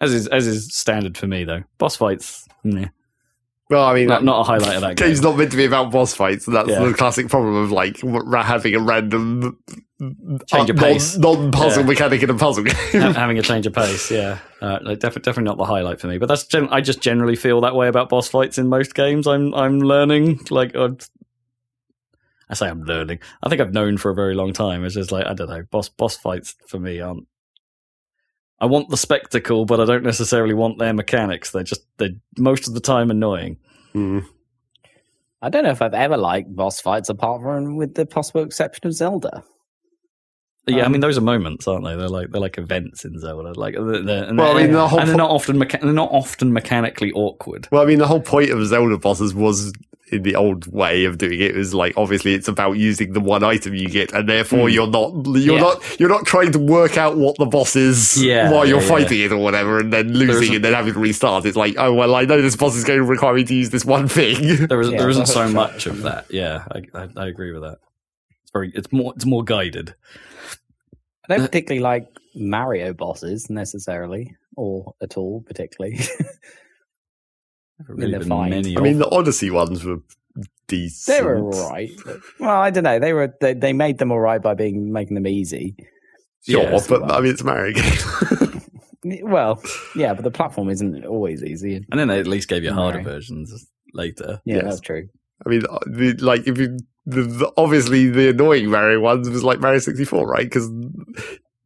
[0.00, 1.62] As is as is standard for me though.
[1.78, 2.88] Boss fights meh.
[3.70, 5.64] Well, I mean, not, not a highlight of that game game's not meant to be
[5.64, 6.46] about boss fights.
[6.48, 6.84] And that's Yeah.
[6.84, 9.58] the classic problem of like having a random
[10.46, 11.16] Change of non- pace.
[11.18, 11.88] non-puzzle Yeah.
[11.88, 12.74] mechanic in a puzzle game.
[13.12, 16.16] having a change of pace yeah uh, like, defi- definitely not the highlight for me
[16.16, 19.26] but that's gen- i just generally feel that way about boss fights in most games
[19.26, 20.88] i'm i'm learning like i
[22.48, 23.20] I say I'm learning.
[23.44, 24.84] I think I've known for a very long time.
[24.84, 25.62] It's just like I don't know.
[25.70, 27.28] Boss boss fights for me aren't.
[28.60, 31.50] I want the spectacle, but I don't necessarily want their mechanics.
[31.50, 33.56] They're just they're most of the time annoying.
[33.94, 34.24] Mm.
[35.42, 38.86] I don't know if I've ever liked boss fights apart from with the possible exception
[38.86, 39.42] of Zelda.
[40.66, 41.96] Yeah, I Um, mean those are moments, aren't they?
[41.96, 43.58] They're like they're like events in Zelda.
[43.58, 45.80] Like they're, they're, and Well, I mean, the whole and they're po- not often mecha-
[45.80, 47.66] they're not often mechanically awkward.
[47.72, 49.72] Well, I mean, the whole point of Zelda bosses was
[50.12, 53.42] in the old way of doing it was like obviously it's about using the one
[53.44, 54.72] item you get, and therefore Mm.
[54.72, 55.60] you're not you're Yeah.
[55.60, 58.88] not you're not trying to work out what the boss is Yeah, while you're yeah,
[58.88, 61.44] fighting it or whatever, and then losing a- and then having to restart.
[61.46, 63.70] It's like, oh well, I know this boss is going to require me to use
[63.70, 64.36] this one thing.
[64.68, 66.26] There isn't Yeah, there isn't so much of that.
[66.30, 67.78] Yeah, I, I I agree with that.
[68.42, 69.94] It's very it's more it's more guided.
[71.28, 76.00] I don't particularly like Mario bosses necessarily, or at all particularly.
[77.88, 78.50] Never In been fight.
[78.50, 79.98] many I mean, the Odyssey ones were
[80.68, 81.16] decent.
[81.18, 81.90] they were alright.
[82.04, 82.98] but- Well, I don't know.
[82.98, 85.74] They were they, they made them alright by being making them easy.
[86.46, 88.62] Sure, Yeah, but I mean, it's a Mario game.
[89.22, 89.62] Well,
[89.96, 91.76] yeah, but the platform isn't always easy.
[91.90, 93.06] and then they at least gave you harder Right.
[93.06, 94.42] versions later.
[94.44, 94.64] Yeah, Yes.
[94.64, 95.08] that's true.
[95.44, 96.76] I mean, uh, the, like if you
[97.06, 100.44] the, the, obviously the annoying Mario ones was like Mario sixty four, right?
[100.44, 100.70] Because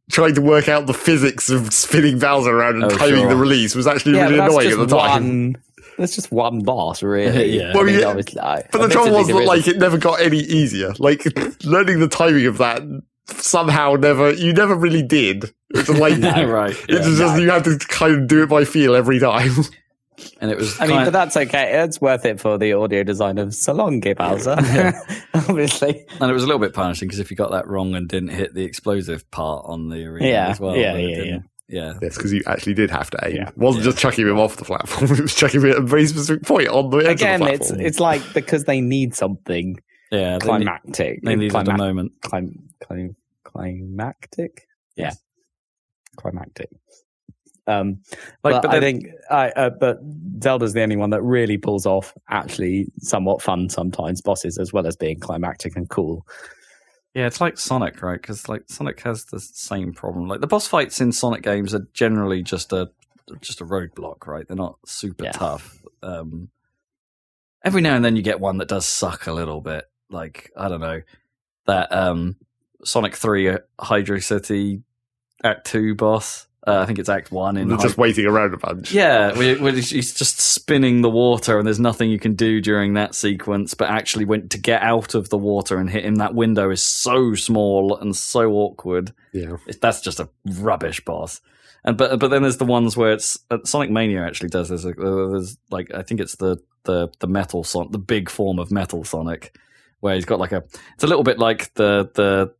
[0.09, 3.29] trying to work out the physics of spinning Bowser around and Oh, timing sure.
[3.29, 5.23] the release was actually Yeah, really annoying at the time.
[5.23, 5.55] one.
[5.97, 7.55] That's just one boss, really.
[7.59, 7.73] Yeah.
[7.75, 9.97] I mean, yeah, obviously, I- But the trouble was there that is- like it never
[9.97, 10.93] got any easier.
[10.99, 11.23] Like
[11.63, 12.81] learning the timing of that
[13.27, 15.53] somehow never you never really did.
[15.71, 16.75] It's like No, right.
[16.89, 17.15] It's Yeah.
[17.17, 19.51] just you had to kind of do it by feel every time.
[20.39, 21.81] And it was I mean, kind- but that's okay.
[21.83, 24.55] It's worth it for the audio design of So Long, Gay Bowser.
[25.33, 26.05] Obviously.
[26.21, 28.29] and it was a little bit punishing because if you got that wrong and didn't
[28.29, 31.93] hit the explosive part on the arena Yeah, as well, yeah, then yeah, didn't- yeah.
[32.01, 33.35] yes, because you actually did have to aim.
[33.35, 33.49] Yeah.
[33.49, 33.91] It wasn't Yeah.
[33.91, 36.67] just chucking him off the platform; it was chucking him at a very specific point
[36.69, 37.85] on the edge Again, of the it's platform.
[37.87, 39.77] it's like because they need something
[40.11, 41.21] Yeah, they, need, climactic.
[41.23, 42.11] they needed a climac- moment.
[42.21, 44.67] clim- clim- climactic?
[44.95, 45.13] Yeah.
[46.17, 46.69] Climactic.
[47.67, 47.99] Um,
[48.43, 49.97] Like, but, but I think, I, uh, but
[50.43, 54.85] Zelda's the only one that really pulls off actually somewhat fun sometimes bosses, as well
[54.85, 56.25] as being climactic and cool.
[57.15, 58.21] Yeah, it's like Sonic, right?
[58.21, 60.27] Because like Sonic has the same problem.
[60.27, 62.91] Like the boss fights in Sonic games are generally just a
[63.41, 64.45] just a roadblock, right?
[64.47, 65.31] They're not super Yeah.
[65.31, 65.81] tough.
[66.03, 66.49] Um,
[67.63, 69.85] every now and then you get one that does suck a little bit.
[70.09, 71.01] Like I don't know
[71.67, 72.35] that um,
[72.83, 74.83] Sonic Three uh, Hydrocity
[75.41, 76.47] Act Two boss.
[76.67, 78.91] Uh, I think it's Act One in They're just waiting around a bunch.
[78.91, 82.93] Yeah, where, where he's just spinning the water, and there's nothing you can do during
[82.95, 83.75] that sequence.
[83.75, 86.81] But actually, when to get out of the water and hit him, that window is
[86.81, 89.13] so small and so awkward.
[89.31, 89.57] Yeah.
[89.67, 90.29] It- That's just a
[90.59, 91.39] rubbish boss.
[91.83, 94.83] And but but then there's the ones where it's uh, Sonic Mania actually does this.
[94.85, 98.71] Uh, there's like I think it's the the the metal Sonic, the big form of
[98.71, 99.55] Metal Sonic,
[99.99, 100.63] where he's got like a.
[100.95, 102.55] It's a little bit like the the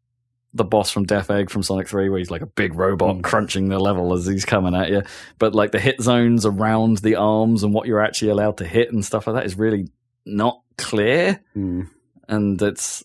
[0.55, 3.23] the boss from Death Egg from Sonic 3, where he's like a big robot Mm.
[3.23, 5.03] crunching the level as he's coming at you.
[5.37, 8.91] But like the hit zones around the arms and what you're actually allowed to hit
[8.91, 9.89] and stuff like that is really
[10.25, 11.41] not clear.
[11.55, 11.89] Mm.
[12.27, 13.03] And it's.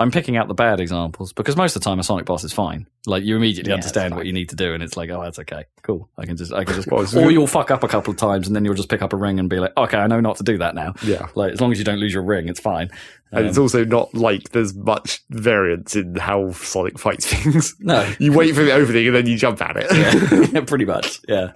[0.00, 2.52] I'm picking out the bad examples because most of the time a Sonic boss is
[2.52, 2.86] fine.
[3.06, 5.38] Like you immediately Yeah, understand what you need to do, and it's like, oh, that's
[5.38, 6.08] okay, cool.
[6.18, 8.16] I can just, I can just, Well, it's- or you'll fuck up a couple of
[8.16, 10.20] times, and then you'll just pick up a ring and be like, okay, I know
[10.20, 10.94] not to do that now.
[11.02, 11.28] Yeah.
[11.34, 12.90] Like as long as you don't lose your ring, it's fine.
[13.30, 17.76] And it's Um, also not like there's much variance in how Sonic fights things.
[17.78, 20.50] no, You wait for the opening and then you jump at it.
[20.52, 21.20] yeah, pretty much.
[21.28, 21.52] Yeah,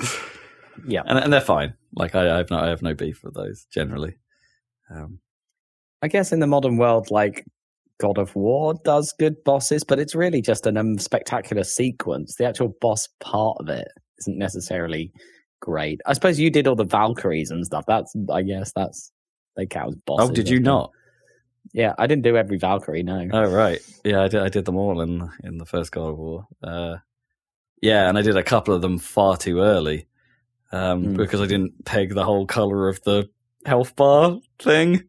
[0.86, 1.02] Yeah.
[1.06, 1.74] and, and they're fine.
[1.96, 4.16] Like I, I have no, I have no beef with those generally.
[4.90, 5.20] Um,
[6.02, 7.44] I guess in the modern world, like
[8.00, 12.34] God of War does good bosses, but it's really just an um, spectacular sequence.
[12.36, 13.88] The actual boss part of it
[14.18, 15.12] isn't necessarily
[15.60, 16.00] great.
[16.06, 17.84] I suppose you did all the Valkyries and stuff.
[17.86, 19.12] That's, I guess, that's
[19.56, 20.30] they count as bosses.
[20.30, 20.90] oh, did you not?
[21.72, 23.02] Yeah, I didn't do every Valkyrie.
[23.02, 23.26] No.
[23.32, 24.42] Oh right, yeah, I did.
[24.42, 26.46] I did them all in in the first God of War.
[26.62, 26.96] Uh,
[27.80, 30.06] yeah, and I did a couple of them far too early
[30.72, 31.14] um, Hmm.
[31.14, 33.28] because I didn't peg the whole color of the
[33.64, 35.04] health bar thing.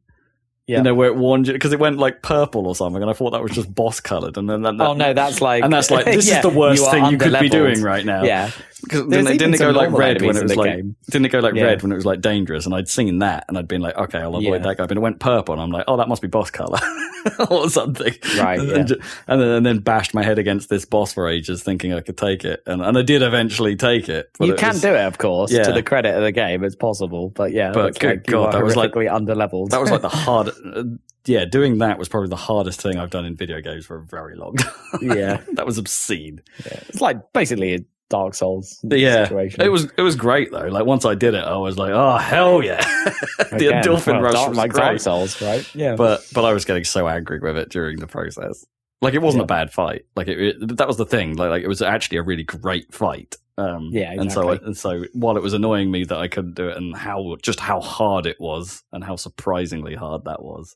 [0.68, 0.78] Yeah.
[0.78, 3.14] You know where it warned you because it went like purple or something, and I
[3.14, 5.92] thought that was just boss colored, and then that, oh no, that's like, and that's
[5.92, 8.24] like this Yeah, is the worst you thing you could be doing right now.
[8.24, 8.50] Yeah,
[8.82, 10.96] because didn't, it- didn't it go like red when it was like game.
[11.12, 11.66] didn't it go like Yeah.
[11.66, 12.66] red when it was like dangerous?
[12.66, 14.88] And I'd seen that, and I'd been like, okay, I'll avoid that guy.
[14.88, 16.80] But it went purple, and I'm like, oh, that must be boss color
[17.52, 18.16] or something.
[18.36, 18.98] Right, And, then,
[19.28, 22.64] and then bashed my head against this boss for ages, thinking I could take it,
[22.66, 24.32] and and I did eventually take it.
[24.40, 25.62] you it can was- do it, of course, Yeah.
[25.66, 26.64] to the credit of the game.
[26.64, 29.70] It's possible, but yeah, But good God, that was like- under-leveled.
[29.70, 30.50] That was like the hard.
[30.66, 30.84] Uh,
[31.26, 34.04] yeah, doing that was probably the hardest thing I've done in video games for a
[34.04, 34.74] very long time.
[35.02, 36.42] yeah, that was obscene.
[36.66, 36.80] yeah.
[36.90, 37.80] It's like basically a
[38.10, 39.62] Dark Souls Yeah, situation.
[39.62, 40.68] it was it was great though.
[40.68, 42.78] Like once I did it, I was like, oh hell yeah,
[43.38, 44.84] the endorphin well, rush Dark, was like great.
[44.84, 45.68] Dark Souls, right?
[45.76, 48.64] Yeah, but but I was getting so angry with it during the process.
[49.02, 49.46] Like it wasn't Yeah.
[49.46, 50.06] a bad fight.
[50.16, 51.36] Like it, it- that was the thing.
[51.36, 53.36] Like, like it was actually a really great fight.
[53.58, 54.68] Um, Yeah, And so exactly.
[54.68, 57.60] and so while it was annoying me that I couldn't do it, and how just
[57.60, 60.76] how hard it was, and how surprisingly hard that was.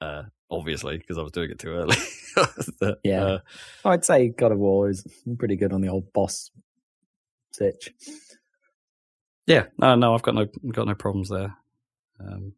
[0.00, 1.96] Uh, obviously, because I was doing it too early.
[2.80, 3.24] That, Yeah.
[3.24, 3.38] uh,
[3.84, 5.04] I'd say God of War is
[5.38, 6.52] pretty good on the old boss
[7.50, 7.92] sitch.
[9.46, 9.64] yeah.
[9.76, 11.56] No, no, I've got no got no problems there.
[12.20, 12.52] Um,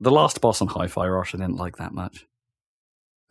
[0.00, 2.24] the last boss on Hi-Fi Rush, I didn't like that much.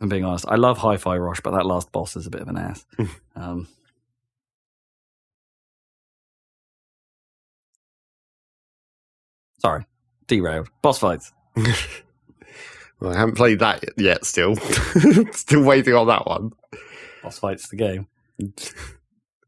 [0.02, 0.44] I'm being honest.
[0.48, 2.84] I love Hi-Fi Rush, but that last boss is a bit of an ass.
[3.36, 3.66] um,
[9.58, 9.84] sorry,
[10.26, 10.68] derailed.
[10.82, 11.32] Boss fights.
[13.00, 14.56] Well, I haven't played that yet still.
[15.32, 16.50] still waiting on that one.
[17.22, 18.08] Boss fights the game.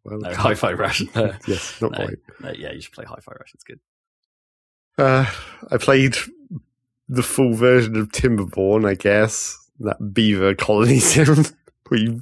[0.04, 1.02] Well, No, Hi-Fi Rush.
[1.14, 2.18] Uh, yes, not no, quite.
[2.40, 3.52] no, yeah, you should play Hi-Fi Rush.
[3.52, 3.80] It's good.
[4.96, 5.26] Uh,
[5.70, 6.16] I played
[7.08, 9.58] the full version of Timberborn, I guess.
[9.80, 11.44] That beaver colony sim.
[11.90, 12.20] We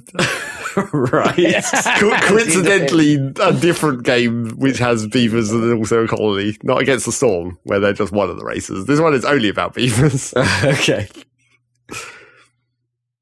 [0.93, 1.63] right.
[1.99, 7.11] co- coincidentally a different game which has beavers and also a colony, not against the
[7.11, 8.85] storm, where they're just one of the races.
[8.85, 10.33] This one is only about beavers.
[10.37, 11.07] okay.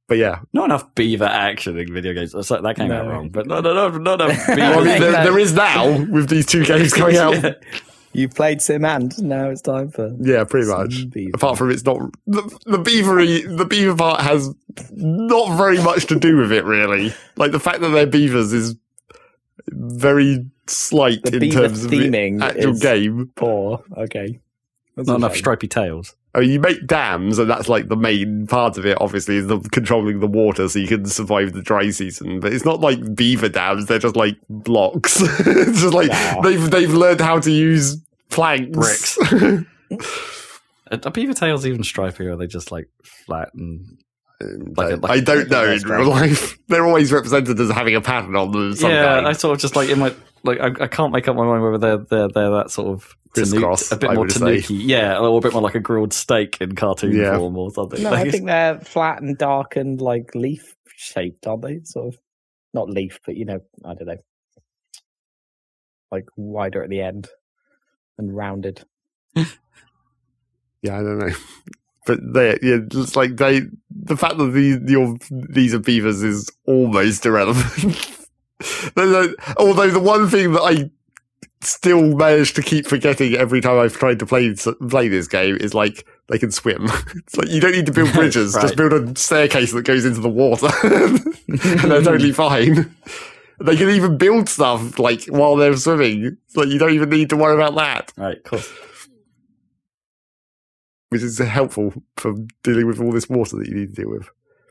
[0.07, 2.31] But yeah, Not enough beaver action in video games.
[2.31, 3.11] So that came out No.
[3.11, 4.59] wrong, but no, no, no, not enough beaver.
[4.61, 7.55] well, I mean, there, there is now with these two games coming out.
[8.17, 8.21] Yeah.
[8.23, 11.09] You've played Sim and now it's time for Yeah, pretty much.
[11.09, 11.31] beaver.
[11.35, 14.53] Apart from it's not the, the beavery, the beaver part has
[14.91, 17.13] not very much to do with it, really.
[17.35, 18.75] Like the fact that they're beavers is
[19.69, 23.31] very slight The in beaver terms of the actual is- game.
[23.35, 23.83] poor.
[23.97, 24.39] Okay,
[24.95, 25.39] That's Not enough shame.
[25.39, 26.15] stripy tails.
[26.35, 28.97] I mean, you make dams, and that's like the main part of it.
[29.01, 32.39] Obviously, is the controlling the water so you can survive the dry season.
[32.39, 35.19] But it's not like beaver dams; they're just like blocks.
[35.21, 36.41] it's just like Aw.
[36.41, 37.97] they've they've learned how to use
[38.29, 39.17] planks.
[39.19, 39.65] Bricks.
[40.89, 43.97] Are are beaver tails even stripy, or are they just like flat and
[44.39, 46.57] Like a- Uh, like I a- don't know in real life.
[46.69, 48.71] They're always represented as having a pattern on them.
[48.71, 49.27] of Some yeah, kind.
[49.27, 50.13] I sort of just like in my
[50.43, 53.17] like I, I can't make up my mind whether they're they're they're that sort of
[53.33, 54.39] Crisscross, tanuki- a bit I more would say.
[54.39, 57.37] tanuki, yeah, or a bit more like a grilled steak in cartoon Yeah.
[57.37, 58.01] form or something.
[58.01, 61.81] No, Like, I think they're flat and dark and like leaf shaped, aren't they?
[61.83, 62.19] Sort of
[62.73, 64.17] not leaf, but you know, I don't know,
[66.11, 67.27] like wider at the end
[68.17, 68.85] and rounded.
[69.35, 71.33] Yeah, I don't know.
[72.05, 76.49] But they, yeah, it's like they, the fact that these, your, these are beavers is
[76.65, 78.17] almost irrelevant.
[79.57, 80.89] Although the one thing that I
[81.59, 84.55] still manage to keep forgetting every time I've tried to play
[84.89, 86.87] play this game is like they can swim.
[87.15, 88.61] It's like you don't need to build bridges, Right.
[88.61, 92.95] just build a staircase that goes into the water, and they're totally fine.
[93.59, 96.37] They can even build stuff like while they're swimming.
[96.45, 98.13] It's like you don't even need to worry about that.
[98.17, 98.59] right, cool.
[101.09, 104.29] which is helpful for dealing with all this water that you need to deal with.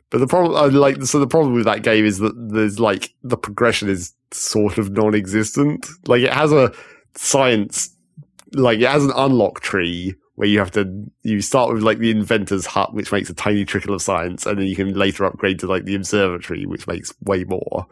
[0.09, 3.13] But the problem, I like, so the problem with that game is that there's like
[3.23, 5.85] the progression is sort of non-existent.
[6.05, 6.71] Like it has a
[7.15, 7.89] science,
[8.53, 12.11] like it has an unlock tree where you have to, you start with like the
[12.11, 15.59] inventor's hut, which makes a tiny trickle of science, and then you can later upgrade
[15.59, 17.85] to like the observatory, which makes way more.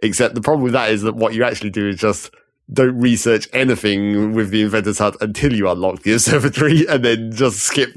[0.00, 2.34] Except the problem with that is that what you actually do is just
[2.72, 7.60] don't research anything with the inventor's hut until you unlock the observatory and then just
[7.60, 7.90] skip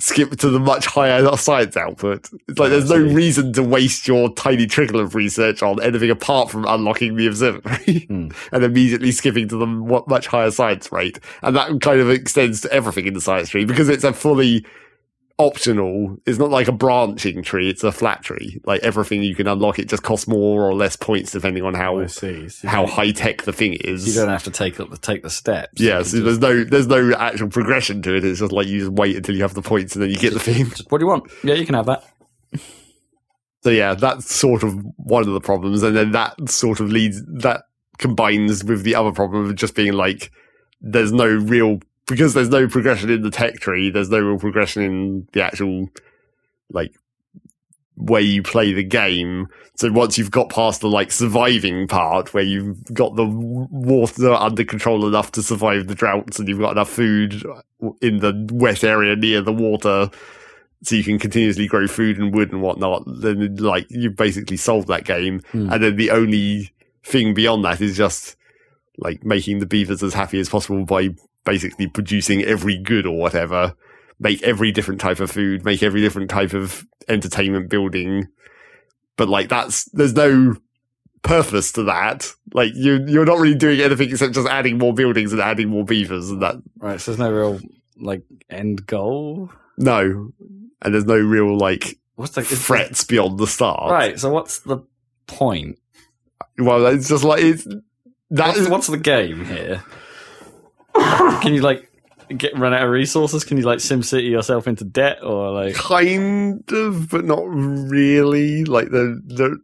[0.00, 2.30] skip to the much higher science output.
[2.48, 6.50] It's like there's no reason to waste your tiny trickle of research on anything apart
[6.50, 8.28] from unlocking the observatory Hmm.
[8.50, 11.18] and immediately skipping to the much higher science rate.
[11.42, 14.64] And that kind of extends to everything in the science tree because it's a fully
[15.38, 16.16] optional.
[16.26, 18.60] It's not like a branching tree; it's a flat tree.
[18.64, 21.98] Like everything you can unlock, it just costs more or less points depending on how
[22.00, 22.48] I see.
[22.48, 24.06] So how high tech the thing is.
[24.06, 25.80] You don't have to take the take the steps.
[25.80, 28.24] Yeah, so there's just- no there's no actual progression to it.
[28.24, 30.32] It's just like you just wait until you have the points and then you get
[30.32, 30.66] the thing.
[30.70, 31.30] just- what do you want?
[31.42, 32.04] Yeah, you can have that.
[33.62, 37.22] So yeah, that's sort of one of the problems, and then that sort of leads
[37.26, 37.62] that
[37.98, 40.32] combines with the other problem of just being like
[40.80, 41.78] there's no real
[42.12, 43.90] because there's no progression in the tech tree.
[43.90, 45.88] There's no real progression in the actual
[46.70, 46.94] like
[47.96, 49.48] way you play the game.
[49.76, 54.64] So once you've got past the like surviving part where you've got the water under
[54.64, 57.42] control enough to survive the droughts and you've got enough food
[58.02, 60.10] in the wet area near the water
[60.82, 64.88] so you can continuously grow food and wood and whatnot, then like you've basically solved
[64.88, 65.40] that game.
[65.52, 65.72] Hmm.
[65.72, 66.72] And then the only
[67.04, 68.36] thing beyond that is just
[68.98, 71.10] like making the beavers as happy as possible by
[71.44, 73.74] basically producing every good or whatever,
[74.18, 78.28] make every different type of food, make every different type of entertainment building.
[79.16, 80.56] But like that's there's no
[81.22, 82.32] purpose to that.
[82.54, 85.84] Like you you're not really doing anything except just adding more buildings and adding more
[85.84, 87.00] beavers and that Right.
[87.00, 87.60] So there's no real
[87.96, 89.50] like end goal.
[89.76, 90.32] no.
[90.84, 93.90] And there's no real like What's the threats beyond the start.
[93.90, 94.18] Right.
[94.18, 94.78] So what's the
[95.26, 95.78] point?
[96.58, 99.84] Well, it's just like it's that What's, is what's the game here?
[100.94, 101.90] Can you like
[102.36, 103.44] get run out of resources?
[103.44, 105.74] Can you like SimCity yourself into debt or like?
[105.74, 108.64] kind of, but not really.
[108.64, 109.60] Like the the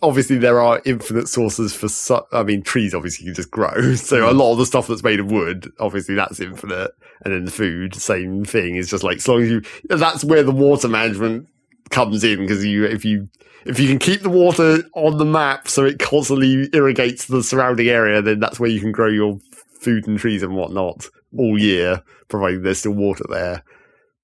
[0.00, 1.88] obviously there are infinite sources for.
[1.88, 3.72] Su- I mean, trees obviously can just grow.
[3.96, 4.38] So a mm.
[4.38, 6.90] lot of the stuff that's made of wood, obviously that's infinite,
[7.24, 8.76] and then the food, same thing.
[8.76, 9.62] Is just like as long as you.
[9.88, 11.48] That's where the water management
[11.90, 13.28] comes in because you if you
[13.64, 17.88] if you can keep the water on the map so it constantly irrigates the surrounding
[17.88, 19.38] area, then that's where you can grow your
[19.82, 21.06] food and trees and whatnot
[21.36, 23.64] all year, providing there's still water there.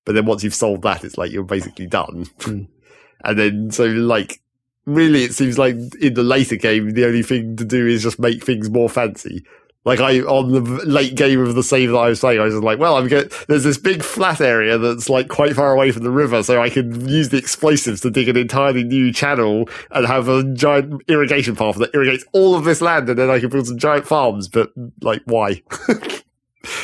[0.04, 2.26] But then once you've solved that, it's like you're basically done.
[2.40, 2.62] Hmm.
[3.24, 4.40] and then so like
[4.86, 8.18] really, it seems like in the later game, the only thing to do is just
[8.18, 9.44] make things more fancy.
[9.88, 12.54] Like I on the late game of the save that I was playing, I was
[12.56, 13.30] like, well, I'm going.
[13.48, 16.68] There's this big flat area that's like quite far away from the river, so I
[16.68, 21.56] can use the explosives to dig an entirely new channel and have a giant irrigation
[21.56, 24.46] path that irrigates all of this land, and then I can build some giant farms.
[24.46, 25.62] But like, why?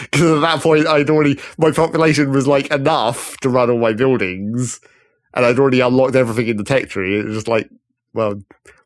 [0.00, 3.92] Because at that point, I'd already my population was like enough to run all my
[3.92, 4.80] buildings,
[5.34, 7.18] and I'd already unlocked everything in the tech tree.
[7.18, 7.68] It was just like,
[8.14, 8.40] well,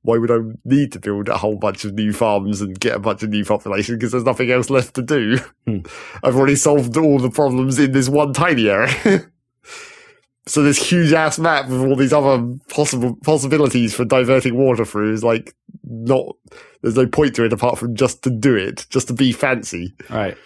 [0.08, 2.98] why would I need to build a whole bunch of new farms and get a
[2.98, 5.36] bunch of new population because there's nothing else left to do?
[5.66, 5.80] Hmm.
[6.24, 9.30] I've already solved all the problems in this one tiny area.
[10.46, 15.12] so this huge ass map with all these other possible possibilities for diverting water through
[15.12, 15.54] is like
[15.84, 16.36] not.
[16.80, 19.94] There's no point to it apart from just to do it, just to be fancy,
[20.08, 20.38] Right.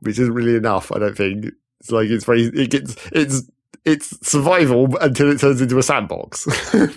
[0.00, 0.90] which isn't really enough.
[0.90, 1.52] I don't think.
[1.78, 2.46] It's like it's very.
[2.46, 2.96] It gets.
[3.12, 3.48] It's
[3.84, 6.46] it's survival until it turns into a sandbox,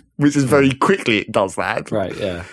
[0.17, 1.91] which is very quickly it does that.
[1.91, 2.15] Right.
[2.17, 2.43] Yeah.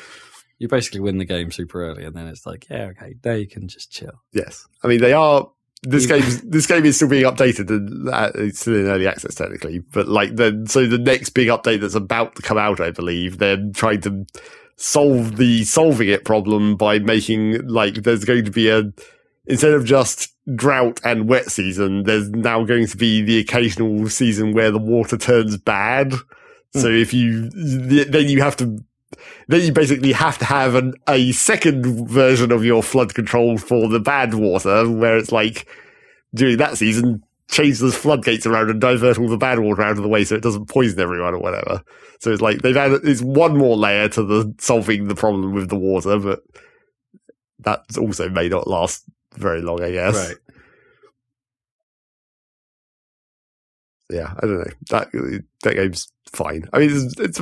[0.58, 3.46] You basically win the game super early, and then it's like, yeah, okay, now you
[3.46, 4.22] can just chill.
[4.32, 4.66] Yes.
[4.82, 5.48] I mean, they are,
[5.82, 9.36] this game this game is still being updated and uh, it's still in early access
[9.36, 12.90] technically but like then so the next big update that's about to come out i
[12.90, 14.26] believe they're trying to
[14.74, 18.82] solve the solving it problem by making like there's going to be a
[19.48, 24.52] instead of just drought and wet season there's now going to be the occasional season
[24.52, 26.12] where the water turns bad
[26.74, 26.96] so hmm.
[26.96, 28.82] if you then you have to
[29.48, 33.88] then you basically have to have an, a second version of your flood control for
[33.88, 35.66] the bad water, where it's like
[36.34, 40.02] during that season, change the floodgates around and divert all the bad water out of
[40.02, 41.82] the way so it doesn't poison everyone or whatever.
[42.20, 45.70] So it's like they've added it's one more layer to the solving the problem with
[45.70, 46.40] the water, but
[47.60, 49.04] that also may not last
[49.38, 50.14] very long, I guess.
[50.14, 50.36] Right.
[54.10, 54.72] yeah, I don't know.
[54.90, 55.10] That
[55.64, 56.68] that game's fine.
[56.72, 57.40] I mean, it's, it's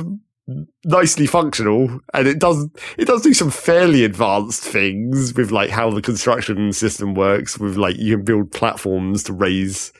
[0.85, 2.67] nicely functional, and it does
[2.97, 7.57] it does do some fairly advanced things with like how the construction system works.
[7.57, 9.93] With like you can build platforms to raise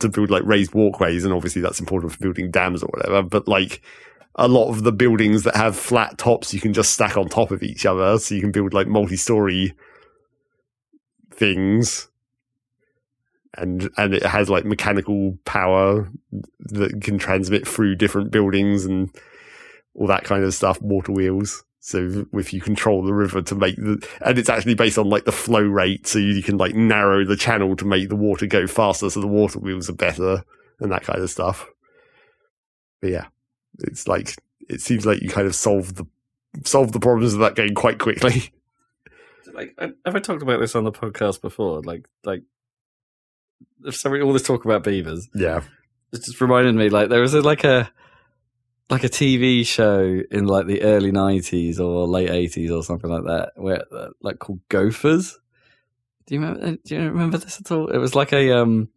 [0.00, 3.22] to build like raised walkways, and obviously that's important for building dams or whatever.
[3.22, 3.82] But like
[4.36, 7.50] a lot of the buildings that have flat tops, you can just stack on top
[7.50, 9.74] of each other, so you can build like multi-story
[11.38, 12.08] things.
[13.56, 16.10] And and it has like mechanical power
[16.60, 19.10] that can transmit through different buildings and
[19.94, 21.64] all that kind of stuff water wheels.
[21.80, 25.24] So if you control the river to make the and it's actually based on like
[25.24, 28.66] the flow rate so you can like narrow the channel to make the water go
[28.66, 30.44] faster so the water wheels are better
[30.80, 31.66] and that kind of stuff.
[33.00, 33.26] But yeah
[33.80, 34.34] it's like
[34.68, 36.06] it seems like you kind of solve the
[36.64, 38.52] solve the problems of that game quite quickly
[39.58, 41.80] Like, I- have I talked about this on the podcast before?
[41.82, 42.42] Like, like,
[43.80, 45.28] there's so many- all this talk about beavers.
[45.34, 45.62] yeah
[46.12, 47.90] It just reminded me, like, there was a, like a
[48.90, 53.24] like a TV show in like the early '90s or late '80s or something like
[53.24, 55.38] that, where uh, like called Gophers.
[56.26, 56.78] Do you remember?
[56.84, 57.88] Do you remember this at all?
[57.88, 58.88] It was like a um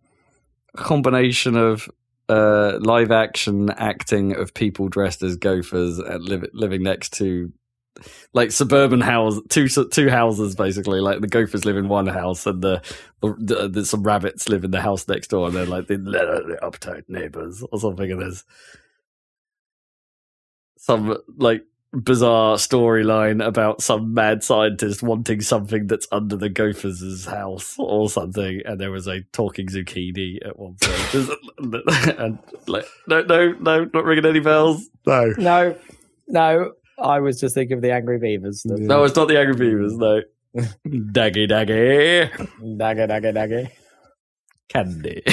[0.77, 1.89] combination of
[2.29, 7.51] uh live action acting of people dressed as gophers and live, living next to
[8.33, 10.99] like suburban house two two houses basically.
[10.99, 12.81] Like the gophers live in one house and the,
[13.21, 15.97] the, the, the some rabbits live in the house next door and they're like the,
[15.97, 18.11] the uptight neighbors or something.
[18.11, 18.43] And there's
[20.77, 21.63] some like
[21.93, 28.61] bizarre storyline about some mad scientist wanting something that's under the gophers' house or something.
[28.65, 31.29] And there was a talking zucchini at one point.
[32.17, 34.89] And like no no no not ringing any bells.
[35.05, 35.33] No.
[35.37, 35.75] No,
[36.27, 36.71] no.
[37.01, 38.63] I was just thinking of the Angry Beavers.
[38.63, 40.21] The no it's not the angry beavers no
[40.87, 43.69] daggy daggy Daggy, daggy, daggy.
[44.69, 45.23] candy.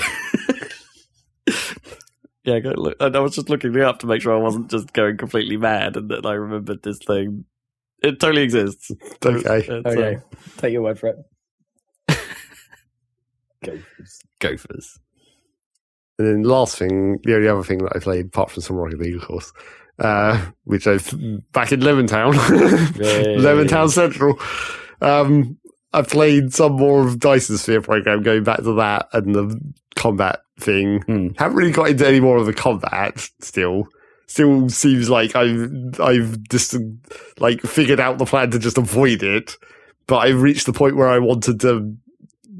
[2.44, 2.96] yeah, go look.
[3.00, 5.56] And I was just looking it up to make sure I wasn't just going completely
[5.56, 7.44] mad and that I remembered this thing.
[8.02, 8.90] It totally exists.
[9.24, 10.18] okay It's, uh, Okay,
[10.58, 11.16] take your word for it.
[13.64, 14.20] Gophers.
[14.40, 14.98] Gophers.
[16.18, 18.98] And then last thing, the only other thing that I played, apart from some Rocket
[19.00, 19.52] League, of course,
[19.98, 20.98] uh, which I
[21.52, 22.34] back in Leventown,
[22.94, 24.38] Leventown Central.
[25.00, 25.58] Um,
[25.92, 29.60] I played some more of Dyson Sphere program, going back to that and the
[29.96, 31.00] combat thing.
[31.02, 31.28] Hmm.
[31.38, 33.88] Haven't really got into any more of the combat still.
[34.26, 36.76] Still seems like I've I've just
[37.38, 39.56] like figured out the plan to just avoid it,
[40.06, 41.96] but I've reached the point where I wanted to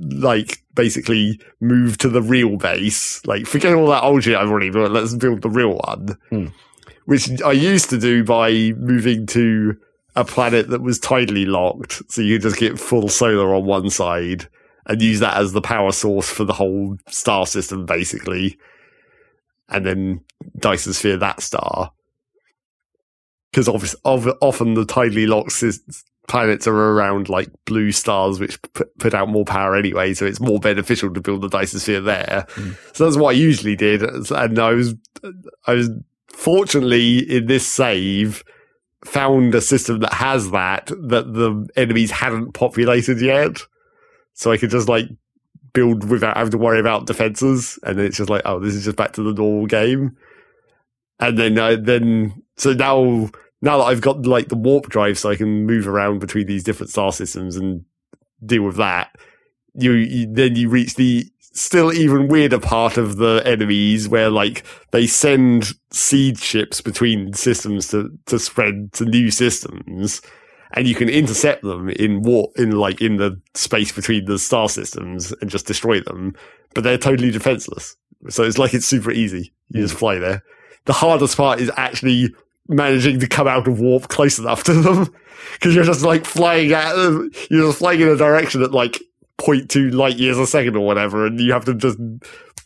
[0.01, 3.25] like basically move to the real base.
[3.27, 4.93] Like forget all that old shit I've already built.
[4.93, 6.47] Let's build the real one, Hmm.
[7.09, 9.79] Which I used to do by moving to
[10.15, 13.89] a planet that was tidally locked, so you could just get full solar on one
[13.89, 14.47] side
[14.85, 18.59] and use that as the power source for the whole star system, basically,
[19.71, 20.21] and then
[20.59, 21.93] Dyson Sphere that star.
[23.51, 23.69] Because
[24.05, 25.65] often the tidally locked
[26.29, 30.41] planets are around like blue stars, which put, put out more power anyway, so it's
[30.41, 32.45] more beneficial to build the Dyson Sphere there.
[32.51, 32.77] Mm.
[32.95, 34.95] So that's what I usually did, and I was,
[35.67, 35.89] I was
[36.39, 38.45] fortunately in this save
[39.05, 43.59] found a system that has that that the enemies hadn't populated yet,
[44.35, 45.07] so I could just like
[45.73, 48.85] build without having to worry about defenses, and then it's just like, oh, this is
[48.85, 50.17] just back to the normal game.
[51.19, 55.31] And then, uh, then so now now that I've got like the warp drive, so
[55.31, 57.85] I can move around between these different star systems and
[58.47, 59.11] deal with that.
[59.75, 64.65] You, you then you reach the still even weirder part of the enemies where like
[64.91, 70.23] they send seed ships between systems to to spread to new systems
[70.75, 74.69] and you can intercept them in war in like in the space between the star
[74.69, 76.35] systems and just destroy them
[76.75, 77.97] but they're totally defenseless.
[78.29, 79.53] So it's like it's super easy.
[79.71, 79.99] You just hmm.
[79.99, 80.43] fly there.
[80.85, 82.35] The hardest part is actually
[82.69, 85.15] managing to come out of warp close enough to them
[85.55, 87.31] because you're just like flying at them.
[87.51, 89.01] You're just flying in a direction that like
[89.39, 91.99] 0.2 light years a second or whatever, and you have to just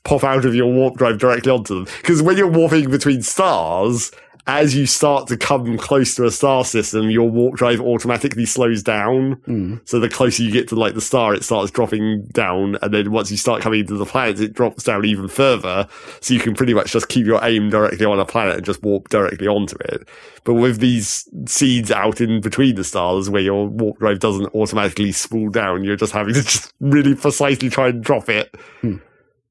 [0.05, 1.85] pop out of your warp drive directly onto them.
[2.01, 4.11] Because when you're warping between stars,
[4.47, 8.83] as you start to come close to a star system, your warp drive automatically slows
[8.83, 9.37] down.
[9.47, 9.81] Mm.
[9.89, 13.13] So the closer you get to like the star, it starts dropping down, and then
[13.13, 15.87] once you start coming into the planets, it drops down even further.
[16.21, 18.83] So you can pretty much just keep your aim directly on a planet and just
[18.83, 20.09] warp directly onto it.
[20.43, 25.13] But with these seeds out in between the stars, where your warp drive doesn't automatically
[25.13, 28.97] spool down, you're just having to just really precisely try and drop it, Hmm.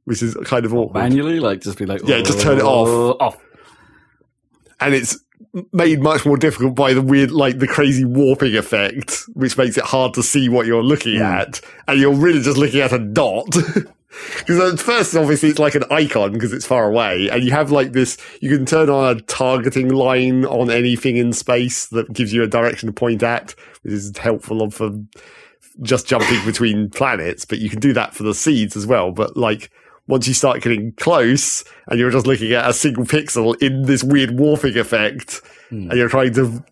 [0.04, 1.00] which is kind of awkward.
[1.00, 2.90] Manually, like just be like, Yeah, just turn it off.
[2.90, 3.38] "Oh, Off.
[4.82, 5.18] And it's
[5.74, 9.84] made much more difficult by the weird, like the crazy warping effect, which makes it
[9.84, 11.24] hard to see what you're looking Hmm.
[11.24, 13.48] at, and you're really just looking at a dot.
[14.40, 17.72] Because at first, obviously, it's like an icon because it's far away, and you have
[17.72, 18.18] like this.
[18.42, 22.48] You can turn on a targeting line on anything in space that gives you a
[22.48, 24.92] direction to point at, which is helpful for
[25.82, 27.46] just jumping between planets.
[27.46, 29.12] But you can do that for the seeds as well.
[29.12, 29.72] But like
[30.12, 34.04] once you start getting close and you're just looking at a single pixel in this
[34.04, 35.90] weird warping effect Hmm.
[35.90, 36.64] and you're trying to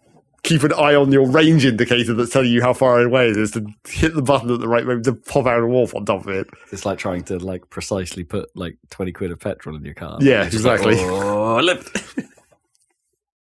[0.43, 3.51] keep an eye on your range indicator that's telling you how far away it is
[3.51, 6.21] to hit the button at the right moment to pop out a warp on top
[6.21, 6.47] of it.
[6.71, 10.17] It's like trying to like precisely put like twenty quid of petrol in your car.
[10.21, 11.05] Yeah, just like, exactly.
[11.09, 11.59] oh.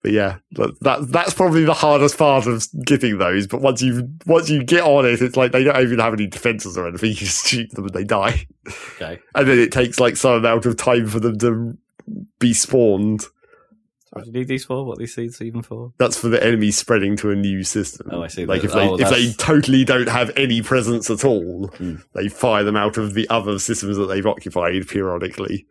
[0.05, 3.47] But yeah, that, that that's probably the hardest part of getting those.
[3.47, 6.27] But once you once you get on it, it's like they don't even have any
[6.27, 7.09] defenses or anything.
[7.13, 8.47] You just shoot them and they die.
[8.97, 9.19] okay.
[9.35, 11.79] And then it takes like some amount of time for them to
[12.39, 13.25] be spawned.
[14.11, 14.85] What do you need these for?
[14.85, 15.95] What are these seeds even for?
[15.99, 18.09] That's for the enemy spreading to a new system.
[18.13, 18.45] Oh, I see.
[18.45, 21.95] Like if Oh, they if they totally don't have any presence at all, Hmm.
[22.15, 25.67] they fire them out of the other systems that they've occupied periodically.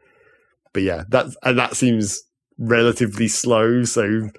[0.74, 2.24] But yeah, that's and that seems
[2.58, 3.84] relatively slow.
[3.84, 4.30] So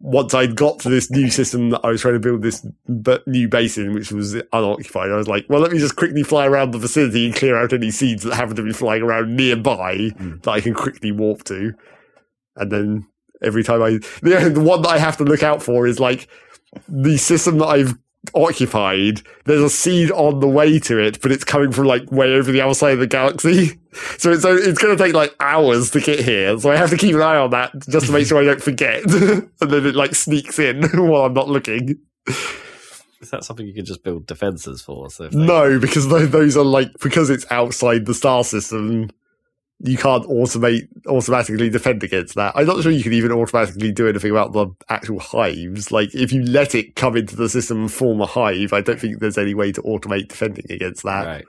[0.00, 2.66] once I'd got to this new system that I was trying to build this
[3.26, 6.46] new base in, which was unoccupied, I was like, well, let me just quickly fly
[6.46, 10.10] around the vicinity and clear out any seeds that happen to be flying around nearby
[10.16, 10.36] Hmm.
[10.42, 11.72] that I can quickly warp to.
[12.56, 13.06] And then
[13.42, 13.90] every time I,
[14.22, 16.28] the, the one that I have to look out for is like
[16.88, 17.94] the system that I've
[18.34, 19.22] occupied.
[19.44, 22.50] There's a seed on the way to it, but it's coming from like way over
[22.52, 23.78] the other side of the galaxy.
[24.18, 26.58] So it's it's going to take like hours to get here.
[26.60, 28.60] So I have to keep an eye on that just to make sure I don't
[28.62, 29.02] forget.
[29.10, 31.96] and then it like sneaks in while I'm not looking.
[32.28, 35.08] Is that something you could just build defenses for?
[35.08, 39.08] So they- No, because those are like because it's outside the star system.
[39.78, 42.56] You can't automate automatically defend against that.
[42.56, 45.92] I'm not sure you can even automatically do anything about the actual hives.
[45.92, 48.98] Like if you let it come into the system and form a hive, I don't
[48.98, 51.26] think there's any way to automate defending against that.
[51.26, 51.44] right.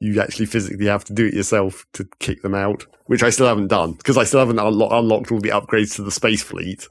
[0.00, 3.46] You actually physically have to do it yourself to kick them out, which I still
[3.46, 6.88] haven't done because I still haven't unlo- unlocked all the upgrades to the space fleet.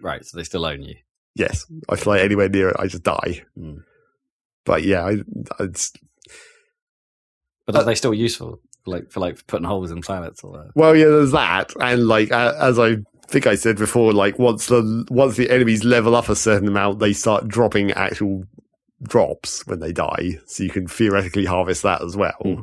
[0.00, 0.24] Right.
[0.24, 0.96] So they still own you.
[1.34, 3.44] Yes, I fly anywhere near it, I just die.
[3.56, 3.78] Hmm.
[4.64, 5.16] But yeah, I,
[5.60, 5.92] it's
[7.66, 8.60] But are they still useful?
[8.86, 10.70] Like for like putting holes in planets or that?
[10.74, 12.96] Well, yeah, there's that, and like a- as I
[13.28, 16.98] think I said before, like once the once the enemies level up a certain amount,
[16.98, 18.42] they start dropping actual
[19.02, 22.34] drops when they die, so you can theoretically harvest that as well.
[22.42, 22.60] Hmm.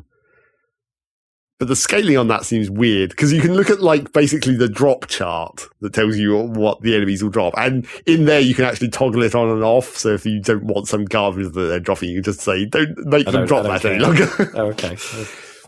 [1.57, 4.69] But the scaling on that seems weird because you can look at like basically the
[4.69, 8.63] drop chart that tells you what the enemies will drop, and in there you can
[8.65, 9.97] actually toggle it on and off.
[9.97, 12.97] So if you don't want some garbage that they're dropping, you can just say don't
[13.05, 14.07] make I them don't- drop that any care.
[14.07, 14.51] longer.
[14.55, 14.97] Oh, okay.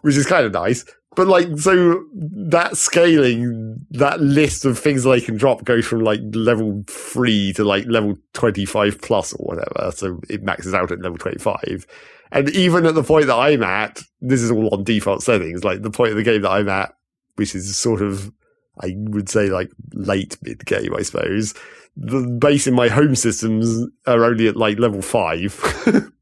[0.02, 0.86] Which is kind of nice.
[1.16, 6.22] But like, so that scaling, that list of things they can drop goes from like
[6.34, 9.92] level three to like level 25 plus or whatever.
[9.92, 11.86] So it maxes out at level 25.
[12.32, 15.82] And even at the point that I'm at, this is all on default settings, like
[15.82, 16.94] the point of the game that I'm at,
[17.36, 18.32] which is sort of,
[18.80, 21.54] I would say like late mid game, I suppose.
[21.98, 25.60] The base in my home systems are only at like level five.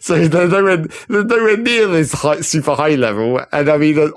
[0.00, 0.78] So they're nowhere,
[1.08, 3.40] they're nowhere near this high, super high level.
[3.52, 4.08] And I mean, uh,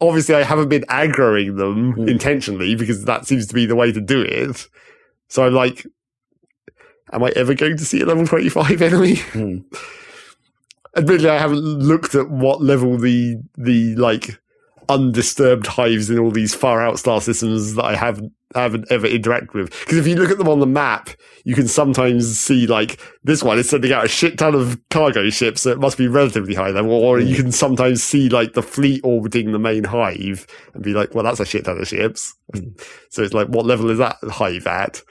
[0.00, 2.10] obviously I haven't been aggroing them Mm.
[2.10, 4.68] intentionally because that seems to be the way to do it.
[5.28, 5.86] So I'm like,
[7.12, 9.16] am I ever going to see a level 25 enemy?
[9.16, 9.58] Hmm.
[10.96, 14.40] Admittedly, I haven't looked at what level the, the like
[14.88, 19.54] undisturbed hives in all these far out star systems that I haven't, haven't ever interacted
[19.54, 19.70] with.
[19.70, 21.10] Because if you look at them on the map,
[21.44, 25.28] you can sometimes see like this one is sending out a shit ton of cargo
[25.30, 26.92] ships, so it must be relatively high level.
[26.92, 31.14] Or you can sometimes see like the fleet orbiting the main hive and be like,
[31.14, 32.34] well, that's a shit ton of ships.
[33.10, 35.02] so it's like, what level is that hive at?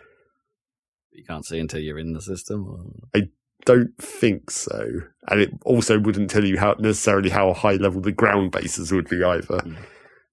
[1.12, 2.68] You can't see until you're in the system.
[3.14, 3.22] Or...
[3.66, 4.88] Don't think so.
[5.28, 9.10] And it also wouldn't tell you how necessarily how high level the ground bases would
[9.10, 9.57] be either.
[9.57, 9.78] Mm.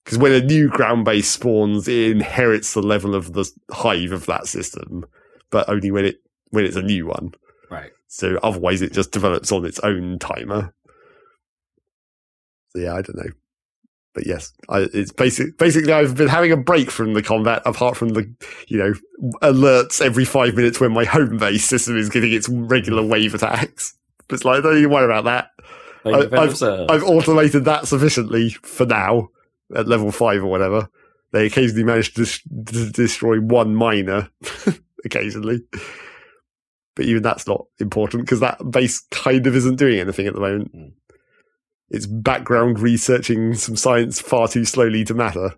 [0.04, 4.26] Because when a new ground base spawns, it inherits the level of the hive of
[4.26, 5.04] that system,
[5.50, 6.16] but only when it
[6.50, 7.32] when it's a new one.
[7.70, 7.90] Right.
[8.08, 10.74] So otherwise, it just develops on its own timer.
[12.70, 13.30] So yeah, I don't know.
[14.14, 15.56] But yes, I, it's basic.
[15.56, 18.30] Basically, I've been having a break from the combat, apart from the,
[18.68, 18.92] you know,
[19.40, 23.94] alerts every five minutes when my home base system is getting its regular wave attacks.
[24.28, 25.48] But it's like, don't even worry about that.
[26.04, 29.30] I- if it was a- I've automated that sufficiently for now
[29.74, 30.88] at level five or whatever.
[31.32, 34.28] They occasionally manage to, dis- to destroy one miner,
[35.04, 35.62] occasionally.
[36.94, 40.40] But even that's not important because that base kind of isn't doing anything at the
[40.40, 40.76] moment.
[40.76, 40.92] Mm.
[41.88, 45.54] It's background researching some science far too slowly to matter.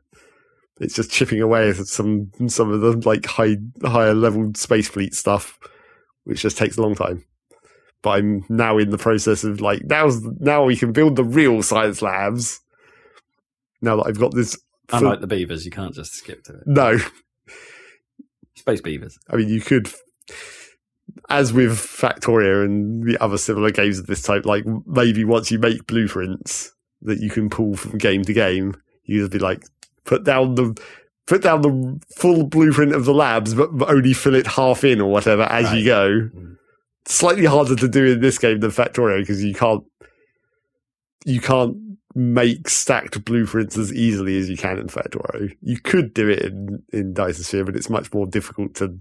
[0.81, 5.15] It's just chipping away at some some of the like high higher level space fleet
[5.15, 5.59] stuff,
[6.25, 7.25] which just takes a long time
[8.05, 11.63] but I'm now in the process of like now's now we can build the real
[11.63, 12.61] science labs.
[13.81, 14.57] Now that I've got this,
[14.93, 16.63] unlike the beavers, you can't just skip to it.
[16.67, 16.99] no,
[18.57, 19.19] Space beavers.
[19.29, 19.91] I mean you could,
[21.29, 25.59] as with Factorio and the other similar games of this type, like maybe once you
[25.59, 26.73] make blueprints
[27.03, 28.75] that you can pull from game to game,
[29.05, 29.65] you just be like
[30.05, 30.77] put down the.
[31.27, 35.01] Put down the full blueprint of the labs, but but only fill it half in
[35.01, 36.11] or whatever as you go.
[36.11, 36.57] Mm.
[37.07, 39.83] slightly harder to do in this game than Factorio because you can't
[41.25, 41.79] you can't
[42.15, 45.55] make stacked blueprints as easily as you can in Factorio.
[45.61, 48.99] You could do it in in Dyson Sphere, but it's much more difficult to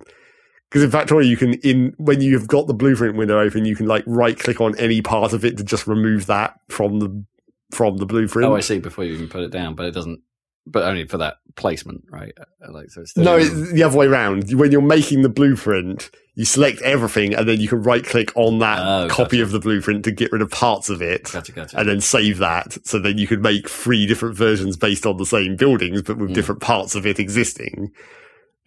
[0.69, 3.85] because in Factorio you can in when you've got the blueprint window open, you can
[3.85, 7.25] like right click on any part of it to just remove that from the
[7.71, 8.49] from the blueprint.
[8.49, 8.79] Oh, I see.
[8.79, 10.21] Before you even put it down, but it doesn't.
[10.65, 12.31] But only for that placement, right?
[12.39, 13.01] Uh, Like so.
[13.01, 14.51] It's No, it's the other way around.
[14.53, 18.59] When you're making the blueprint, you select everything and then you can right click on
[18.59, 19.43] that Oh, copy gotcha.
[19.43, 21.29] of the blueprint to get rid of parts of it.
[21.33, 21.77] Gotcha, gotcha.
[21.77, 22.77] and then save that.
[22.87, 26.29] So then you could make three different versions based on the same buildings, but with
[26.31, 26.33] Mm.
[26.33, 27.91] different parts of it existing.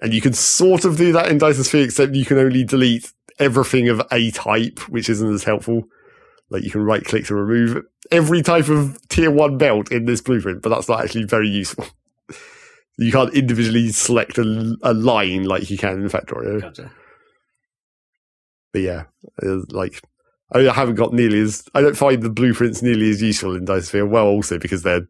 [0.00, 3.10] And you can sort of do that in Dyson Sphere, except you can only delete
[3.38, 5.88] everything of a type, which isn't as helpful.
[6.50, 10.20] Like you can right click to remove every type of tier one belt in this
[10.20, 11.86] blueprint, but that's not actually very useful.
[12.98, 16.60] you can't individually select a, a line like you can in Factorio.
[16.60, 16.92] Gotcha.
[18.72, 19.04] But yeah,
[19.42, 20.02] uh, like
[20.52, 23.82] I haven't got nearly as I don't find the blueprints nearly as useful in Dyson
[23.84, 24.06] Sphere.
[24.06, 25.08] Well, also because they're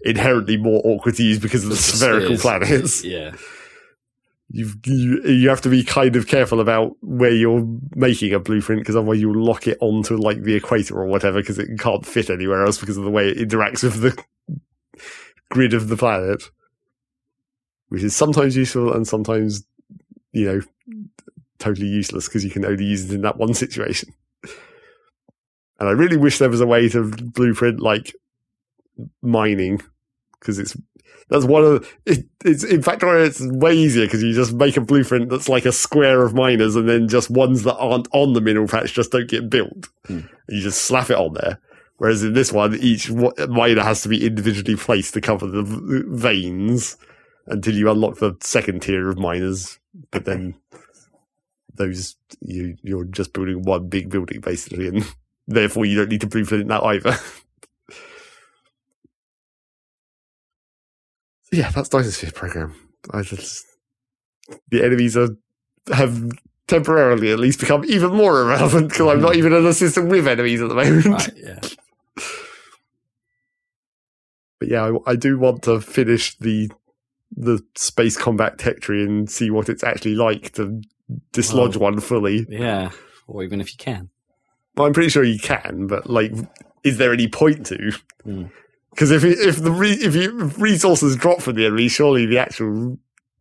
[0.00, 2.40] inherently more awkward to use because of the the spherical spheres.
[2.40, 3.04] planets.
[3.04, 3.32] Yeah.
[4.56, 7.66] You've, you you have to be kind of careful about where you're
[7.96, 11.58] making a blueprint because otherwise you'll lock it onto like the equator or whatever because
[11.58, 14.24] it can't fit anywhere else because of the way it interacts with the
[15.50, 16.44] grid of the planet,
[17.88, 19.64] which is sometimes useful and sometimes
[20.30, 20.60] you know
[21.58, 24.14] totally useless because you can only use it in that one situation.
[25.80, 28.14] And I really wish there was a way to blueprint like
[29.20, 29.80] mining
[30.38, 30.76] because it's
[31.28, 34.80] that's one of it, it's in fact it's way easier because you just make a
[34.80, 38.40] blueprint that's like a square of miners and then just ones that aren't on the
[38.40, 39.88] mineral patch just don't get built.
[40.06, 40.20] Hmm.
[40.48, 41.60] You just slap it on there.
[41.96, 45.62] Whereas in this one, each miner has to be individually placed to cover the
[46.08, 46.96] veins
[47.46, 49.78] until you unlock the second tier of miners.
[50.10, 50.56] But then
[51.74, 55.06] those you you're just building one big building basically, and
[55.46, 57.16] therefore you don't need to blueprint that either.
[61.54, 62.74] yeah, that's Dyson Sphere program.
[63.10, 63.64] I just
[64.70, 65.30] the enemies are
[65.92, 66.30] have
[66.66, 70.26] temporarily at least become even more irrelevant because I'm not even in a system with
[70.26, 71.06] enemies at the moment.
[71.06, 71.30] Right.
[71.36, 71.60] Yeah.
[74.60, 76.70] But yeah, I, I do want to finish the
[77.36, 80.80] the space combat tech tree and see what it's actually like to
[81.32, 82.46] dislodge one fully.
[82.48, 82.90] Yeah.
[83.26, 84.10] Or even if you can.
[84.76, 86.32] Well, I'm pretty sure you can, but like,
[86.84, 87.92] is there any point to?
[88.22, 88.44] Hmm.
[88.94, 92.26] Because if it, if the re, if, you, if resources drop from the enemy, surely
[92.26, 92.96] the actual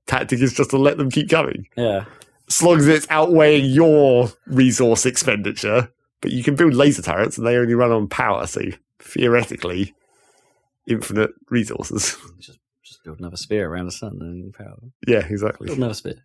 [0.08, 1.68] tactic is just to let them keep coming.
[1.78, 2.06] Yeah.
[2.50, 5.92] As long as it's outweighing your resource expenditure.
[6.22, 8.62] But you can build laser turrets, and they only run on power, so
[9.00, 9.94] theoretically,
[10.88, 12.18] infinite resources.
[12.40, 14.76] Just just build another sphere around the sun and power.
[14.80, 14.94] them.
[15.06, 15.68] yeah, exactly.
[15.68, 16.24] Build another sphere.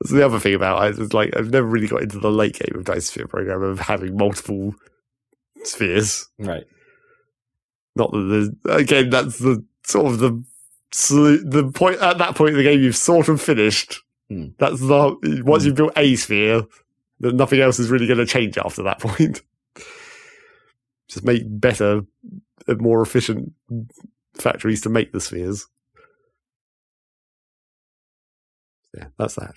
[0.00, 0.98] That's the other thing about it.
[0.98, 3.80] It's like I've never really got into the late game of Dyson Sphere program of
[3.80, 4.74] having multiple
[5.64, 6.28] spheres.
[6.38, 6.64] Right.
[7.98, 9.10] Not that there's again.
[9.10, 10.42] That's the sort of the
[11.44, 14.00] the point at that point in the game you've sort of finished.
[14.30, 14.46] Hmm.
[14.58, 15.66] That's the once Hmm.
[15.68, 16.62] you've built a sphere,
[17.20, 19.42] that nothing else is really going to change after that point.
[21.08, 22.02] Just make better,
[22.66, 23.52] and more efficient
[24.34, 25.66] factories to make the spheres.
[28.96, 29.54] Yeah, that's that.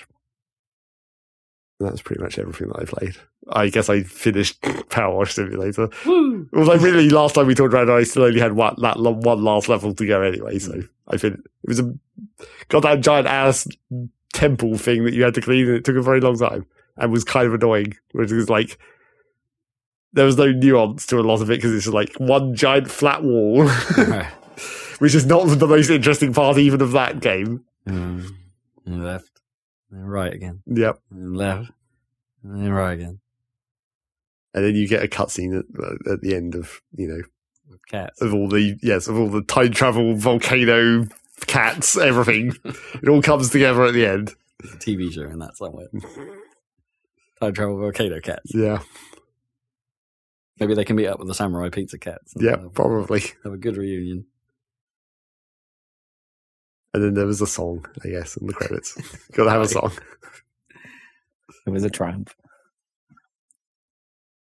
[1.82, 3.16] And that's pretty much everything that I played.
[3.50, 5.90] I guess I finished Power Wash Simulator.
[6.06, 6.48] Woo!
[6.56, 9.12] Although really, last time we talked about it, I still only had one, that lo-
[9.12, 10.60] one last level to go anyway.
[10.60, 11.92] So I think it was a
[12.70, 13.68] goddamn giant ass
[14.34, 16.68] temple thing that you had to clean, and it took a very long time.
[16.98, 17.96] and was kind of annoying.
[18.12, 18.78] Which is like
[20.14, 22.92] there was no nuance to a lot of it because it's just like one giant
[22.92, 23.68] flat wall,
[25.00, 27.66] which is not the most interesting part even of that game.
[27.88, 28.36] Mm.
[28.86, 29.41] Left,
[29.92, 31.00] and right again, Yep.
[31.12, 31.72] and left,
[32.44, 33.20] and then right again.
[34.54, 37.22] And then you get a cutscene at, at the end of you know
[37.88, 38.22] cats.
[38.22, 41.08] of all the yes of all the time travel volcano
[41.48, 42.54] cats everything.
[43.02, 44.34] it all comes together at the end.
[44.60, 45.88] There's a TV show in that somewhere.
[47.42, 48.52] Time travel volcano cats.
[48.54, 48.82] Yeah.
[50.60, 52.34] Maybe they can meet up with the samurai pizza cats.
[52.38, 52.58] Yeah.
[52.74, 53.22] Probably.
[53.44, 54.26] have a good reunion.
[56.94, 58.96] And then there was a song, I guess, in the credits.
[59.32, 59.92] Got to have a song.
[61.66, 62.36] It was a triumph.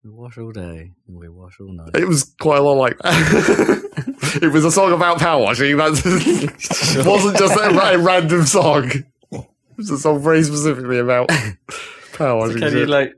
[0.04, 1.92] We wash all day and we wash all night.
[1.96, 4.40] It was quite a lot like that.
[4.42, 5.78] it was a song about power washing.
[5.78, 5.92] That
[7.06, 8.90] wasn't just a, ra- random song.
[9.32, 9.46] It
[9.78, 11.28] was a song very specifically about
[12.14, 12.60] power So washing.
[12.60, 13.14] can you like?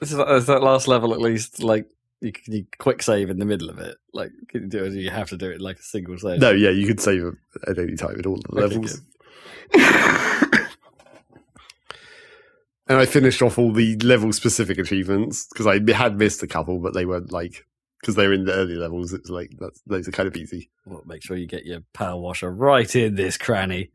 [0.00, 1.86] This is, is that last level at least like
[2.20, 3.96] you can you quick save in the middle of it?
[4.12, 4.92] Like can you do it?
[4.92, 6.40] You have to do it like a single save.
[6.40, 7.24] no, yeah, you could save
[7.66, 9.00] at any time at all the levels.
[12.88, 16.78] and I finished off all the level specific achievements because I had missed a couple,
[16.78, 17.66] but they weren't like
[18.00, 19.12] because they're in the early levels.
[19.12, 20.70] It's like that's, those are kind of easy.
[20.86, 23.90] Well, make sure you get your power washer right in this cranny.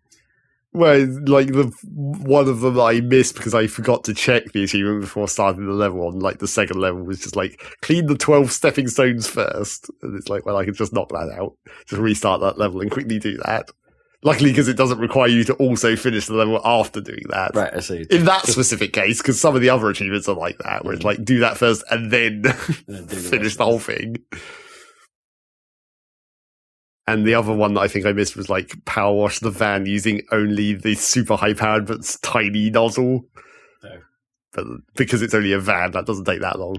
[0.73, 5.01] Well, like the one of them I missed because I forgot to check the achievement
[5.01, 8.51] before starting the level on like the second level was just like clean the twelve
[8.51, 11.53] stepping stones first, and it's like well I could just knock that out,
[11.87, 13.69] just restart that level and quickly do that.
[14.25, 17.53] Luckily, because it doesn't require you to also finish the level after doing that.
[17.53, 18.05] Right, I see.
[18.09, 21.03] In that specific case, because some of the other achievements are like that, where it's
[21.03, 21.07] mm.
[21.07, 22.43] like do that first and then
[22.87, 24.15] And then the finish the of whole thing.
[27.05, 29.85] And the other one that I think I missed was like power wash the van
[29.85, 33.25] using only the super high powered but tiny nozzle.
[33.83, 33.97] Oh.
[34.53, 34.65] But
[34.95, 36.77] because it's only a van, that doesn't take that long.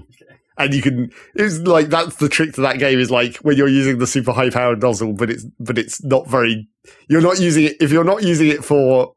[0.57, 3.67] And you can it's like that's the trick to that game is like when you're
[3.67, 6.67] using the super high powered nozzle, but it's but it's not very
[7.09, 9.13] you're not using it if you're not using it for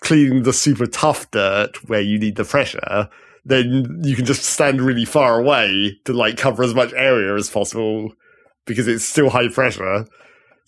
[0.00, 3.08] cleaning the super tough dirt where you need the pressure,
[3.44, 7.48] then you can just stand really far away to like cover as much area as
[7.48, 8.12] possible
[8.66, 10.06] because it's still high pressure.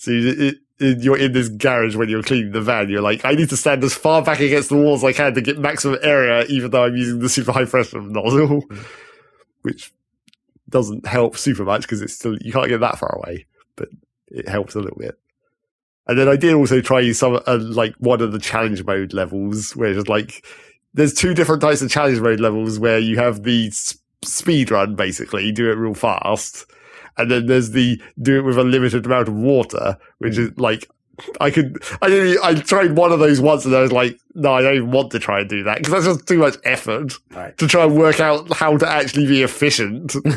[0.03, 2.89] So you, you're in this garage when you're cleaning the van.
[2.89, 5.33] You're like, I need to stand as far back against the wall as I can
[5.35, 8.65] to get maximum area, even though I'm using the super high pressure nozzle,
[9.63, 9.93] which
[10.69, 13.47] doesn't help super much because it's still you can't get that far away,
[13.77, 13.91] but
[14.27, 15.17] it helps a little bit.
[16.09, 19.77] And then I did also try some uh, like one of the challenge mode levels
[19.77, 20.45] where it's like
[20.95, 24.97] there's two different types of challenge mode levels where you have the s- speed run
[24.97, 26.67] basically, do it real fast,
[27.19, 30.89] and then there's the do it with a limited amount of water, which is like
[31.41, 34.53] I could I did I tried one of those once and I was like, no,
[34.55, 37.13] I don't even want to try and do that because that's just too much effort
[37.31, 37.57] Right.
[37.59, 40.15] to try and work out how to actually be efficient.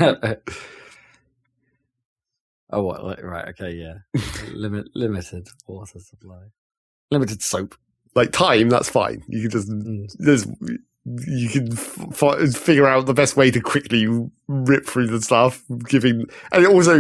[2.72, 3.24] oh, what?
[3.24, 3.48] Right.
[3.50, 3.72] Okay.
[3.72, 3.96] Yeah.
[4.54, 6.44] Limit limited water supply.
[7.12, 7.76] Limited soap.
[8.16, 9.24] like time, that's fine.
[9.28, 10.12] You can just Mm.
[10.20, 10.46] there's
[11.06, 14.08] you can f- f- figure out the best way to quickly
[14.48, 16.96] rip through the stuff, giving and it also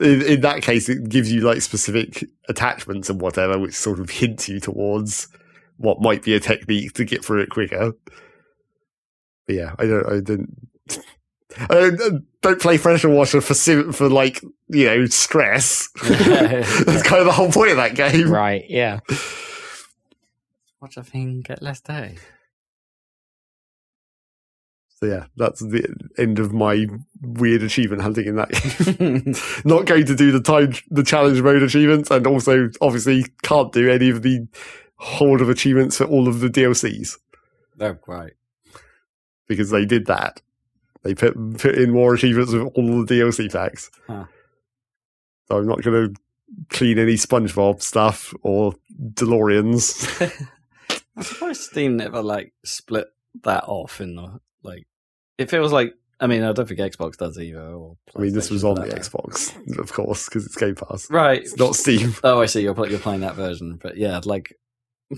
[0.00, 4.10] in, in that case it gives you like specific attachments and whatever, which sort of
[4.10, 5.28] hints you towards
[5.76, 7.92] what might be a technique to get through it quicker.
[9.46, 10.68] But yeah, I don't, I didn't.
[11.58, 15.90] I don't, don't play pressure washer for sim, for like you know stress.
[16.02, 18.30] That's kind of the whole point of that game.
[18.30, 19.00] Right, yeah.
[20.80, 22.16] Watch a thing get less day.
[25.02, 25.84] So yeah, that's the
[26.16, 26.86] end of my
[27.22, 29.34] weird achievement hunting in that game.
[29.64, 33.90] Not going to do the time, the challenge mode achievements, and also obviously can't do
[33.90, 34.46] any of the
[34.98, 37.18] horde of achievements for all of the DLCs
[37.80, 38.34] oh, right.
[39.48, 40.40] because they did that.
[41.02, 43.90] They put put in more achievements with all the DLC packs.
[44.06, 44.26] Huh.
[45.48, 46.20] So I'm not going to
[46.70, 48.74] clean any SpongeBob stuff or
[49.14, 50.48] DeLoreans.
[51.16, 53.08] I'm surprised Steam never like split
[53.42, 54.38] that off in the.
[55.38, 55.94] It feels like.
[56.20, 57.60] I mean, I don't think Xbox does either.
[57.60, 58.86] Or I mean, this was on the.
[58.86, 61.10] Xbox, of course, because it's Game Pass.
[61.10, 61.40] right?
[61.40, 62.14] It's not Steam.
[62.24, 62.62] Oh, I see.
[62.62, 64.56] You're you're playing that version, but yeah, like,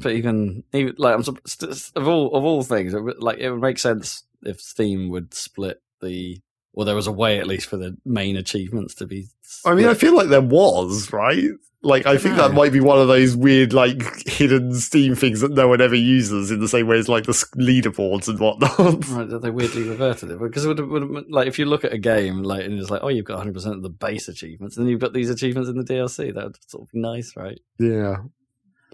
[0.03, 3.79] but even even like I'm of all of all things, it, like it would make
[3.79, 6.41] sense if Steam would split the.
[6.73, 9.27] Well, there was a way at least for the main achievements to be.
[9.65, 11.51] I mean, I feel like there was, right?
[11.85, 15.53] Like, I think that might be one of those weird, like, hidden Steam things that
[15.53, 18.79] no one ever uses in the same way as, like, the leaderboards and whatnot.
[19.15, 21.93] Right, that they weirdly reverted it because it would, would like if you look at
[21.93, 24.77] a game like and it's like oh you've got 100 percent of the base achievements
[24.77, 27.37] and then you've got these achievements in the DLC that would sort of be nice
[27.37, 28.17] right yeah.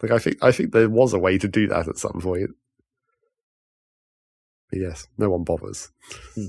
[0.03, 2.51] Like, I think, I think there was a way to do that at some point.
[4.71, 5.91] But yes, no one bothers.
[6.35, 6.47] Hmm.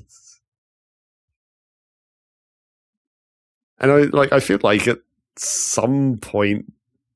[3.79, 4.31] and I like.
[4.31, 4.99] I feel like at
[5.37, 6.71] some point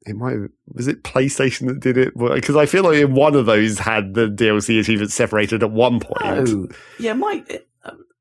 [0.08, 3.48] it might have, was it PlayStation that did it because I feel like one of
[3.48, 6.22] those had the DLC achievements separated at one point.
[6.50, 6.68] Oh,
[7.00, 7.68] yeah, it might it,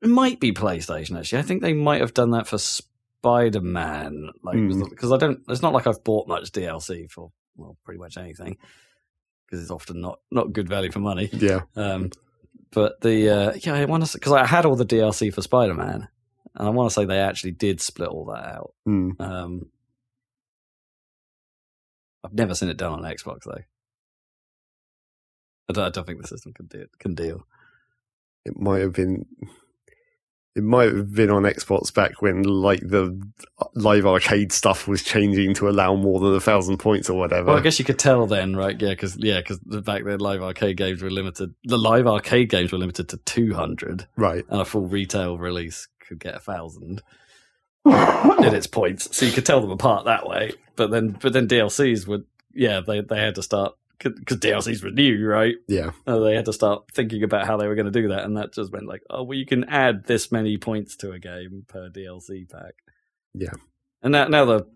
[0.03, 1.41] it might be PlayStation actually.
[1.41, 4.89] I think they might have done that for Spider Man, like Mm.
[4.89, 5.41] because I don't.
[5.49, 8.57] It's not like I've bought much DLC for well, pretty much anything
[9.47, 11.29] because it's often not not good value for money.
[11.33, 12.11] Yeah, Um,
[12.73, 15.75] but the uh, yeah, I want to because I had all the DLC for Spider
[15.75, 16.09] Man,
[16.55, 18.75] and I want to say they actually did split all that out.
[18.89, 19.21] Mm.
[19.21, 19.67] Um,
[22.25, 23.63] I've never seen it done on Xbox though.
[25.69, 27.47] I don't, I don't think the system can do can deal.
[28.45, 29.27] it might have been.
[30.57, 33.21] It might have been on Xbox back when like the
[33.61, 37.47] uh, live arcade stuff was changing to allow more than a thousand points or whatever.
[37.47, 38.81] Well, I guess you could tell then, right?
[38.81, 41.55] Yeah, because yeah, because back then live arcade games were limited.
[41.65, 44.45] The live arcade games were limited to two hundred, right.
[44.49, 47.03] and a full retail release could get a thousand
[47.87, 49.15] in its points.
[49.17, 50.53] So you could tell them apart that way.
[50.77, 54.91] But then, but then DLCs would, yeah, they they had to start because DLCs were
[54.91, 55.55] new, right?
[55.69, 55.91] Yeah.
[56.07, 58.37] Uh, they had to start thinking about how they were going to do that, and
[58.37, 61.65] that just meant like, oh, well, you can add this many points to a game
[61.69, 62.75] per DLC pack.
[63.33, 63.53] Yeah.
[64.03, 64.67] and now now the,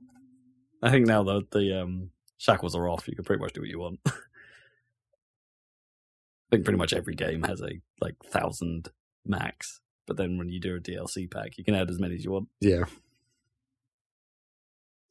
[0.83, 3.09] I think now the the um, shackles are off.
[3.09, 4.01] You can pretty much do what you want.
[4.07, 4.13] I
[6.51, 8.89] think pretty much every game has a like thousand
[9.27, 12.25] max, but then when you do a DLC pack, you can add as many as
[12.25, 12.49] you want.
[12.61, 12.85] Yeah.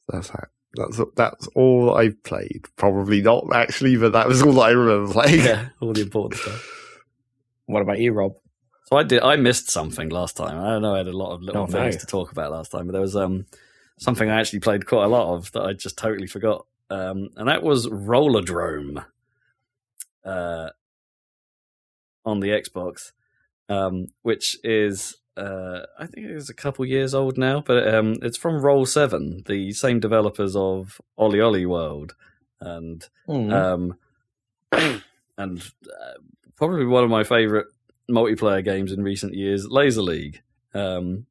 [0.08, 0.44] That's how,
[0.74, 2.66] that's that's all I played.
[2.76, 5.44] Probably not actually, but that was all that I remember playing.
[5.44, 7.02] Yeah, all the important stuff.
[7.66, 8.34] What about you, Rob?
[8.86, 9.22] So I did.
[9.22, 10.58] I missed something last time.
[10.58, 10.94] I don't know.
[10.94, 11.72] I had a lot of little Oh, no.
[11.72, 13.44] things to talk about last time, but there was um
[13.98, 16.66] something I actually played quite a lot of that I just totally forgot.
[16.90, 19.04] Um, and that was Rollerdrome,
[20.24, 20.70] uh,
[22.24, 23.12] on the Xbox,
[23.68, 28.16] um, which is uh, I think it is a couple years old now, but um,
[28.22, 32.14] it's from Roll Seven, the same developers of OlliOlli World,
[32.60, 33.52] and Hmm.
[33.52, 33.98] um,
[34.72, 35.02] and
[35.38, 36.14] uh,
[36.56, 37.66] probably one of my favorite
[38.10, 40.42] multiplayer games in recent years, Laser League.
[40.74, 41.26] Um,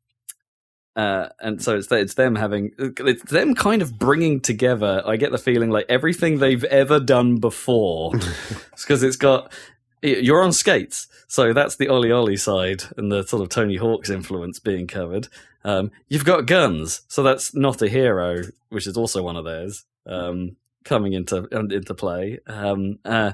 [0.96, 5.04] uh, and so it's it's them having it's them kind of bringing together.
[5.06, 8.14] I get the feeling like everything they've ever done before,
[8.72, 9.52] because it's got
[10.02, 14.60] you're on skates, so that's the OlliOlli side and the sort of Tony Hawk's influence
[14.60, 15.28] being covered.
[15.64, 19.86] Um, you've got guns, so that's not a hero, which is also one of theirs.
[20.06, 20.56] Um,
[20.88, 22.40] coming into into play.
[22.48, 23.34] Um, uh,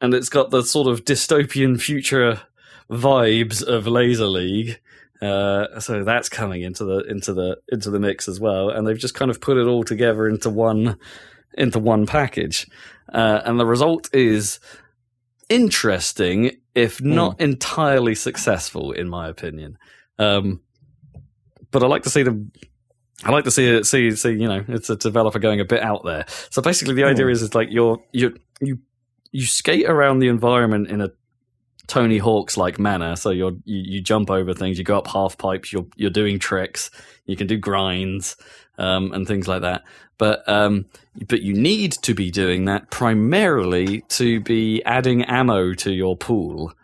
[0.00, 2.40] and it's got the sort of dystopian future
[2.90, 4.80] vibes of Laser League.
[5.20, 8.98] Uh, so that's coming into the into the into the mix as well, and they've
[8.98, 10.96] just kind of put it all together into one
[11.54, 12.66] into one package,
[13.12, 14.58] uh, and the result is
[15.50, 19.76] interesting, if not entirely successful, in my opinion.
[20.18, 20.60] Um,
[21.70, 22.50] but I like to see them
[23.24, 23.84] I like to see it.
[23.84, 26.24] See, see, you know, it's a developer going a bit out there.
[26.50, 27.32] So basically, the idea Hmm.
[27.32, 28.78] is, is like you're you you
[29.30, 31.10] you skate around the environment in a
[31.86, 33.16] Tony Hawk's like manner.
[33.16, 36.38] So you're you, you jump over things, you go up half pipes, you're you're doing
[36.38, 36.90] tricks,
[37.26, 38.36] you can do grinds
[38.78, 39.82] um, and things like that.
[40.20, 40.84] But um,
[41.28, 46.74] but you need to be doing that primarily to be adding ammo to your pool.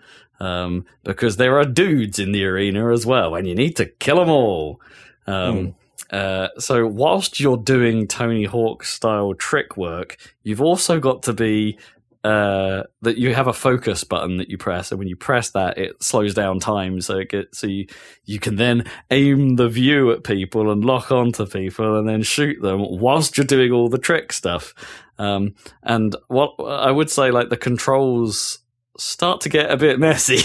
[0.40, 4.16] Um, because there are dudes in the arena as well, and you need to kill
[4.16, 4.80] them all.
[5.26, 5.74] Um,
[6.10, 11.78] uh, so whilst you're doing Tony Hawk style trick work, you've also got to be
[12.26, 15.78] uh, that you have a focus button that you press, and when you press that,
[15.78, 17.86] it slows down time, so it gets so you
[18.24, 22.60] you can then aim the view at people and lock onto people, and then shoot
[22.60, 24.74] them whilst you're doing all the trick stuff.
[25.18, 28.58] Um, and what I would say, like the controls
[28.98, 30.40] start to get a bit messy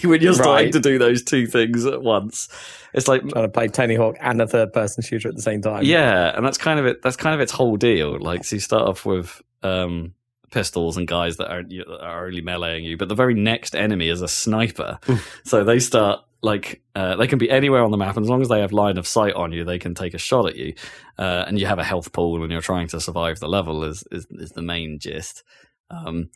[0.06, 0.72] when you're starting Right.
[0.74, 2.48] to do those two things at once.
[2.92, 5.62] It's like Trying to play Tony Hawk and a third person shooter at the same
[5.62, 5.84] time.
[5.84, 7.02] yeah, and that's kind of it.
[7.02, 8.18] That's kind of its whole deal.
[8.20, 10.12] Like, so you start off with um,
[10.50, 11.64] pistols and guys that are
[12.00, 14.98] are only meleeing you, but the very next enemy is a sniper.
[15.44, 18.42] so they start like uh, they can be anywhere on the map, and as long
[18.42, 20.74] as they have line of sight on you, they can take a shot at you.
[21.18, 23.84] Uh, and you have a health pool, and you're trying to survive the level.
[23.84, 25.42] Is is, is the main gist.
[25.90, 26.30] Um,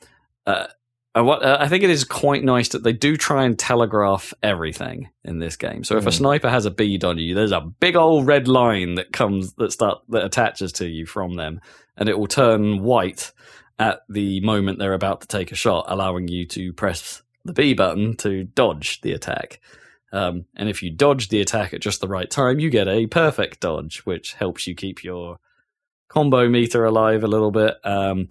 [0.47, 0.67] uh,
[1.15, 4.33] and what uh, I think it is quite nice that they do try and telegraph
[4.43, 5.83] everything in this game.
[5.85, 6.15] So if a Mm.
[6.15, 9.73] sniper has a bead on you, there's a big old red line that comes that
[9.73, 11.61] start that attaches to you from them,
[11.97, 13.33] and it will turn white
[13.79, 17.75] at the moment they're about to take a shot, allowing you to press the B
[17.75, 19.61] button to dodge the attack.
[20.13, 23.07] Um, and if you dodge the attack at just the right time, you get a
[23.07, 25.39] perfect dodge, which helps you keep your
[26.09, 27.75] combo meter alive a little bit.
[27.85, 28.29] Um,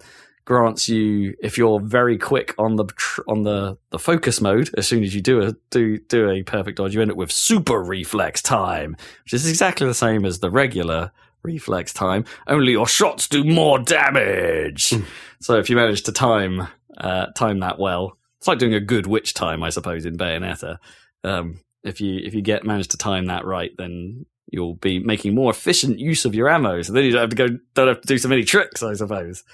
[0.48, 2.86] grants you if you're very quick on the
[3.28, 6.78] on the the focus mode as soon as you do a do do a perfect
[6.78, 10.50] dodge you end up with super reflex time which is exactly the same as the
[10.50, 11.12] regular
[11.42, 14.94] reflex time only your shots do more damage
[15.40, 16.66] so if you manage to time
[16.98, 20.78] uh, time that well it's like doing a good witch time i suppose in bayonetta
[21.24, 25.34] um, if you if you get manage to time that right then you'll be making
[25.34, 28.00] more efficient use of your ammo so then you don't have to go don't have
[28.00, 29.44] to do so many tricks i suppose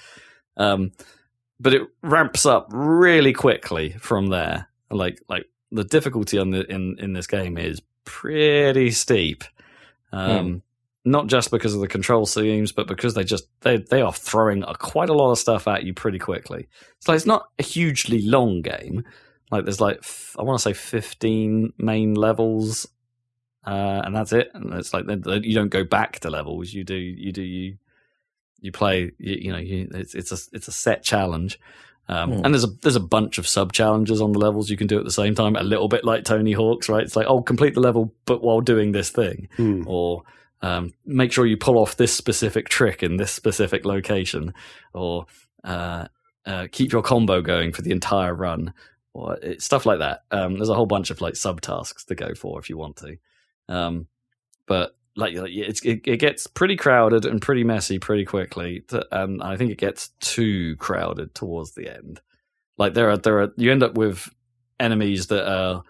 [0.57, 0.91] um,
[1.59, 4.67] but it ramps up really quickly from there.
[4.89, 9.43] Like like the difficulty on the in in this game is pretty steep.
[10.11, 10.61] Um,
[11.07, 14.63] Not just because of the control schemes, but because they just they they are throwing
[14.63, 16.67] a, quite a lot of stuff at you pretty quickly.
[16.99, 19.03] So it's not a hugely long game.
[19.51, 22.87] Like there's like f- I want to say fifteen main levels,
[23.67, 24.49] uh, and that's it.
[24.55, 26.73] And it's like they- they- you don't go back to levels.
[26.73, 27.77] You do you do you
[28.61, 31.59] you play you, you know you, it's it's a it's a set challenge
[32.07, 32.45] um, Hmm.
[32.45, 34.97] and there's a there's a bunch of sub challenges on the levels you can do
[34.97, 37.75] at the same time a little bit like Tony Hawk's right it's like oh complete
[37.75, 39.83] the level but while doing this thing Hmm.
[39.85, 40.23] or
[40.61, 44.53] um, make sure you pull off this specific trick in this specific location
[44.93, 45.25] or
[45.63, 46.07] uh,
[46.45, 48.73] uh, keep your combo going for the entire run
[49.13, 50.21] or it, stuff like that.
[50.31, 53.17] Um, there's a whole bunch of like subtasks to go for if you want to.
[53.67, 54.07] Um,
[54.67, 59.55] but like it, it gets pretty crowded and pretty messy pretty quickly to, and i
[59.55, 62.21] think it gets too crowded towards the end.
[62.77, 64.29] Like there are there are you end up with
[64.79, 65.83] enemies that are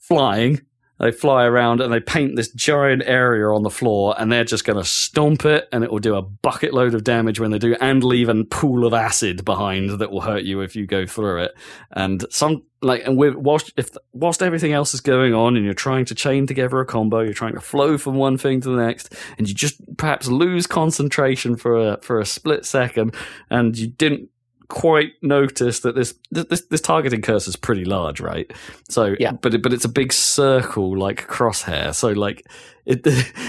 [0.00, 0.60] flying
[0.98, 4.64] they fly around and they paint this giant area on the floor and they're just
[4.64, 7.58] going to stomp it and it will do a bucket load of damage when they
[7.58, 11.06] do and leave a pool of acid behind that will hurt you if you go
[11.06, 11.54] through it.
[11.92, 15.74] And some like and with whilst if whilst everything else is going on and you're
[15.74, 18.76] trying to chain together a combo you're trying to flow from one thing to the
[18.76, 23.14] next and you just perhaps lose concentration for a for a split second
[23.50, 24.28] and you didn't
[24.68, 28.52] quite notice that this this this targeting cursor is pretty large right
[28.88, 29.32] so Yeah.
[29.32, 32.46] but it, but it's a big circle like crosshair so like
[32.84, 33.00] it,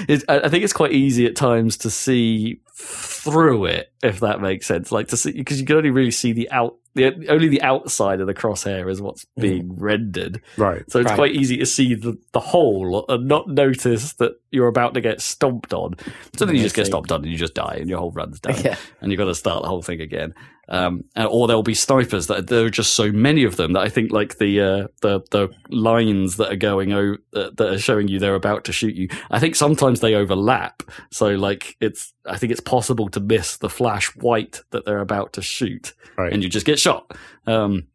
[0.07, 4.39] it I I think it's quite easy at times to see through it if that
[4.39, 7.47] makes sense like to see because you can only really see the out the only
[7.49, 10.89] the outside of the crosshair is what's being rendered Right.
[10.89, 11.15] so it's Right.
[11.15, 15.21] quite easy to see the, the hole and not notice that you're about to get
[15.21, 15.93] stomped on.
[16.35, 18.39] So then you just get stomped on and you just die and your whole run's
[18.39, 18.55] done.
[18.65, 18.75] Yeah.
[18.99, 20.33] And you've got to start the whole thing again.
[20.67, 23.81] Um, and- or there'll be snipers that there are just so many of them that
[23.81, 27.77] I think like the uh, the the lines that are going o- that that are
[27.77, 29.07] showing you they're about to shoot you.
[29.29, 30.81] I think sometimes they overlap.
[31.11, 35.33] So like it's I think it's possible to miss the flash white that they're about
[35.33, 36.31] to shoot Right.
[36.33, 37.15] and you just get shot.
[37.47, 37.87] Um,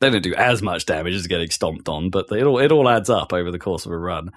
[0.00, 2.88] they don't do as much damage as getting stomped on, but it all it all
[2.88, 4.30] adds up over the course of a run.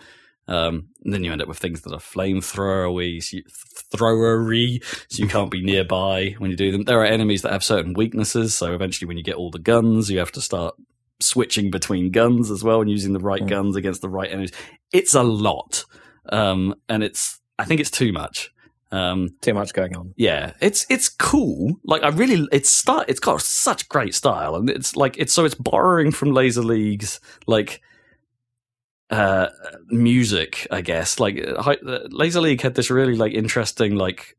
[0.47, 3.43] Um, and then you end up with things that are flamethrowery, so you,
[3.91, 6.83] throwery, so you can't be nearby when you do them.
[6.83, 10.11] There are enemies that have certain weaknesses, so eventually, when you get all the guns,
[10.11, 10.75] you have to start
[11.19, 13.47] switching between guns as well and using the right Mm.
[13.49, 14.51] guns against the right enemies.
[14.93, 15.85] It's a lot,
[16.31, 18.51] um, and it's I think it's too much.
[18.91, 20.13] Um, Too much going on.
[20.15, 21.73] yeah, it's it's cool.
[21.83, 23.09] Like I really, it's start.
[23.09, 27.19] It's got such great style, and it's like it's so it's borrowing from Laser League's
[27.47, 27.81] like
[29.09, 29.47] uh
[29.87, 31.19] music, I guess.
[31.19, 34.37] Like uh, uh, Laser League had this really like interesting like.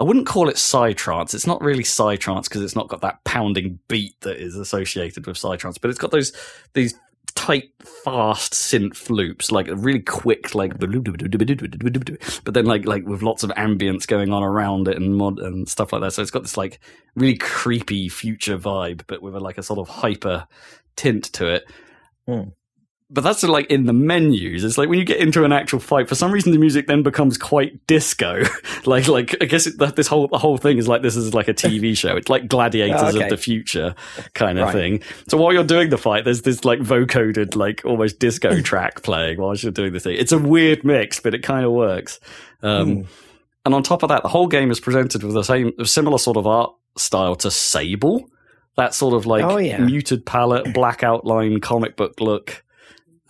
[0.00, 1.34] I wouldn't call it psytrance.
[1.34, 5.36] It's not really psytrance because it's not got that pounding beat that is associated with
[5.36, 6.32] psytrance, but it's got those
[6.72, 6.94] these
[7.34, 7.70] tight,
[8.04, 14.06] fast synth loops, like really quick, like but then like like with lots of ambience
[14.06, 16.12] going on around it and mod and stuff like that.
[16.12, 16.80] So it's got this like
[17.14, 20.46] really creepy future vibe, but with a, like a sort of hyper
[20.96, 21.64] tint to it.
[22.26, 22.50] Hmm.
[23.14, 24.64] But that's like in the menus.
[24.64, 27.02] It's like when you get into an actual fight, for some reason the music then
[27.04, 28.42] becomes quite disco.
[28.86, 31.32] like like I guess it, that this whole the whole thing is like this is
[31.32, 32.16] like a TV show.
[32.16, 33.22] It's like Gladiators Oh, okay.
[33.24, 33.94] of the future
[34.34, 34.72] kind of Right.
[34.72, 35.02] thing.
[35.28, 39.40] So while you're doing the fight, there's this like vocoded like almost disco track playing
[39.40, 40.16] while you're doing the thing.
[40.18, 42.18] It's a weird mix, but it kind of works.
[42.62, 43.02] Um, Hmm.
[43.64, 46.36] And on top of that, the whole game is presented with the same similar sort
[46.36, 48.28] of art style to Sable.
[48.76, 49.78] That sort of like Oh, yeah.
[49.78, 52.63] muted palette, black outline, comic book look.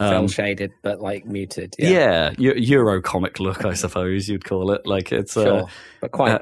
[0.00, 1.74] Cell Um, shaded, but like muted.
[1.78, 2.54] yeah, Yeah.
[2.54, 4.86] Euro comic look, I suppose you'd call it.
[4.86, 5.66] Like it's uh,
[6.00, 6.38] But quite uh,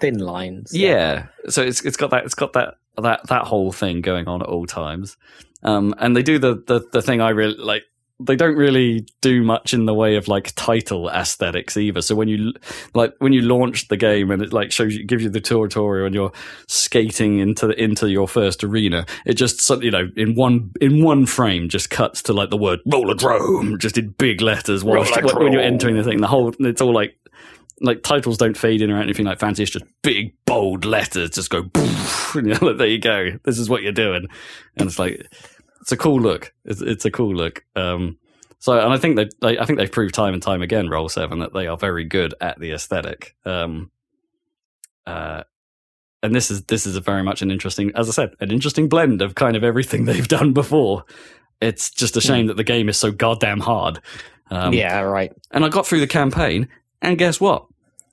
[0.00, 0.72] thin lines.
[0.74, 1.26] yeah.
[1.48, 4.48] So it's it's got that it's got that that that whole thing going on at
[4.48, 5.16] all times.
[5.62, 7.84] Um, and they do the, the the thing I really like.
[8.20, 12.02] They don't really do much in the way of like title aesthetics either.
[12.02, 12.52] So when you
[12.94, 16.06] like when you launch the game and it like shows you gives you the tutorial
[16.06, 16.32] and you're
[16.68, 21.26] skating into the, into your first arena, it just you know in one in one
[21.26, 25.62] frame just cuts to like the word rollerdrome just in big letters whilst, when you're
[25.62, 26.20] entering the thing.
[26.20, 27.16] The whole it's all like
[27.80, 29.62] like titles don't fade in or anything like fancy.
[29.62, 31.62] It's just big bold letters, just go.
[31.72, 33.38] Poof, you're like, there you go.
[33.44, 34.26] This is what you're doing,
[34.76, 35.26] and it's like
[35.90, 36.54] it's a cool look.
[36.64, 37.64] It's, it's a cool look.
[37.74, 38.16] Um,
[38.60, 41.08] so, and I think they, they, I think they've proved time and time again, Roll
[41.08, 43.34] Seven, that they are very good at the aesthetic.
[43.44, 43.90] Um,
[45.04, 45.42] uh,
[46.22, 48.88] and this is this is a very much an interesting, as I said, an interesting
[48.88, 51.04] blend of kind of everything they've done before.
[51.60, 54.00] It's just a shame that the game is so goddamn hard.
[54.52, 55.32] Um, yeah, right.
[55.50, 56.68] and I got through the campaign,
[57.02, 57.66] and guess what?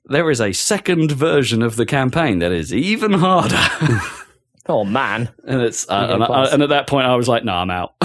[0.06, 3.64] There is a second version of the campaign that is even harder.
[4.70, 7.54] Oh man, and it's uh, and, I, and at that point I was like, "No,
[7.54, 7.94] I'm out."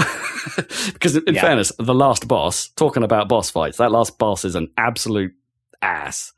[0.93, 1.41] because in Yeah.
[1.41, 5.33] fairness, the last boss, talking about boss fights, that last boss is an absolute
[5.81, 6.33] ass.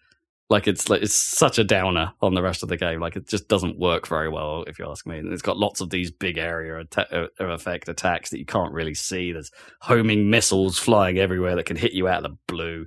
[0.49, 2.99] Like it's like it's such a downer on the rest of the game.
[2.99, 5.17] Like it just doesn't work very well, if you ask me.
[5.17, 8.71] And it's got lots of these big area atta- uh, effect attacks that you can't
[8.71, 9.31] really see.
[9.31, 12.85] There's homing missiles flying everywhere that can hit you out of the blue.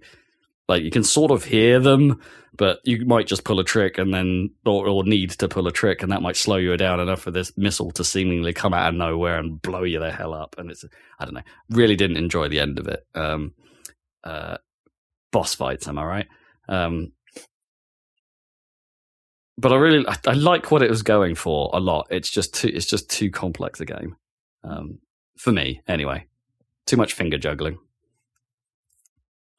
[0.69, 2.20] Like you can sort of hear them,
[2.55, 5.73] but you might just pull a trick and then, or, or need to pull a
[5.73, 8.90] trick, and that might slow you down enough for this missile to seemingly come out
[8.90, 10.57] of nowhere and blow you the hell up.
[10.59, 10.85] And it's,
[11.19, 13.07] I don't know, really didn't enjoy the end of it.
[13.15, 13.55] Um,
[14.24, 14.59] uh,
[15.32, 16.27] boss fights, am I right?
[16.69, 17.12] Um,
[19.57, 22.09] but I really, I, I like what it was going for a lot.
[22.11, 24.16] It's just too, it's just too complex a game,
[24.65, 24.99] um,
[25.36, 26.27] for me anyway.
[26.86, 27.78] Too much finger juggling.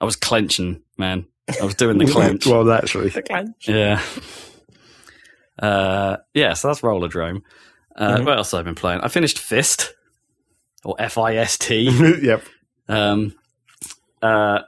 [0.02, 1.26] I was clenching, man.
[1.60, 2.46] I was doing the clench.
[2.46, 3.10] well, naturally.
[3.10, 3.68] the clench.
[3.68, 4.02] Yeah.
[5.58, 7.42] Uh, yeah, so that's Rollerdrome.
[7.96, 8.26] Uh, Mhm.
[8.26, 9.02] What else have I been playing?
[9.02, 9.94] I finished Fist,
[10.84, 11.90] or F I S T.
[12.22, 12.44] yep.
[12.88, 13.34] Um,
[14.22, 14.60] uh,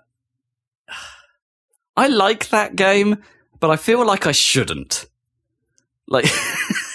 [1.95, 3.21] I like that game,
[3.59, 5.05] but I feel like I shouldn't.
[6.07, 6.25] Like,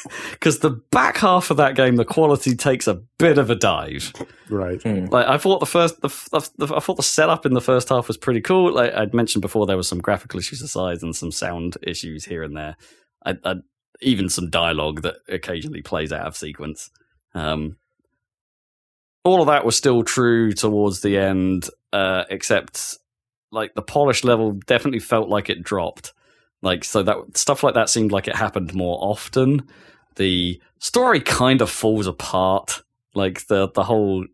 [0.47, 4.13] because the back half of that game, the quality takes a bit of a dive.
[4.49, 4.81] Right.
[4.81, 5.07] Hmm.
[5.07, 7.89] Like I thought the first, the, the, the- I thought the setup in the first
[7.89, 8.73] half was pretty cool.
[8.73, 12.45] Like I'd mentioned before, there was some graphical issues aside and some sound issues here
[12.45, 12.77] and there.
[13.25, 13.55] I, I
[14.03, 16.91] even some dialogue that occasionally plays out of sequence.
[17.35, 17.79] Um,
[19.25, 22.99] all of that was still true towards the end, uh, except
[23.51, 26.13] like the polish level definitely felt like it dropped.
[26.63, 29.69] Like so that stuff like that seemed like it happened more often.
[30.17, 32.83] The story kind of falls apart.
[33.15, 34.27] Like the the whole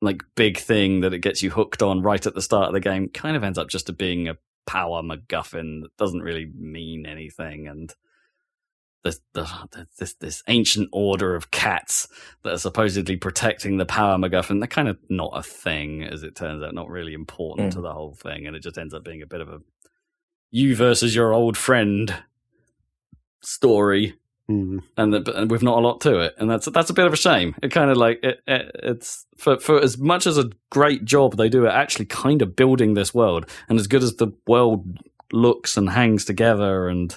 [0.00, 2.80] like big thing that it gets you hooked on right at the start of the
[2.80, 4.36] game kind of ends up just being a
[4.66, 7.94] power MacGuffin that doesn't really mean anything and
[9.04, 9.20] this,
[9.98, 12.06] this this ancient order of cats
[12.44, 16.36] that are supposedly protecting the power MacGuffin, they're kind of not a thing, as it
[16.36, 17.74] turns out, not really important Mm.
[17.74, 19.60] to the whole thing, and it just ends up being a bit of a
[20.52, 22.14] you versus your old friend
[23.40, 24.14] story
[24.52, 24.78] Hmm.
[24.96, 27.12] and, the, and with not a lot to it, and that's that's a bit of
[27.12, 27.54] a shame.
[27.62, 31.36] It kind of like it, it, it's for for as much as a great job
[31.36, 34.98] they do at actually kind of building this world, and as good as the world
[35.32, 37.16] looks and hangs together, and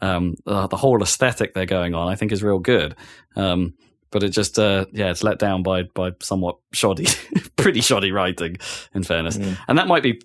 [0.00, 2.94] um, the, the whole aesthetic they're going on, I think is real good.
[3.36, 3.74] Um,
[4.10, 7.06] but it just uh, yeah, it's let down by by somewhat shoddy,
[7.56, 8.56] pretty shoddy writing,
[8.94, 9.56] in fairness, Mm.
[9.68, 10.20] and that might be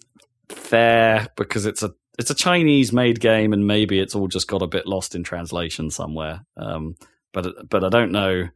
[0.49, 4.61] fair because it's a it's a Chinese made game and maybe it's all just got
[4.61, 6.45] a bit lost in translation somewhere.
[6.57, 6.95] Um,
[7.31, 8.49] but but I don't know.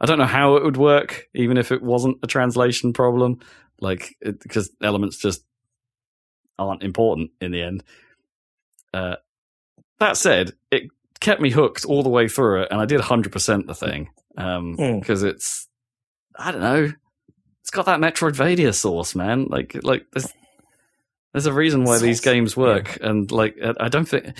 [0.00, 3.40] I don't know how it would work, even if it wasn't a translation problem,
[3.80, 5.44] like because elements just
[6.58, 7.84] aren't important in the end.
[8.94, 9.16] Uh,
[9.98, 10.84] that said, it
[11.20, 14.08] kept me hooked all the way through it, and I did hundred percent the thing
[14.34, 15.68] because it's
[16.38, 16.90] I don't know,
[17.60, 19.44] it's got that Metroidvania sauce, man.
[19.44, 20.32] Like like there's
[21.32, 24.36] there's a reason why these games work, and like I- I don't think.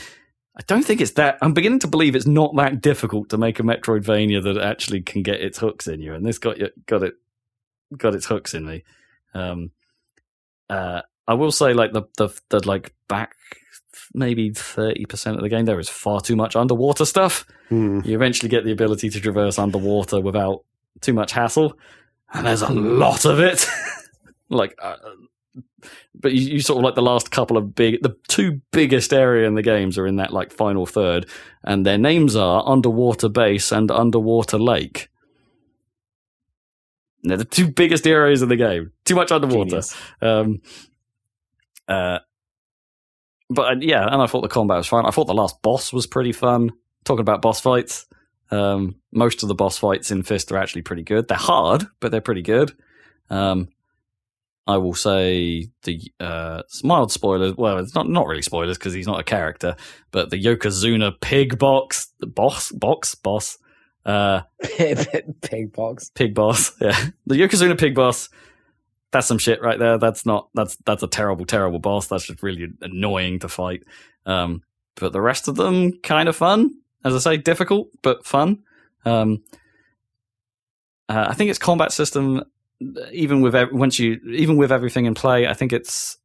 [0.56, 1.38] I don't think it's that.
[1.40, 5.22] I'm beginning to believe it's not that difficult to make a Metroidvania that actually can
[5.22, 7.14] get its hooks in you, and this got you, got it,
[7.96, 8.82] got its hooks in me.
[9.34, 9.70] Um,
[10.68, 13.36] uh, I will say, like the the the like back
[14.14, 17.46] maybe thirty percent of the game, there is far too much underwater stuff.
[17.68, 18.00] Hmm.
[18.04, 20.64] You eventually get the ability to traverse underwater without
[21.00, 21.78] too much hassle,
[22.32, 23.64] and there's a lot of it.
[24.48, 24.96] like, uh,
[26.14, 29.46] but you, you sort of like the last couple of big, the two biggest area
[29.46, 31.26] in the games are in that like final third,
[31.64, 35.08] and their names are Underwater Base and Underwater Lake.
[37.22, 38.92] They're the two biggest areas in the game.
[39.04, 39.82] Too much underwater.
[40.22, 40.60] Um,
[41.88, 42.20] uh,
[43.50, 45.06] but uh, yeah, and I thought the combat was fun.
[45.06, 46.70] I thought the last boss was pretty fun.
[47.04, 48.06] Talking about boss fights,
[48.50, 51.28] um, most of the boss fights in Fist are actually pretty good.
[51.28, 52.72] They're hard, but they're pretty good.
[53.30, 53.68] Um,
[54.68, 57.56] I will say the uh, mild spoilers.
[57.56, 59.74] Well, it's not not really spoilers because he's not a character,
[60.12, 63.58] but the Yokozuna pig box, the boss, box, boss,
[64.04, 66.10] uh, Pig box.
[66.14, 66.72] pig boss.
[66.80, 66.96] Yeah,
[67.26, 68.28] the Yokozuna pig boss
[69.10, 69.98] that's some shit right there.
[69.98, 72.08] That's not that's that's a terrible, terrible boss.
[72.08, 73.84] That's just really annoying to fight.
[74.26, 74.62] Um,
[74.96, 76.70] but the rest of them kind of fun.
[77.04, 78.58] As I say, difficult but fun.
[79.04, 79.42] Um,
[81.08, 82.42] uh, I think its combat system,
[83.12, 86.16] even with once you even with everything in play, I think it's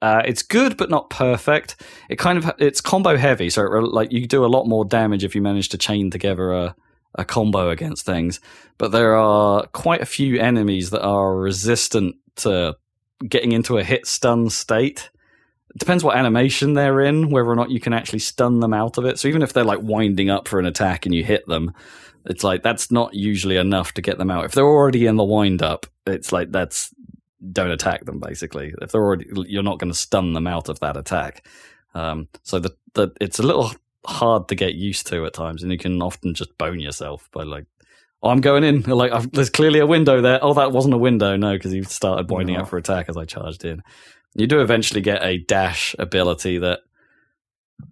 [0.00, 1.76] uh, it's good but not perfect.
[2.08, 5.24] It kind of it's combo heavy, so it, like you do a lot more damage
[5.24, 6.76] if you manage to chain together a
[7.14, 8.40] a combo against things.
[8.76, 12.76] But there are quite a few enemies that are resistant to
[13.26, 15.10] getting into a hit stun state.
[15.70, 18.98] It depends what animation they're in, whether or not you can actually stun them out
[18.98, 19.18] of it.
[19.18, 21.72] So even if they're like winding up for an attack and you hit them,
[22.28, 24.44] it's like that's not usually enough to get them out.
[24.44, 26.94] If they're already in the wind up, it's like that's
[27.52, 28.74] don't attack them basically.
[28.82, 31.46] If they're already you're not going to stun them out of that attack.
[31.94, 33.72] Um, so the, the it's a little
[34.06, 37.42] hard to get used to at times, and you can often just bone yourself by
[37.44, 37.66] like,
[38.22, 38.82] oh, I'm going in.
[38.86, 40.38] Like, I've, there's clearly a window there.
[40.42, 41.36] Oh, that wasn't a window.
[41.36, 42.62] No, because you started winding No.
[42.62, 43.82] up for attack as I charged in.
[44.34, 46.80] You do eventually get a dash ability that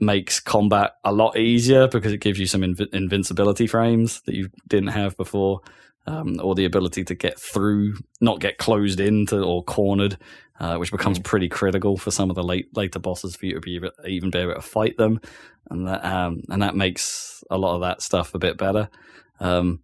[0.01, 4.51] makes combat a lot easier because it gives you some inv- invincibility frames that you
[4.69, 5.61] didn't have before.
[6.09, 10.17] Um, or the ability to get through, not get closed into or cornered,
[10.61, 13.61] uh, which becomes pretty critical for some of the late later bosses for you to
[13.61, 15.21] be able, even be able to fight them,
[15.69, 18.89] and that um, and that makes a lot of that stuff a bit better.
[19.41, 19.81] Um,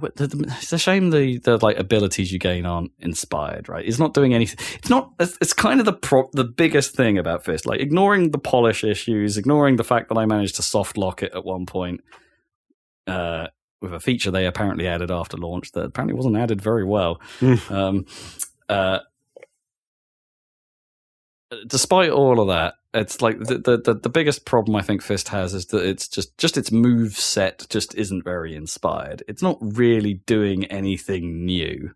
[0.00, 3.86] it's a shame the, the like abilities you gain aren't inspired, right?
[3.86, 4.64] It's not doing anything.
[4.78, 5.12] It's not.
[5.20, 7.66] It's, it's kind of the pro, the biggest thing about Fist.
[7.66, 11.32] Like ignoring the polish issues, ignoring the fact that I managed to soft lock it
[11.34, 12.02] at one point
[13.06, 13.48] uh,
[13.80, 17.20] with a feature they apparently added after launch that apparently wasn't added very well.
[17.68, 18.06] um,
[18.68, 19.00] uh,
[21.66, 25.54] despite all of that, it's like the, the the biggest problem I think Fist has
[25.54, 29.22] is that it's just just its move set just isn't very inspired.
[29.28, 31.92] It's not really doing anything new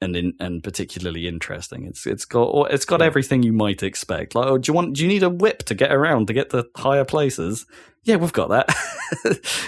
[0.00, 1.84] and in, and particularly interesting.
[1.84, 3.06] It's it's got or it's got Yeah.
[3.06, 4.34] everything you might expect.
[4.34, 6.50] Like, oh, do you want do you need a whip to get around to get
[6.50, 7.66] to higher places?
[8.08, 8.74] Yeah, we've got that.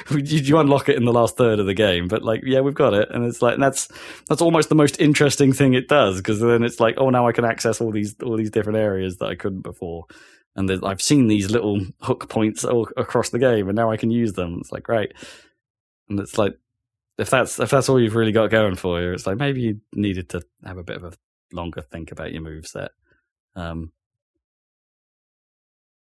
[0.10, 2.72] you, you unlock it in the last third of the game, but like, yeah, we've
[2.72, 3.86] got it, and it's like and that's
[4.30, 7.32] that's almost the most interesting thing it does because then it's like, oh, now I
[7.32, 10.06] can access all these all these different areas that I couldn't before,
[10.56, 14.10] and I've seen these little hook points all across the game, and now I can
[14.10, 14.56] use them.
[14.58, 15.12] It's like great,
[16.08, 16.54] and it's like
[17.18, 19.80] if that's if that's all you've really got going for you, it's like maybe you
[19.92, 21.12] needed to have a bit of a
[21.52, 22.92] longer think about your move set.
[23.54, 23.92] Um,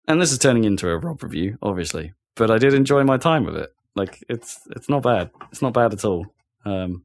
[0.06, 3.44] and this is turning into a Rob review, obviously, but I did enjoy my time
[3.44, 3.70] with it.
[3.94, 5.30] Like it's it's not bad.
[5.50, 6.26] It's not bad at all.
[6.64, 7.04] Um,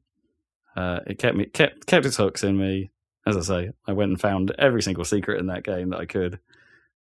[0.76, 2.90] uh, it kept me kept kept its hooks in me.
[3.26, 6.06] As I say, I went and found every single secret in that game that I
[6.06, 6.38] could.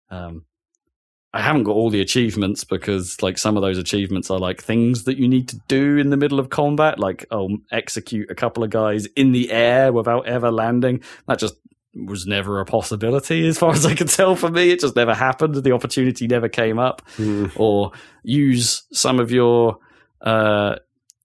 [0.10, 0.45] Um,
[1.34, 5.05] I haven't got all the achievements because, like, some of those achievements are like things
[5.05, 8.64] that you need to do in the middle of combat, like oh, execute a couple
[8.64, 11.01] of guys in the air without ever landing.
[11.27, 11.55] That just
[11.95, 14.36] was never a possibility, as far as I could tell.
[14.36, 15.56] For me, it just never happened.
[15.56, 17.52] The opportunity never came up Mm.
[17.60, 17.91] or
[18.24, 19.78] use some of your
[20.22, 20.78] uh,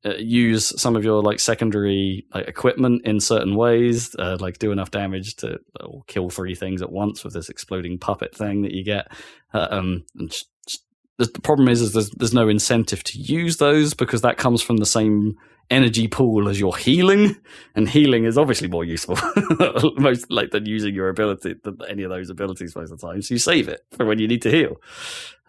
[0.04, 4.70] uh, use some of your like secondary like equipment in certain ways, uh, like do
[4.72, 8.72] enough damage to or kill three things at once with this exploding puppet thing that
[8.72, 9.10] you get.
[9.52, 10.84] Uh, um, and just, just-
[11.18, 14.62] the the problem is, is there's there's no incentive to use those because that comes
[14.62, 15.34] from the same
[15.70, 17.36] energy pool as your healing,
[17.74, 19.18] and healing is obviously more useful
[19.96, 23.22] most like than using your ability than any of those abilities most of the time.
[23.22, 24.76] So you save it for when you need to heal.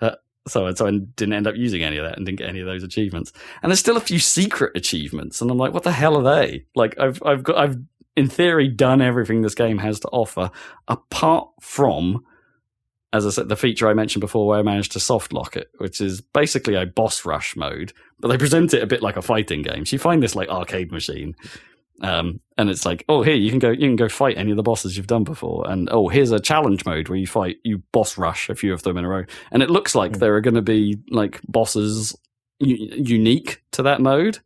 [0.01, 0.15] Uh,
[0.47, 2.65] so, so I didn't end up using any of that and didn't get any of
[2.65, 3.31] those achievements.
[3.61, 6.65] And there's still a few secret achievements, and I'm like, what the hell are they?
[6.75, 7.77] Like, I've I've got I've
[8.15, 10.51] in theory done everything this game has to offer,
[10.87, 12.25] apart from,
[13.11, 15.69] as I said, the feature I mentioned before, where I managed to soft lock it,
[15.79, 19.21] which is basically a boss rush mode, but they present it a bit like a
[19.21, 19.85] fighting game.
[19.85, 21.35] So you find this like arcade machine.
[22.01, 24.57] Um, and it's like, oh, here you can go, you can go fight any of
[24.57, 27.79] the bosses you've done before, and oh, here's a challenge mode where you fight, you
[27.91, 30.19] boss rush a few of them in a row, and it looks like Hmm.
[30.19, 32.15] there are going to be like bosses
[32.59, 34.39] u- unique to that mode.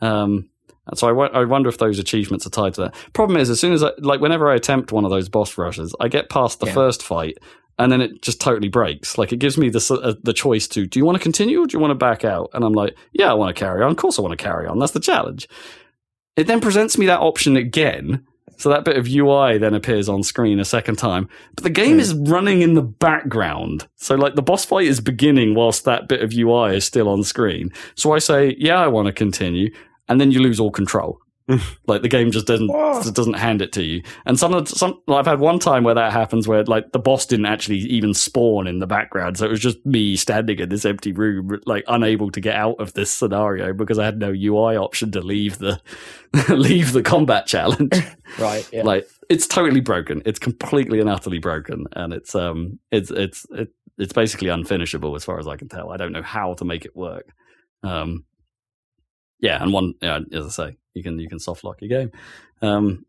[0.00, 0.48] Um,
[0.86, 2.94] and so I wonder if those achievements are tied to that.
[3.12, 5.94] Problem is, as soon as I like, whenever I attempt one of those boss rushes,
[6.00, 6.72] I get past the Yeah.
[6.74, 7.36] first fight,
[7.78, 9.18] and then it just totally breaks.
[9.18, 11.66] Like it gives me the uh, the choice to, do you want to continue or
[11.66, 12.50] do you want to back out?
[12.54, 13.90] And I'm like, yeah, I want to carry on.
[13.90, 14.78] Of course, I want to carry on.
[14.78, 15.48] That's the challenge.
[16.36, 18.24] It then presents me that option again.
[18.58, 21.28] So that bit of UI then appears on screen a second time.
[21.54, 22.00] But the game Hmm.
[22.00, 23.86] is running in the background.
[23.96, 27.22] So like the boss fight is beginning whilst that bit of UI is still on
[27.22, 27.70] screen.
[27.96, 29.70] So I say, yeah, I want to continue.
[30.08, 31.20] And then you lose all control.
[31.86, 34.02] like the game just doesn't just doesn't hand it to you.
[34.24, 36.90] And some of the, some like, I've had one time where that happens where like
[36.90, 40.58] the boss didn't actually even spawn in the background, so it was just me standing
[40.58, 44.18] in this empty room, like unable to get out of this scenario because I had
[44.18, 45.80] no UI option to leave the
[46.48, 47.92] leave the combat challenge.
[48.40, 48.68] Right.
[48.72, 48.82] Yeah.
[48.82, 50.20] Like it's totally broken.
[50.26, 53.68] It's completely and utterly broken, and it's um it's it's it,
[53.98, 55.90] it's basically unfinishable as far as I can tell.
[55.90, 57.32] I don't know how to make it work.
[57.84, 58.24] Um,
[59.40, 62.10] yeah, and one yeah, as I say, you can you can soft lock your game.
[62.62, 63.04] Um,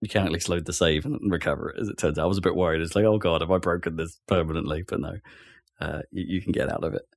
[0.00, 1.80] you can at least load the save and recover it.
[1.80, 2.82] As it turns out, I was a bit worried.
[2.82, 4.82] It's like, oh god, have I broken this permanently?
[4.86, 5.16] But no,
[5.80, 7.08] uh, you, you can get out of it.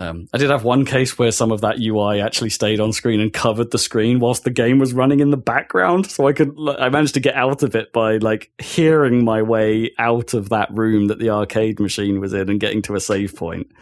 [0.00, 3.20] Um, I did have one case where some of that UI actually stayed on screen
[3.20, 6.08] and covered the screen whilst the game was running in the background.
[6.08, 9.90] So I could, I managed to get out of it by like hearing my way
[9.98, 13.34] out of that room that the arcade machine was in and getting to a save
[13.34, 13.72] point,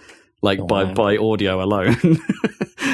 [0.42, 0.94] like Oh, by wow.
[0.94, 1.96] by audio alone.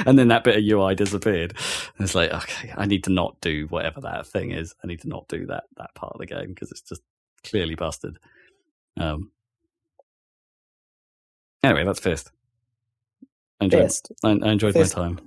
[0.07, 1.55] and then that bit of UI disappeared.
[1.99, 4.75] And it's like, okay, I need to not do whatever that thing is.
[4.85, 7.03] I need to not do that that part of the game because it's just
[7.45, 8.19] clearly busted.
[8.99, 9.33] Um.
[11.65, 12.31] Anyway, that's Fist.
[13.61, 14.13] I enjoyed, Fist.
[14.25, 14.97] I, I enjoyed Fist.
[14.97, 15.21] my time.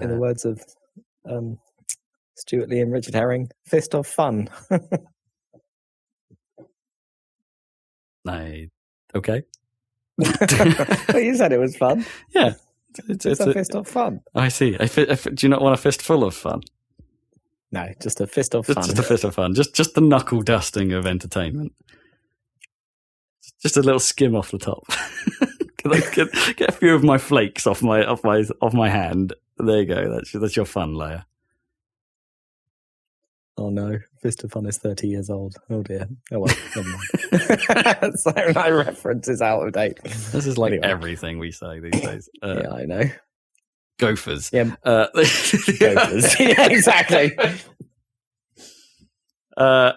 [0.00, 0.62] In the Uh, words of
[1.30, 1.58] um,
[2.36, 4.48] Stewart Lee and Richard Herring, fist of fun.
[8.28, 8.70] I,
[9.14, 9.44] okay.
[10.18, 12.04] Well, you said it was fun.
[12.34, 12.60] It's,
[13.08, 14.20] It's, it's a a- fist of fun.
[14.34, 14.76] I see.
[14.80, 16.62] I fi- do you not want a fist full of fun?
[17.72, 18.84] No, just a fist of Just, fun.
[18.86, 19.54] just a fist of fun.
[19.54, 21.72] Just just the knuckle dusting of entertainment.
[23.62, 24.84] Just a little skim off the top.
[26.14, 29.34] Get, get a few of my flakes off my off my off my hand.
[29.58, 30.10] There you go.
[30.12, 31.24] That's that's your fun layer.
[33.58, 35.56] Oh no, Fist of Fun is 30 years old.
[35.70, 36.06] Oh dear.
[36.32, 38.18] Oh well, never mind.
[38.18, 39.98] so my reference is out of date.
[40.04, 40.86] This is like Anyway.
[40.86, 42.28] everything we say these days.
[42.42, 43.02] Uh, yeah, I know.
[43.98, 44.50] Gophers.
[44.52, 44.74] Yeah.
[44.84, 46.38] Uh, Gophers.
[46.38, 47.32] yeah, exactly.
[49.56, 49.92] Uh,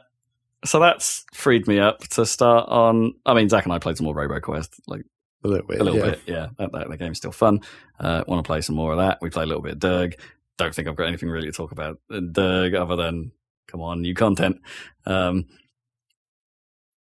[0.65, 3.13] so that's freed me up to start on.
[3.25, 5.01] I mean, Zac and I played some more RoboQuest, like
[5.43, 5.81] A little bit.
[5.81, 6.09] a little yeah.
[6.11, 6.21] bit.
[6.27, 7.59] Yeah, that, that, the game's still fun.
[7.99, 9.17] Uh, Want to play some more of that?
[9.21, 10.15] We play a little bit of Derg.
[10.57, 13.31] Don't think I've got anything really to talk about in Derg other than
[13.69, 14.57] come on, new content.
[15.05, 15.45] Um,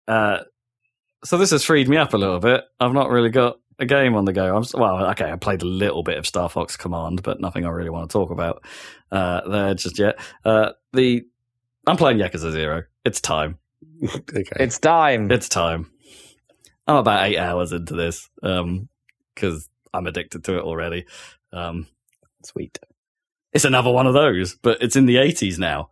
[0.07, 0.39] uh,
[1.23, 2.63] so this has freed me up a little bit.
[2.79, 4.55] I've not really got a game on the go.
[4.55, 5.31] I'm well, okay.
[5.31, 8.13] I played a little bit of Star Fox Command, but nothing I really want to
[8.13, 8.63] talk about
[9.11, 10.19] uh, there just yet.
[10.43, 11.25] Uh, the
[11.87, 12.83] I'm playing Yakuza Zero.
[13.03, 13.57] It's time.
[14.03, 14.43] okay.
[14.59, 15.31] It's time.
[15.31, 15.91] It's time.
[16.87, 21.05] I'm about eight hours into this because I'm addicted to it already.
[21.51, 21.87] Um,
[22.43, 22.77] Sweet.
[23.53, 25.89] it's another one of those, but it's in the 80s now.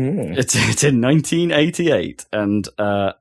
[0.00, 0.36] Mm.
[0.36, 3.12] It's it's in 1988, and uh,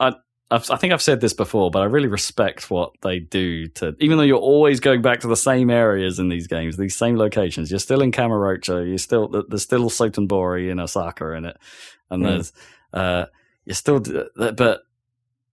[0.00, 0.12] I
[0.50, 3.94] I've, I think I've said this before, but I really respect what they do to.
[4.00, 7.16] Even though you're always going back to the same areas in these games, these same
[7.16, 8.86] locations, you're still in Kamurocho.
[8.88, 11.56] You're still there's still Sotenbori in Osaka in it,
[12.10, 12.26] and Mm.
[12.28, 12.52] there's
[12.92, 13.26] uh,
[13.64, 14.82] you're still but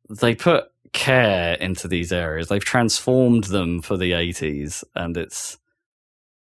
[0.10, 2.48] they put care into these areas.
[2.48, 5.58] They've transformed them for the 80s, and it's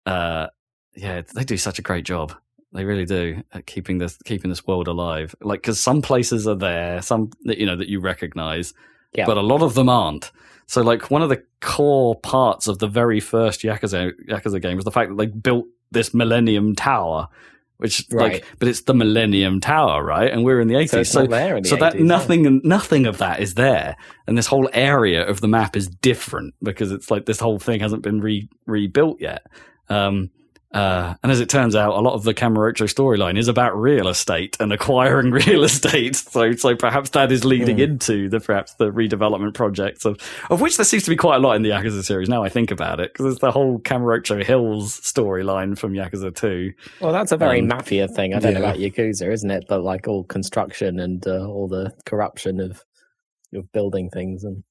[0.06, 0.48] uh
[0.94, 2.34] yeah, they do such a great job.
[2.74, 5.36] They really do at keeping this keeping this world alive.
[5.42, 8.74] Like because some places are there, some that you know that you recognize,
[9.14, 9.26] Yeah.
[9.26, 10.32] but a lot of them aren't.
[10.68, 14.86] So like one of the core parts of the very first Yakuza Yakuza game was
[14.86, 17.28] the fact that they built this Millennium Tower,
[17.76, 18.34] which Right.
[18.36, 20.32] like, but it's the Millennium Tower, right?
[20.32, 22.00] And we're in the So eighties, it's so not there in the so that 80s,
[22.00, 22.06] yeah.
[22.06, 26.54] nothing nothing of that is there, and this whole area of the map is different
[26.64, 29.46] because it's like this whole thing hasn't been re- rebuilt yet.
[29.90, 30.30] Um,
[30.74, 34.08] uh, and as it turns out, a lot of the Kamurocho storyline is about real
[34.08, 36.16] estate and acquiring real estate.
[36.16, 37.82] So, so perhaps that is leading Hmm.
[37.84, 40.18] into the perhaps the redevelopment projects of
[40.50, 42.30] of which there seems to be quite a lot in the Yakuza series.
[42.30, 46.72] Now I think about it, because there's the whole Kamurocho Hills storyline from Yakuza Two.
[47.02, 48.34] Well, that's a very Um, mafia thing.
[48.34, 49.66] I don't know about Yakuza, isn't it?
[49.68, 52.84] But like all construction and uh, all the corruption of
[53.54, 54.64] of building things and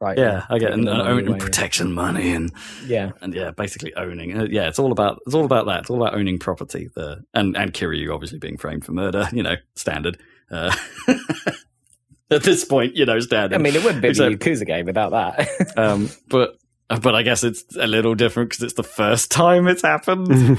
[0.00, 0.18] right.
[0.18, 2.52] Yeah, I get and, and money protection money and
[2.86, 4.38] Yeah, and yeah, basically owning.
[4.38, 5.80] Uh, yeah, it's all about it's all about that.
[5.80, 6.88] It's all about owning property.
[6.94, 9.28] The and and Kiryu obviously being framed for murder.
[9.32, 10.18] You know, standard.
[10.50, 10.74] Uh,
[12.30, 13.54] at this point, you know, standard.
[13.54, 15.72] I mean, it wouldn't be Except- a Yakuza game without that.
[15.76, 16.56] um, but
[17.02, 20.58] but I guess it's a little different because it's the first time it's happened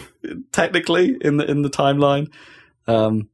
[0.52, 2.32] technically in the in the timeline.
[2.88, 3.30] Um,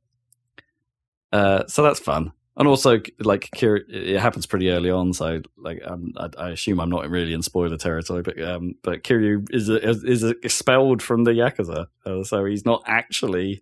[1.31, 5.13] uh, so that's fun, and also like it happens pretty early on.
[5.13, 9.03] So like um, I, I assume I'm not really in spoiler territory, but um, but
[9.03, 13.61] Kiryu is is, is expelled from the yakuza, uh, so he's not actually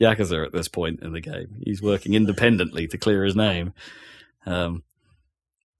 [0.00, 1.56] yakuza at this point in the game.
[1.64, 3.72] He's working independently to clear his name.
[4.46, 4.82] Um,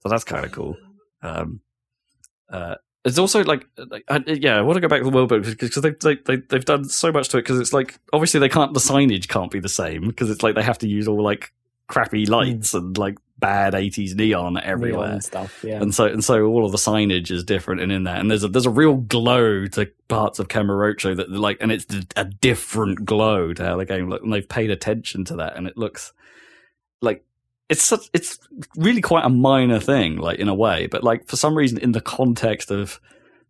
[0.01, 0.77] so that's kind of cool.
[1.21, 1.61] Um,
[2.49, 2.75] uh,
[3.05, 5.43] it's also like, like I, yeah, I want to go back to the world book
[5.43, 8.49] because they, they, they, they've done so much to it because it's like, obviously they
[8.49, 11.21] can't, the signage can't be the same because it's like they have to use all
[11.21, 11.51] like
[11.87, 15.09] crappy lights and like bad 80s neon everywhere.
[15.09, 15.63] Neon stuff.
[15.63, 15.81] Yeah.
[15.81, 18.19] And so and so all of the signage is different and in that.
[18.19, 21.85] And there's a there's a real glow to parts of Kamurocho that like and it's
[22.15, 24.23] a different glow to how the game looks.
[24.23, 26.13] And they've paid attention to that and it looks
[27.01, 27.25] like
[27.69, 28.37] it's such, it's
[28.75, 31.91] really quite a minor thing, like in a way, but like for some reason in
[31.93, 32.99] the context of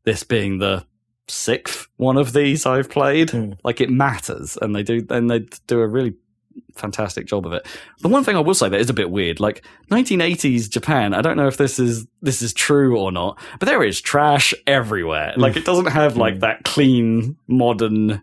[0.06, 0.86] this being the
[1.28, 3.58] sixth one of these I've played, Mm.
[3.64, 6.16] like it matters, and they do, and they do a really
[6.76, 7.66] fantastic job of it.
[8.02, 11.14] The one thing I will say that is a bit weird, like 1980s Japan.
[11.14, 14.54] I don't know if this is this is true or not, but there is trash
[14.68, 15.34] everywhere.
[15.38, 16.40] Like it doesn't have like Mm.
[16.42, 18.22] that clean modern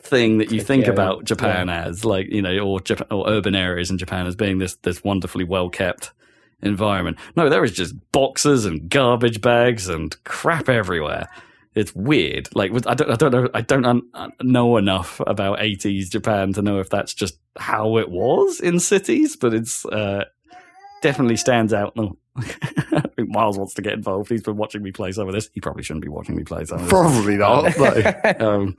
[0.00, 3.54] thing that you think Yeah, about Japan as, like you know, or Japan, or urban
[3.54, 6.12] areas in Japan as being this this wonderfully well kept
[6.62, 7.18] environment.
[7.36, 11.28] No, there is just boxes and garbage bags and crap everywhere.
[11.74, 12.54] It's weird.
[12.54, 14.02] Like I don't, I don't know, I don't un,
[14.42, 19.36] know enough about 80s Japan to know if that's just how it was in cities,
[19.36, 20.24] but it's uh,
[21.02, 21.96] definitely stands out.
[21.96, 22.16] No.
[22.36, 24.30] I think Miles wants to get involved.
[24.30, 25.50] He's been watching me play some of this.
[25.52, 26.90] He probably shouldn't be watching me play some of this.
[26.90, 27.76] Probably not.
[27.78, 28.34] no.
[28.40, 28.76] um,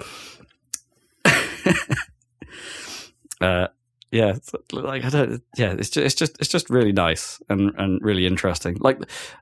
[3.41, 3.67] uh,
[4.11, 5.43] yeah, it's like I don't.
[5.57, 8.77] Yeah, it's just it's just it's just really nice and and really interesting.
[8.80, 8.99] Like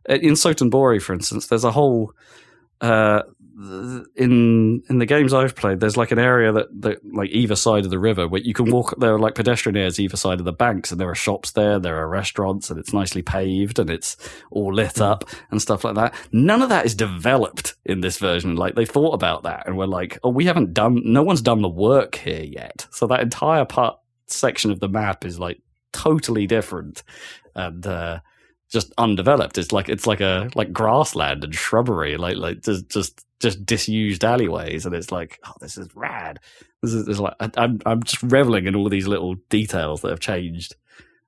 [0.07, 2.13] in Sotenbori, for instance, there's a whole.
[2.81, 3.21] Uh,
[4.15, 7.85] in in the games I've played, there's like an area that, that like either side
[7.85, 8.95] of the river where you can walk.
[8.99, 11.79] There are like pedestrian areas either side of the banks, and there are shops there.
[11.79, 14.17] There are restaurants, and it's nicely paved, and it's
[14.49, 16.15] all lit up and stuff like that.
[16.31, 18.55] None of that is developed in this version.
[18.55, 21.01] Like they thought about that and were like, "Oh, we haven't done.
[21.05, 23.97] No one's done the work here yet." So that entire part
[24.27, 25.61] section of the map is like
[25.91, 27.03] totally different
[27.55, 28.19] and uh,
[28.69, 29.57] just undeveloped.
[29.57, 34.23] It's like it's like a like grassland and shrubbery, like like just just just disused
[34.23, 36.39] alleyways, and it's like, oh, this is rad.
[36.81, 40.01] This is, this is like I, I'm I'm just reveling in all these little details
[40.01, 40.75] that have changed.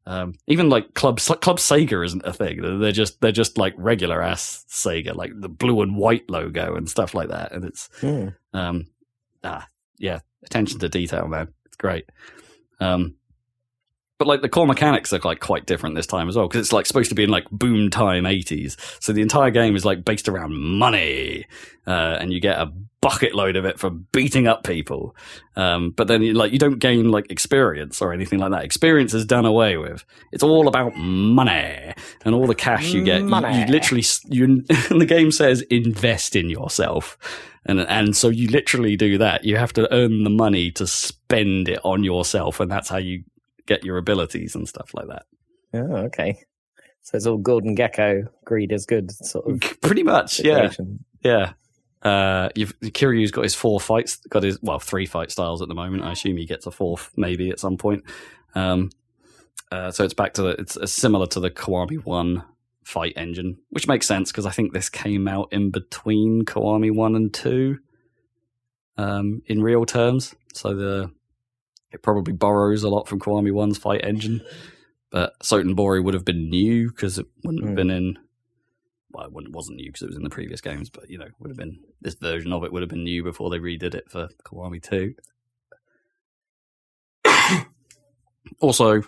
[0.07, 2.79] Um, even like Club Club Sega isn't a thing.
[2.79, 6.89] They're just they're just like regular ass Sega, like the blue and white logo and
[6.89, 7.51] stuff like that.
[7.51, 8.29] And it's Hmm.
[8.53, 8.85] um,
[9.43, 9.67] ah,
[9.97, 11.47] yeah, attention to detail, man.
[11.65, 12.05] It's great.
[12.79, 13.15] Um,
[14.17, 16.73] but like the core mechanics are like quite different this time as well because it's
[16.73, 18.77] like supposed to be in like boom time 80s.
[19.01, 21.45] So the entire game is like based around money,
[21.85, 22.71] uh, and you get a
[23.01, 25.15] bucket load of it for beating up people.
[25.55, 28.63] Um, but then you, like you don't gain like experience or anything like that.
[28.63, 30.03] Experience is done away with.
[30.31, 31.93] It's all about money
[32.23, 33.21] and all the cash you get.
[33.21, 33.59] You, Money.
[33.59, 34.43] you literally you
[34.89, 37.17] and the game says invest in yourself.
[37.65, 39.43] And and so you literally do that.
[39.43, 43.23] You have to earn the money to spend it on yourself, and that's how you
[43.67, 45.23] get your abilities and stuff like that.
[45.73, 46.39] Oh, okay.
[47.01, 51.03] So it's all Gordon Gekko, greed is good sort of Pretty much, yeah, situation.
[51.21, 51.53] yeah.
[52.01, 55.73] Uh, you've Kiryu's got his four fights, got his well three fight styles at the
[55.75, 56.03] moment.
[56.03, 58.03] I assume he gets a fourth maybe at some point.
[58.53, 58.91] Um,
[59.71, 62.43] uh, so it's back to the it's, similar to the Kiwami One
[62.83, 67.15] fight engine, which makes sense because I think this came out in between Kiwami One
[67.15, 67.79] and Two.
[68.97, 71.11] Um, in real terms, so the
[71.95, 74.41] it probably borrows a lot from Kiwami One's fight engine,
[75.09, 77.75] but Sotenbori would have been new because it wouldn't have Hmm.
[77.75, 78.19] been in.
[79.11, 81.49] Well, it wasn't new because it was in the previous games, but you know, would
[81.49, 84.27] have been this version of it would have been new before they redid it for
[84.45, 85.15] Kiwami Two.
[88.59, 89.03] also,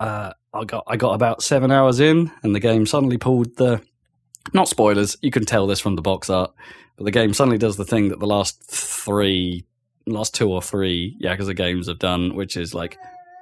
[0.00, 3.82] uh, I got I got about seven hours in, and the game suddenly pulled the
[4.54, 5.16] not spoilers.
[5.20, 6.52] You can tell this from the box art,
[6.96, 9.64] but the game suddenly does the thing that the last three,
[10.10, 12.98] last two or three Yakuza games have done, which is like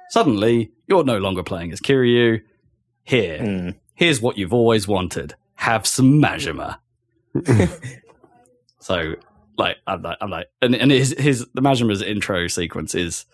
[0.09, 2.41] suddenly you're no longer playing as Kiryu.
[3.03, 3.69] Here, Hmm.
[3.95, 6.77] here's what you've always wanted: have some Majima.
[8.79, 9.15] so,
[9.57, 13.25] like, I'm like, I'm like, and and his his the Majima's intro sequence is.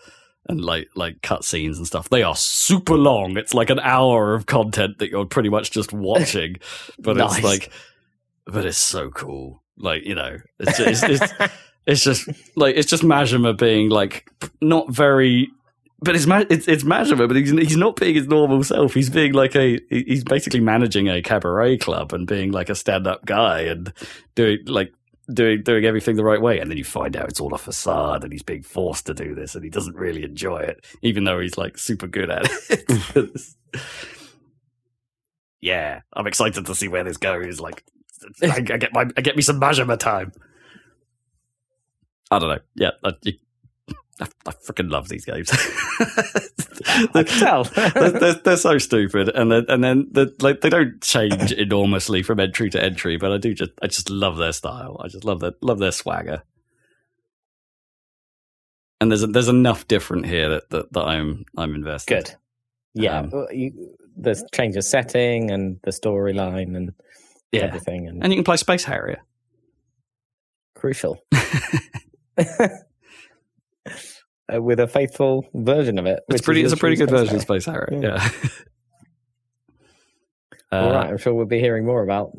[0.48, 3.36] And like like cutscenes and stuff, they are super long.
[3.36, 6.58] It's like an hour of content that you're pretty much just watching,
[7.00, 7.38] but Nice.
[7.38, 7.72] it's like,
[8.44, 9.60] but it's so cool.
[9.76, 11.32] Like you know, it's it's, it's,
[11.86, 14.28] it's just like it's just Majima being like
[14.60, 15.48] not very,
[16.00, 18.92] but it's it's, it's Majima, but he's he's not being his normal self.
[18.92, 23.06] He's being like a he's basically managing a cabaret club and being like a stand
[23.06, 23.92] up guy and
[24.34, 24.92] doing like
[25.32, 26.58] doing doing everything the right way.
[26.58, 29.34] And then you find out it's all a facade and he's being forced to do
[29.36, 33.40] this and he doesn't really enjoy it, even though he's like super good at it.
[35.60, 37.60] yeah, I'm excited to see where this goes.
[37.60, 37.84] Like,
[38.42, 40.32] I, I get my I get me some Majima time.
[42.30, 42.58] I don't know.
[42.74, 43.34] Yeah, I, you,
[44.20, 45.50] I, I freaking love these games.
[47.14, 47.64] I tell.
[47.64, 52.40] they're, they're, they're so stupid, and then and then like they don't change enormously from
[52.40, 55.00] entry to entry, but I do just I just love their style.
[55.04, 56.42] I just love their love their swagger.
[59.00, 62.14] And there's there's enough different here that, that, that I'm I'm invested.
[62.14, 62.34] Good.
[62.94, 66.92] Yeah, Um, well, you, the change of setting and the storyline and
[67.52, 69.20] Yeah, everything, and, and you can play Space Harrier.
[70.74, 71.18] crucial.
[74.52, 76.20] Uh, with a faithful version of it.
[76.28, 76.62] It's pretty.
[76.62, 77.88] It's a pretty good version of Space Harrier.
[78.00, 78.30] Yeah.
[78.32, 78.48] Yeah.
[80.72, 82.30] All Uh, right, I'm sure we'll be hearing more about.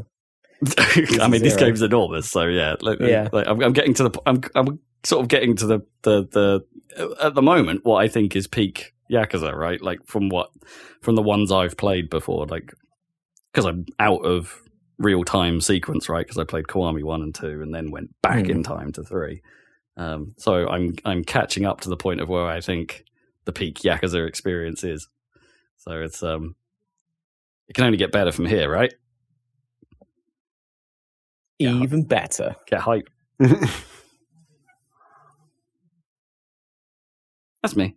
[0.77, 2.75] I mean, this game's enormous, so yeah.
[2.79, 3.27] Like, Yeah.
[3.33, 4.21] like, I'm, I'm getting to the.
[4.25, 6.61] I'm, I'm sort of getting to the, the
[6.95, 9.81] the at the moment what I think is peak Yakuza, right?
[9.81, 10.49] Like from what
[11.01, 12.73] from the ones I've played before, like
[13.51, 14.61] because I'm out of
[14.97, 16.25] real time sequence, right?
[16.25, 18.51] Because I played Kiwami one and two, and then went back Hmm.
[18.51, 19.41] in time to three.
[19.97, 23.03] Um, so I'm I'm catching up to the point of where I think
[23.45, 25.07] the peak Yakuza experience is.
[25.77, 26.55] So it's um,
[27.67, 28.93] it can only get better from here, right?
[31.59, 31.73] Yeah.
[31.81, 32.55] Even better.
[32.67, 33.09] Get hype.
[33.39, 33.65] That's
[37.75, 37.95] me.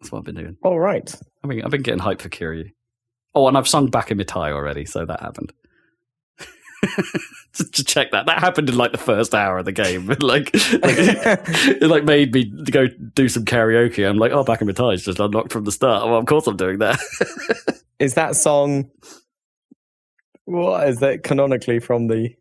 [0.00, 0.56] That's what I've been doing.
[0.62, 1.12] All right.
[1.42, 2.70] I mean, I've been getting hype for Kiryu.
[3.34, 5.52] Oh, and I've sung Baka Mitai already, so that happened.
[7.52, 8.26] just to check that.
[8.26, 10.06] That happened in like the first hour of the game.
[10.20, 14.08] like, like it like made me go do some karaoke.
[14.08, 16.06] I'm like, oh, Baka Mitai is just unlocked from the start.
[16.06, 16.98] Well, of course I'm doing that.
[17.98, 18.90] Is that song?
[20.46, 22.34] What is that canonically from the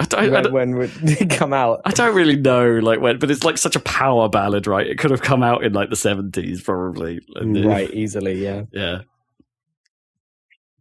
[0.00, 1.80] I don't, I when, don't, when would it come out?
[1.84, 4.86] I don't really know, like when, but it's like such a power ballad, right?
[4.86, 7.20] It could have come out in like the 70s, probably.
[7.36, 8.64] Mm, right, easily, yeah.
[8.72, 9.02] Yeah.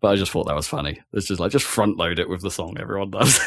[0.04, 1.00] But I just thought that was funny.
[1.14, 3.40] It's just like just front load it with the song everyone does.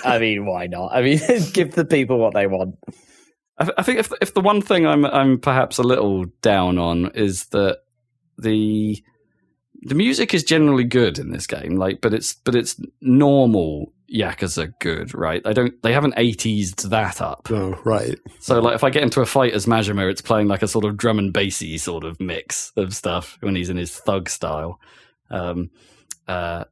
[0.04, 0.92] I mean, why not?
[0.92, 1.18] I mean,
[1.54, 2.74] give the people what they want.
[3.58, 7.10] I, I think if if the one thing I'm I'm perhaps a little down on
[7.14, 7.78] is that
[8.36, 9.02] the
[9.80, 14.74] the music is generally good in this game, like, but it's but it's normal Yakuza
[14.80, 15.42] good, right?
[15.42, 17.50] They don't they haven't 80s that up.
[17.50, 18.18] oh, right.
[18.40, 20.84] So like if I get into a fight as Majima, it's playing like a sort
[20.84, 24.78] of drum and bassy sort of mix of stuff when he's in his thug style.
[25.30, 25.70] Um,
[26.28, 26.64] uh,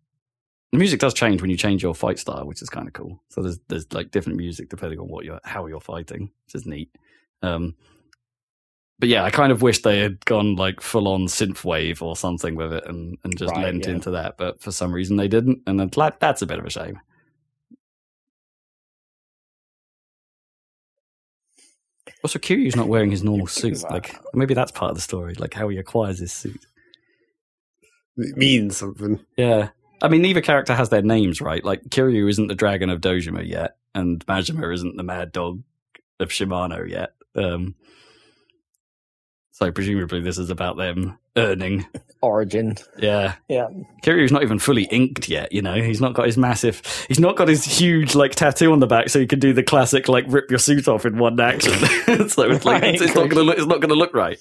[0.73, 3.23] the music does change when you change your fight style, which is kind of cool.
[3.29, 6.67] So there's there's like different music depending on what you're how you're fighting, which is
[6.67, 6.91] neat.
[7.43, 7.75] Um,
[8.99, 12.55] but yeah, I kind of wish they had gone like full on synthwave or something
[12.55, 13.93] with it and, and just Right, lent yeah.
[13.93, 14.37] into that.
[14.39, 17.01] But for some reason they didn't, and like, that's a bit of a shame.
[22.23, 23.83] Also, Kiryu's not wearing his normal suit.
[23.91, 26.65] Like maybe that's part of the story, like how he acquires his suit.
[28.17, 29.21] It means something.
[29.37, 29.71] Yeah.
[30.03, 31.65] I mean, neither character has their names, right?
[31.65, 35.63] Like, Kiryu isn't the dragon of Dojima yet, and Majima isn't the mad dog
[36.19, 37.15] of Shimano yet.
[37.35, 37.75] Um,
[39.67, 41.87] so, presumably, this is about them earning.
[42.21, 42.77] Origin.
[42.99, 43.35] Yeah.
[43.49, 43.69] Yeah.
[44.03, 45.75] Kiryu's not even fully inked yet, you know?
[45.75, 49.09] He's not got his massive, he's not got his huge, like, tattoo on the back
[49.09, 51.73] so he can do the classic, like, rip your suit off in one action.
[51.79, 52.95] so, it's like, Right.
[52.95, 54.39] it's, it's not gonna look, it's not gonna look right.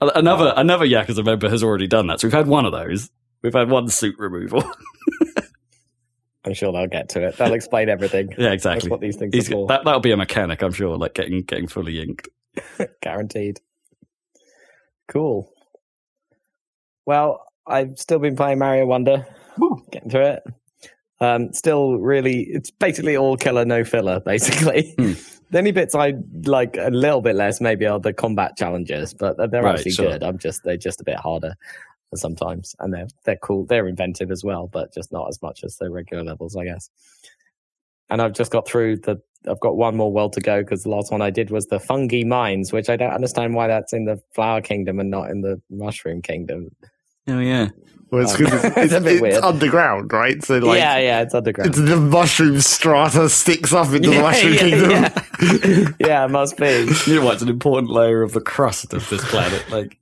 [0.00, 2.20] Another, another Yakuza member has already done that.
[2.20, 3.10] So, we've had one of those.
[3.42, 4.62] We've had one suit removal.
[6.44, 7.36] I'm sure they'll get to it.
[7.36, 8.30] They'll explain everything.
[8.30, 8.90] Yeah, That's exactly.
[8.90, 9.66] what these things are for.
[9.68, 12.28] that that'll be a mechanic, I'm sure, like getting getting fully inked.
[13.00, 13.60] Guaranteed.
[15.12, 15.52] Cool.
[17.04, 19.26] Well, I've still been playing Mario Wonder.
[19.90, 20.42] Getting through it.
[21.20, 24.94] Um, still really, it's basically all killer, no filler, basically.
[24.98, 25.12] Hmm.
[25.50, 29.36] The only bits I like a little bit less maybe are the combat challenges, but
[29.36, 30.12] they're Right, actually sure.
[30.12, 30.22] good.
[30.22, 31.54] I'm just, they're just a bit harder
[32.14, 32.74] sometimes.
[32.80, 33.66] And they're, they're cool.
[33.66, 36.88] They're inventive as well, but just not as much as the regular levels, I guess.
[38.12, 40.90] And I've just got through the, I've got one more world to go because the
[40.90, 44.04] last one I did was the fungi mines, which I don't understand why that's in
[44.04, 46.68] the flower kingdom and not in the mushroom kingdom.
[47.26, 47.70] Oh yeah,
[48.10, 49.42] Well, it's Um, because it's, it's a it's, bit it's weird.
[49.44, 50.42] underground, right?
[50.44, 51.70] So, like, yeah, yeah, it's underground.
[51.70, 54.90] it's the mushroom strata sticks up into the mushroom yeah, kingdom.
[54.90, 55.88] yeah.
[56.08, 56.86] yeah, it must be.
[57.06, 57.30] you know?
[57.30, 59.64] It's an important layer of the crust of this planet.
[59.70, 59.98] Like,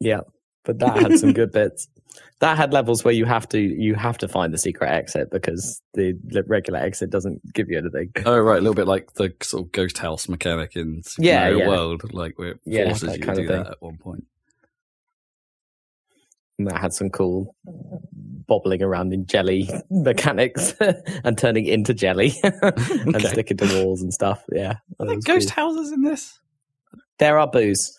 [0.00, 0.20] Yeah,
[0.64, 1.88] but that had some good bits.
[2.40, 5.82] That had levels where you have to you have to find the secret exit because
[5.94, 6.14] the,
[6.46, 8.12] regular exit doesn't give you anything.
[8.26, 11.48] oh right, a little bit like the sort of ghost house mechanic in Super Yeah,
[11.48, 11.68] yeah.
[11.68, 14.24] World, like where it Yeah, forces you to do that at one point.
[16.58, 20.74] And that had some cool bobbling around in jelly mechanics
[21.24, 23.28] and turning into jelly and Okay.
[23.28, 24.42] sticking to walls and stuff.
[24.52, 25.64] Yeah, Are there ghost cool.
[25.74, 26.38] houses in this?
[27.18, 27.96] There are boos.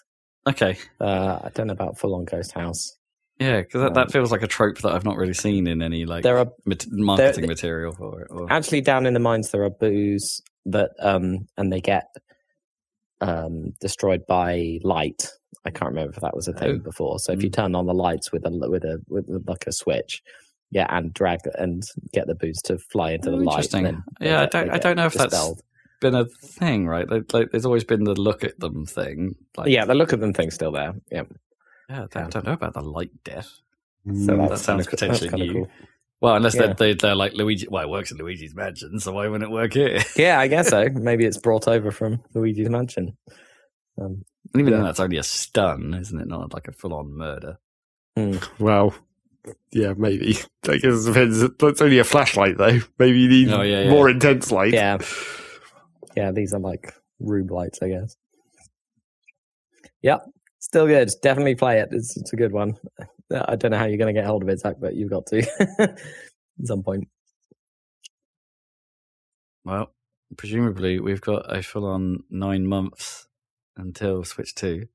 [0.47, 2.95] Okay, Uh, I don't know about full on ghost house.
[3.39, 6.05] Yeah, because that, that feels like a trope that I've not really seen in any
[6.05, 8.27] like There are mat- marketing material for it.
[8.29, 12.05] Or, actually down in the mines there are boos that um and they get
[13.21, 15.27] um, destroyed by light.
[15.65, 16.83] I can't remember if that was a thing Oh.
[16.83, 17.19] before.
[17.19, 20.21] So if you turn on the lights with a with a with, like a switch,
[20.71, 23.65] yeah, and drag and get the boots to fly into the Oh, light.
[23.65, 24.03] interesting.
[24.21, 25.61] Yeah, I don't- I don't know if that's- dispelled.
[26.01, 27.09] Been a thing, right?
[27.09, 29.35] Like, like, there's always been the look at them thing.
[29.57, 30.93] Like, yeah, the look of them thing's still there.
[31.11, 31.23] Yeah,
[31.89, 32.03] yeah.
[32.03, 33.49] I don't, I don't know about the light death.
[34.05, 35.53] so Mm, that sounds kinda, potentially new.
[35.53, 35.67] Cool.
[36.21, 36.67] Well, unless Yeah.
[36.67, 37.67] they're, they, they're like Luigi.
[37.69, 39.99] Well, it works in Luigi's Mansion, so why wouldn't it work here?
[40.15, 40.87] Yeah, I guess so.
[40.89, 43.17] Maybe it's brought over from Luigi's Mansion.
[43.99, 44.77] Um, And even Yeah.
[44.77, 46.27] then, that's only a stun, isn't it?
[46.27, 47.57] Not like a full-on murder.
[48.59, 48.93] Well,
[49.71, 50.35] yeah, maybe.
[50.67, 51.39] I guess it depends.
[51.57, 52.79] That's only a flashlight, though.
[52.99, 53.89] Maybe you need Oh, yeah, yeah.
[53.89, 54.73] more intense light.
[54.73, 54.97] yeah,
[56.17, 56.31] yeah.
[56.31, 58.17] These are like room lights, I guess.
[60.01, 60.25] Yep,
[60.59, 61.09] still good.
[61.21, 61.89] Definitely play it.
[61.91, 62.75] It's, it's a good one.
[63.31, 65.25] I don't know how you're going to get hold of it, Zac, but you've got
[65.27, 65.39] to
[65.79, 65.97] at
[66.65, 67.07] some point.
[69.65, 69.93] Well,
[70.37, 73.27] presumably we've got a full-on nine months
[73.77, 74.87] until Switch Two,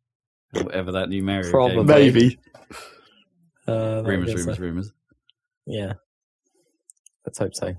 [0.52, 1.76] whatever that new Mario Probably.
[1.76, 1.86] game.
[1.86, 2.38] Maybe.
[3.66, 4.36] Uh, I Rumors, so.
[4.36, 4.92] rumors, rumors.
[5.64, 5.94] Yeah,
[7.24, 7.72] let's hope so.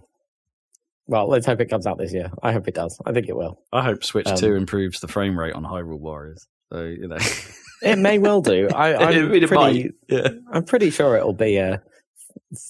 [1.05, 2.31] Well, let's hope it comes out this year.
[2.41, 2.99] I hope it does.
[3.05, 3.61] I think it will.
[3.71, 6.47] I hope Switch Um, Two improves the frame rate on Hyrule Warriors.
[6.73, 7.17] So you know,
[7.81, 8.69] It may well do.
[8.73, 9.91] I, I'm I mean, it pretty.
[10.07, 10.27] Yeah.
[10.51, 11.81] I'm pretty sure it'll be a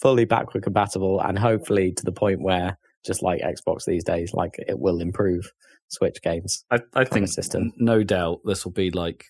[0.02, 4.56] fully backward compatible and hopefully to the point where just like Xbox these days, like
[4.58, 5.52] it will improve
[5.90, 6.66] Switch games.
[6.72, 7.72] I, I think system.
[7.78, 9.26] no doubt this will be like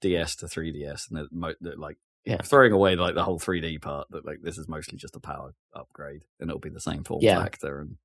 [0.00, 2.38] DS to 3DS, and it, mo- like Yeah.
[2.42, 4.08] throwing away like the whole 3D part.
[4.10, 7.20] That like this is mostly just a power upgrade, and it'll be the same form
[7.22, 7.40] Yeah.
[7.40, 7.78] factor.
[7.80, 7.96] And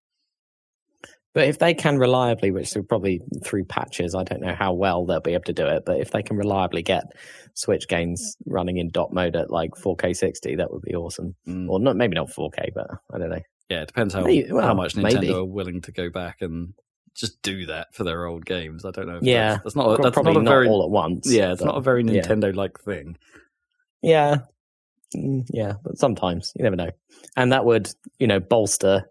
[1.35, 5.05] But if they can reliably, which they're probably through patches, I don't know how well
[5.05, 5.83] they'll be able to do it.
[5.85, 7.03] But if they can reliably get
[7.53, 11.35] Switch games running in dot mode at like 4K 60, that would be awesome.
[11.47, 13.41] mm, Or not, maybe not 4K, but I don't know.
[13.69, 15.33] yeah, it depends how Maybe- well, how much Nintendo maybe.
[15.33, 16.73] are willing to go back and
[17.15, 18.83] just do that for their old games.
[18.85, 19.17] I don't know.
[19.17, 19.51] If Yeah.
[19.51, 21.29] that's, that's not a, that's probably not a not very all at once.
[21.31, 22.03] yeah, it's but- not a very.
[22.03, 23.17] Nintendo like thing.
[24.01, 24.37] Yeah.
[25.15, 26.91] Mm, Yeah, but sometimes you never know.
[27.37, 27.89] And that would,
[28.19, 29.03] you know, bolster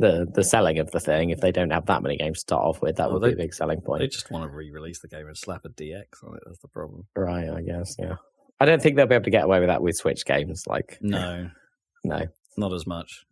[0.00, 2.64] the the selling of the thing if they don't have that many games to start
[2.64, 2.96] off with.
[2.96, 4.00] That would they- be a big selling point.
[4.00, 6.42] They just want to re-release the game and slap a DX on it.
[6.46, 7.06] That's the problem.
[7.16, 8.16] right, I guess, yeah.
[8.58, 10.64] I don't think they'll be able to get away with that with Switch games.
[10.66, 11.48] Like, No,
[12.04, 12.26] no.
[12.58, 13.24] not as much.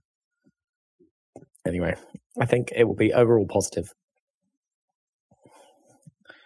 [1.67, 1.95] Anyway,
[2.41, 3.93] I think it will be overall positive.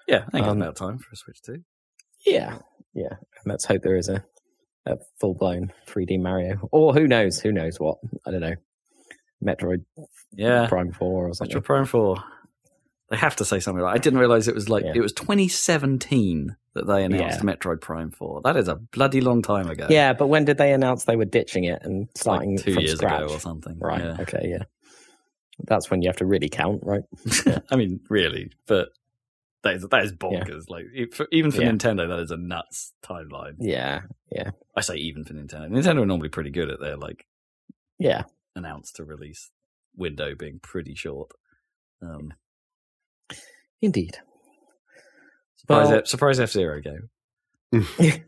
[0.08, 1.62] Yeah, I think Um, it's about time for a Switch too.
[2.26, 2.58] Yeah,
[2.94, 3.10] yeah.
[3.12, 4.24] And let's hope there is a,
[4.86, 6.68] a full blown 3D Mario.
[6.72, 7.38] Or who knows?
[7.40, 7.98] Who knows what?
[8.26, 8.54] I don't know.
[9.42, 9.84] Metroid
[10.32, 11.56] Yeah, Prime 4 or something.
[11.56, 12.16] Metroid Prime Four.
[13.10, 13.94] They have to say something like.
[13.94, 14.92] I didn't realize it was like Yeah.
[14.94, 17.50] it was 2017 that they announced Yeah.
[17.54, 18.40] Metroid Prime Four.
[18.42, 19.86] That is a bloody long time ago.
[19.90, 22.82] Yeah, but when did they announce they were ditching it and Like starting two from
[22.84, 23.22] years scratch?
[23.22, 23.78] ago or something.
[23.78, 24.00] Right.
[24.02, 24.16] Yeah.
[24.20, 24.46] Okay.
[24.48, 24.62] Yeah.
[25.64, 27.02] That's when you have to really count, right?
[27.70, 28.88] I mean, really, but
[29.62, 30.64] that is that is bonkers.
[30.70, 31.60] Like for, even for.
[31.60, 33.56] Nintendo, that is a nuts timeline.
[33.60, 34.00] Yeah.
[34.30, 34.50] Yeah.
[34.74, 35.68] I say even for Nintendo.
[35.70, 37.26] Nintendo are normally pretty good at their like
[37.98, 38.22] Yeah.
[38.54, 39.50] Announce to release
[39.96, 41.30] window being pretty short.
[42.02, 42.34] Um,
[43.80, 44.18] Indeed.
[45.56, 47.10] surprise, Well- F, surprise F Zero game.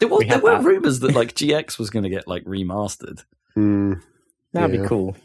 [0.00, 0.64] There was We there were that.
[0.64, 3.24] rumors that like GX was going to get like remastered.
[3.56, 4.02] Mm,
[4.52, 4.82] That'd Yeah.
[4.82, 5.16] be cool.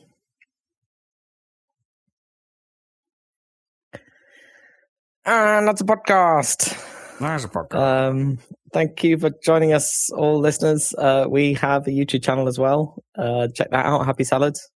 [5.26, 6.78] And that's a podcast.
[7.20, 8.10] That's a podcast.
[8.10, 8.40] Um,
[8.74, 10.94] thank you for joining us, all listeners.
[10.98, 13.04] Uh, we have a YouTube channel as well.
[13.18, 14.06] Uh, check that out.
[14.06, 14.70] Happy Salads.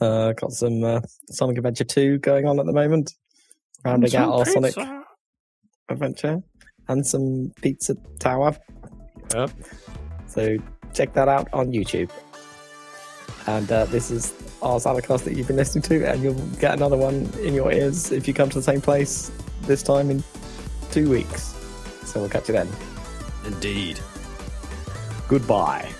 [0.00, 1.00] Uh, got some uh,
[1.30, 3.12] Sonic Adventure 2 going on at the moment.
[3.84, 4.74] Rounding out our Sonic
[5.88, 6.42] Adventure
[6.88, 8.56] and some Pizza Tower.
[9.34, 9.50] Yep.
[10.26, 10.56] So
[10.94, 12.10] check that out on YouTube.
[13.46, 16.96] And uh, this is our Salacast that you've been listening to, and you'll get another
[16.96, 19.30] one in your ears if you come to the same place
[19.62, 20.22] this time in
[20.90, 21.54] two weeks.
[22.04, 22.89] So we'll catch you then.
[23.44, 24.00] Indeed.
[25.28, 25.94] Goodbye.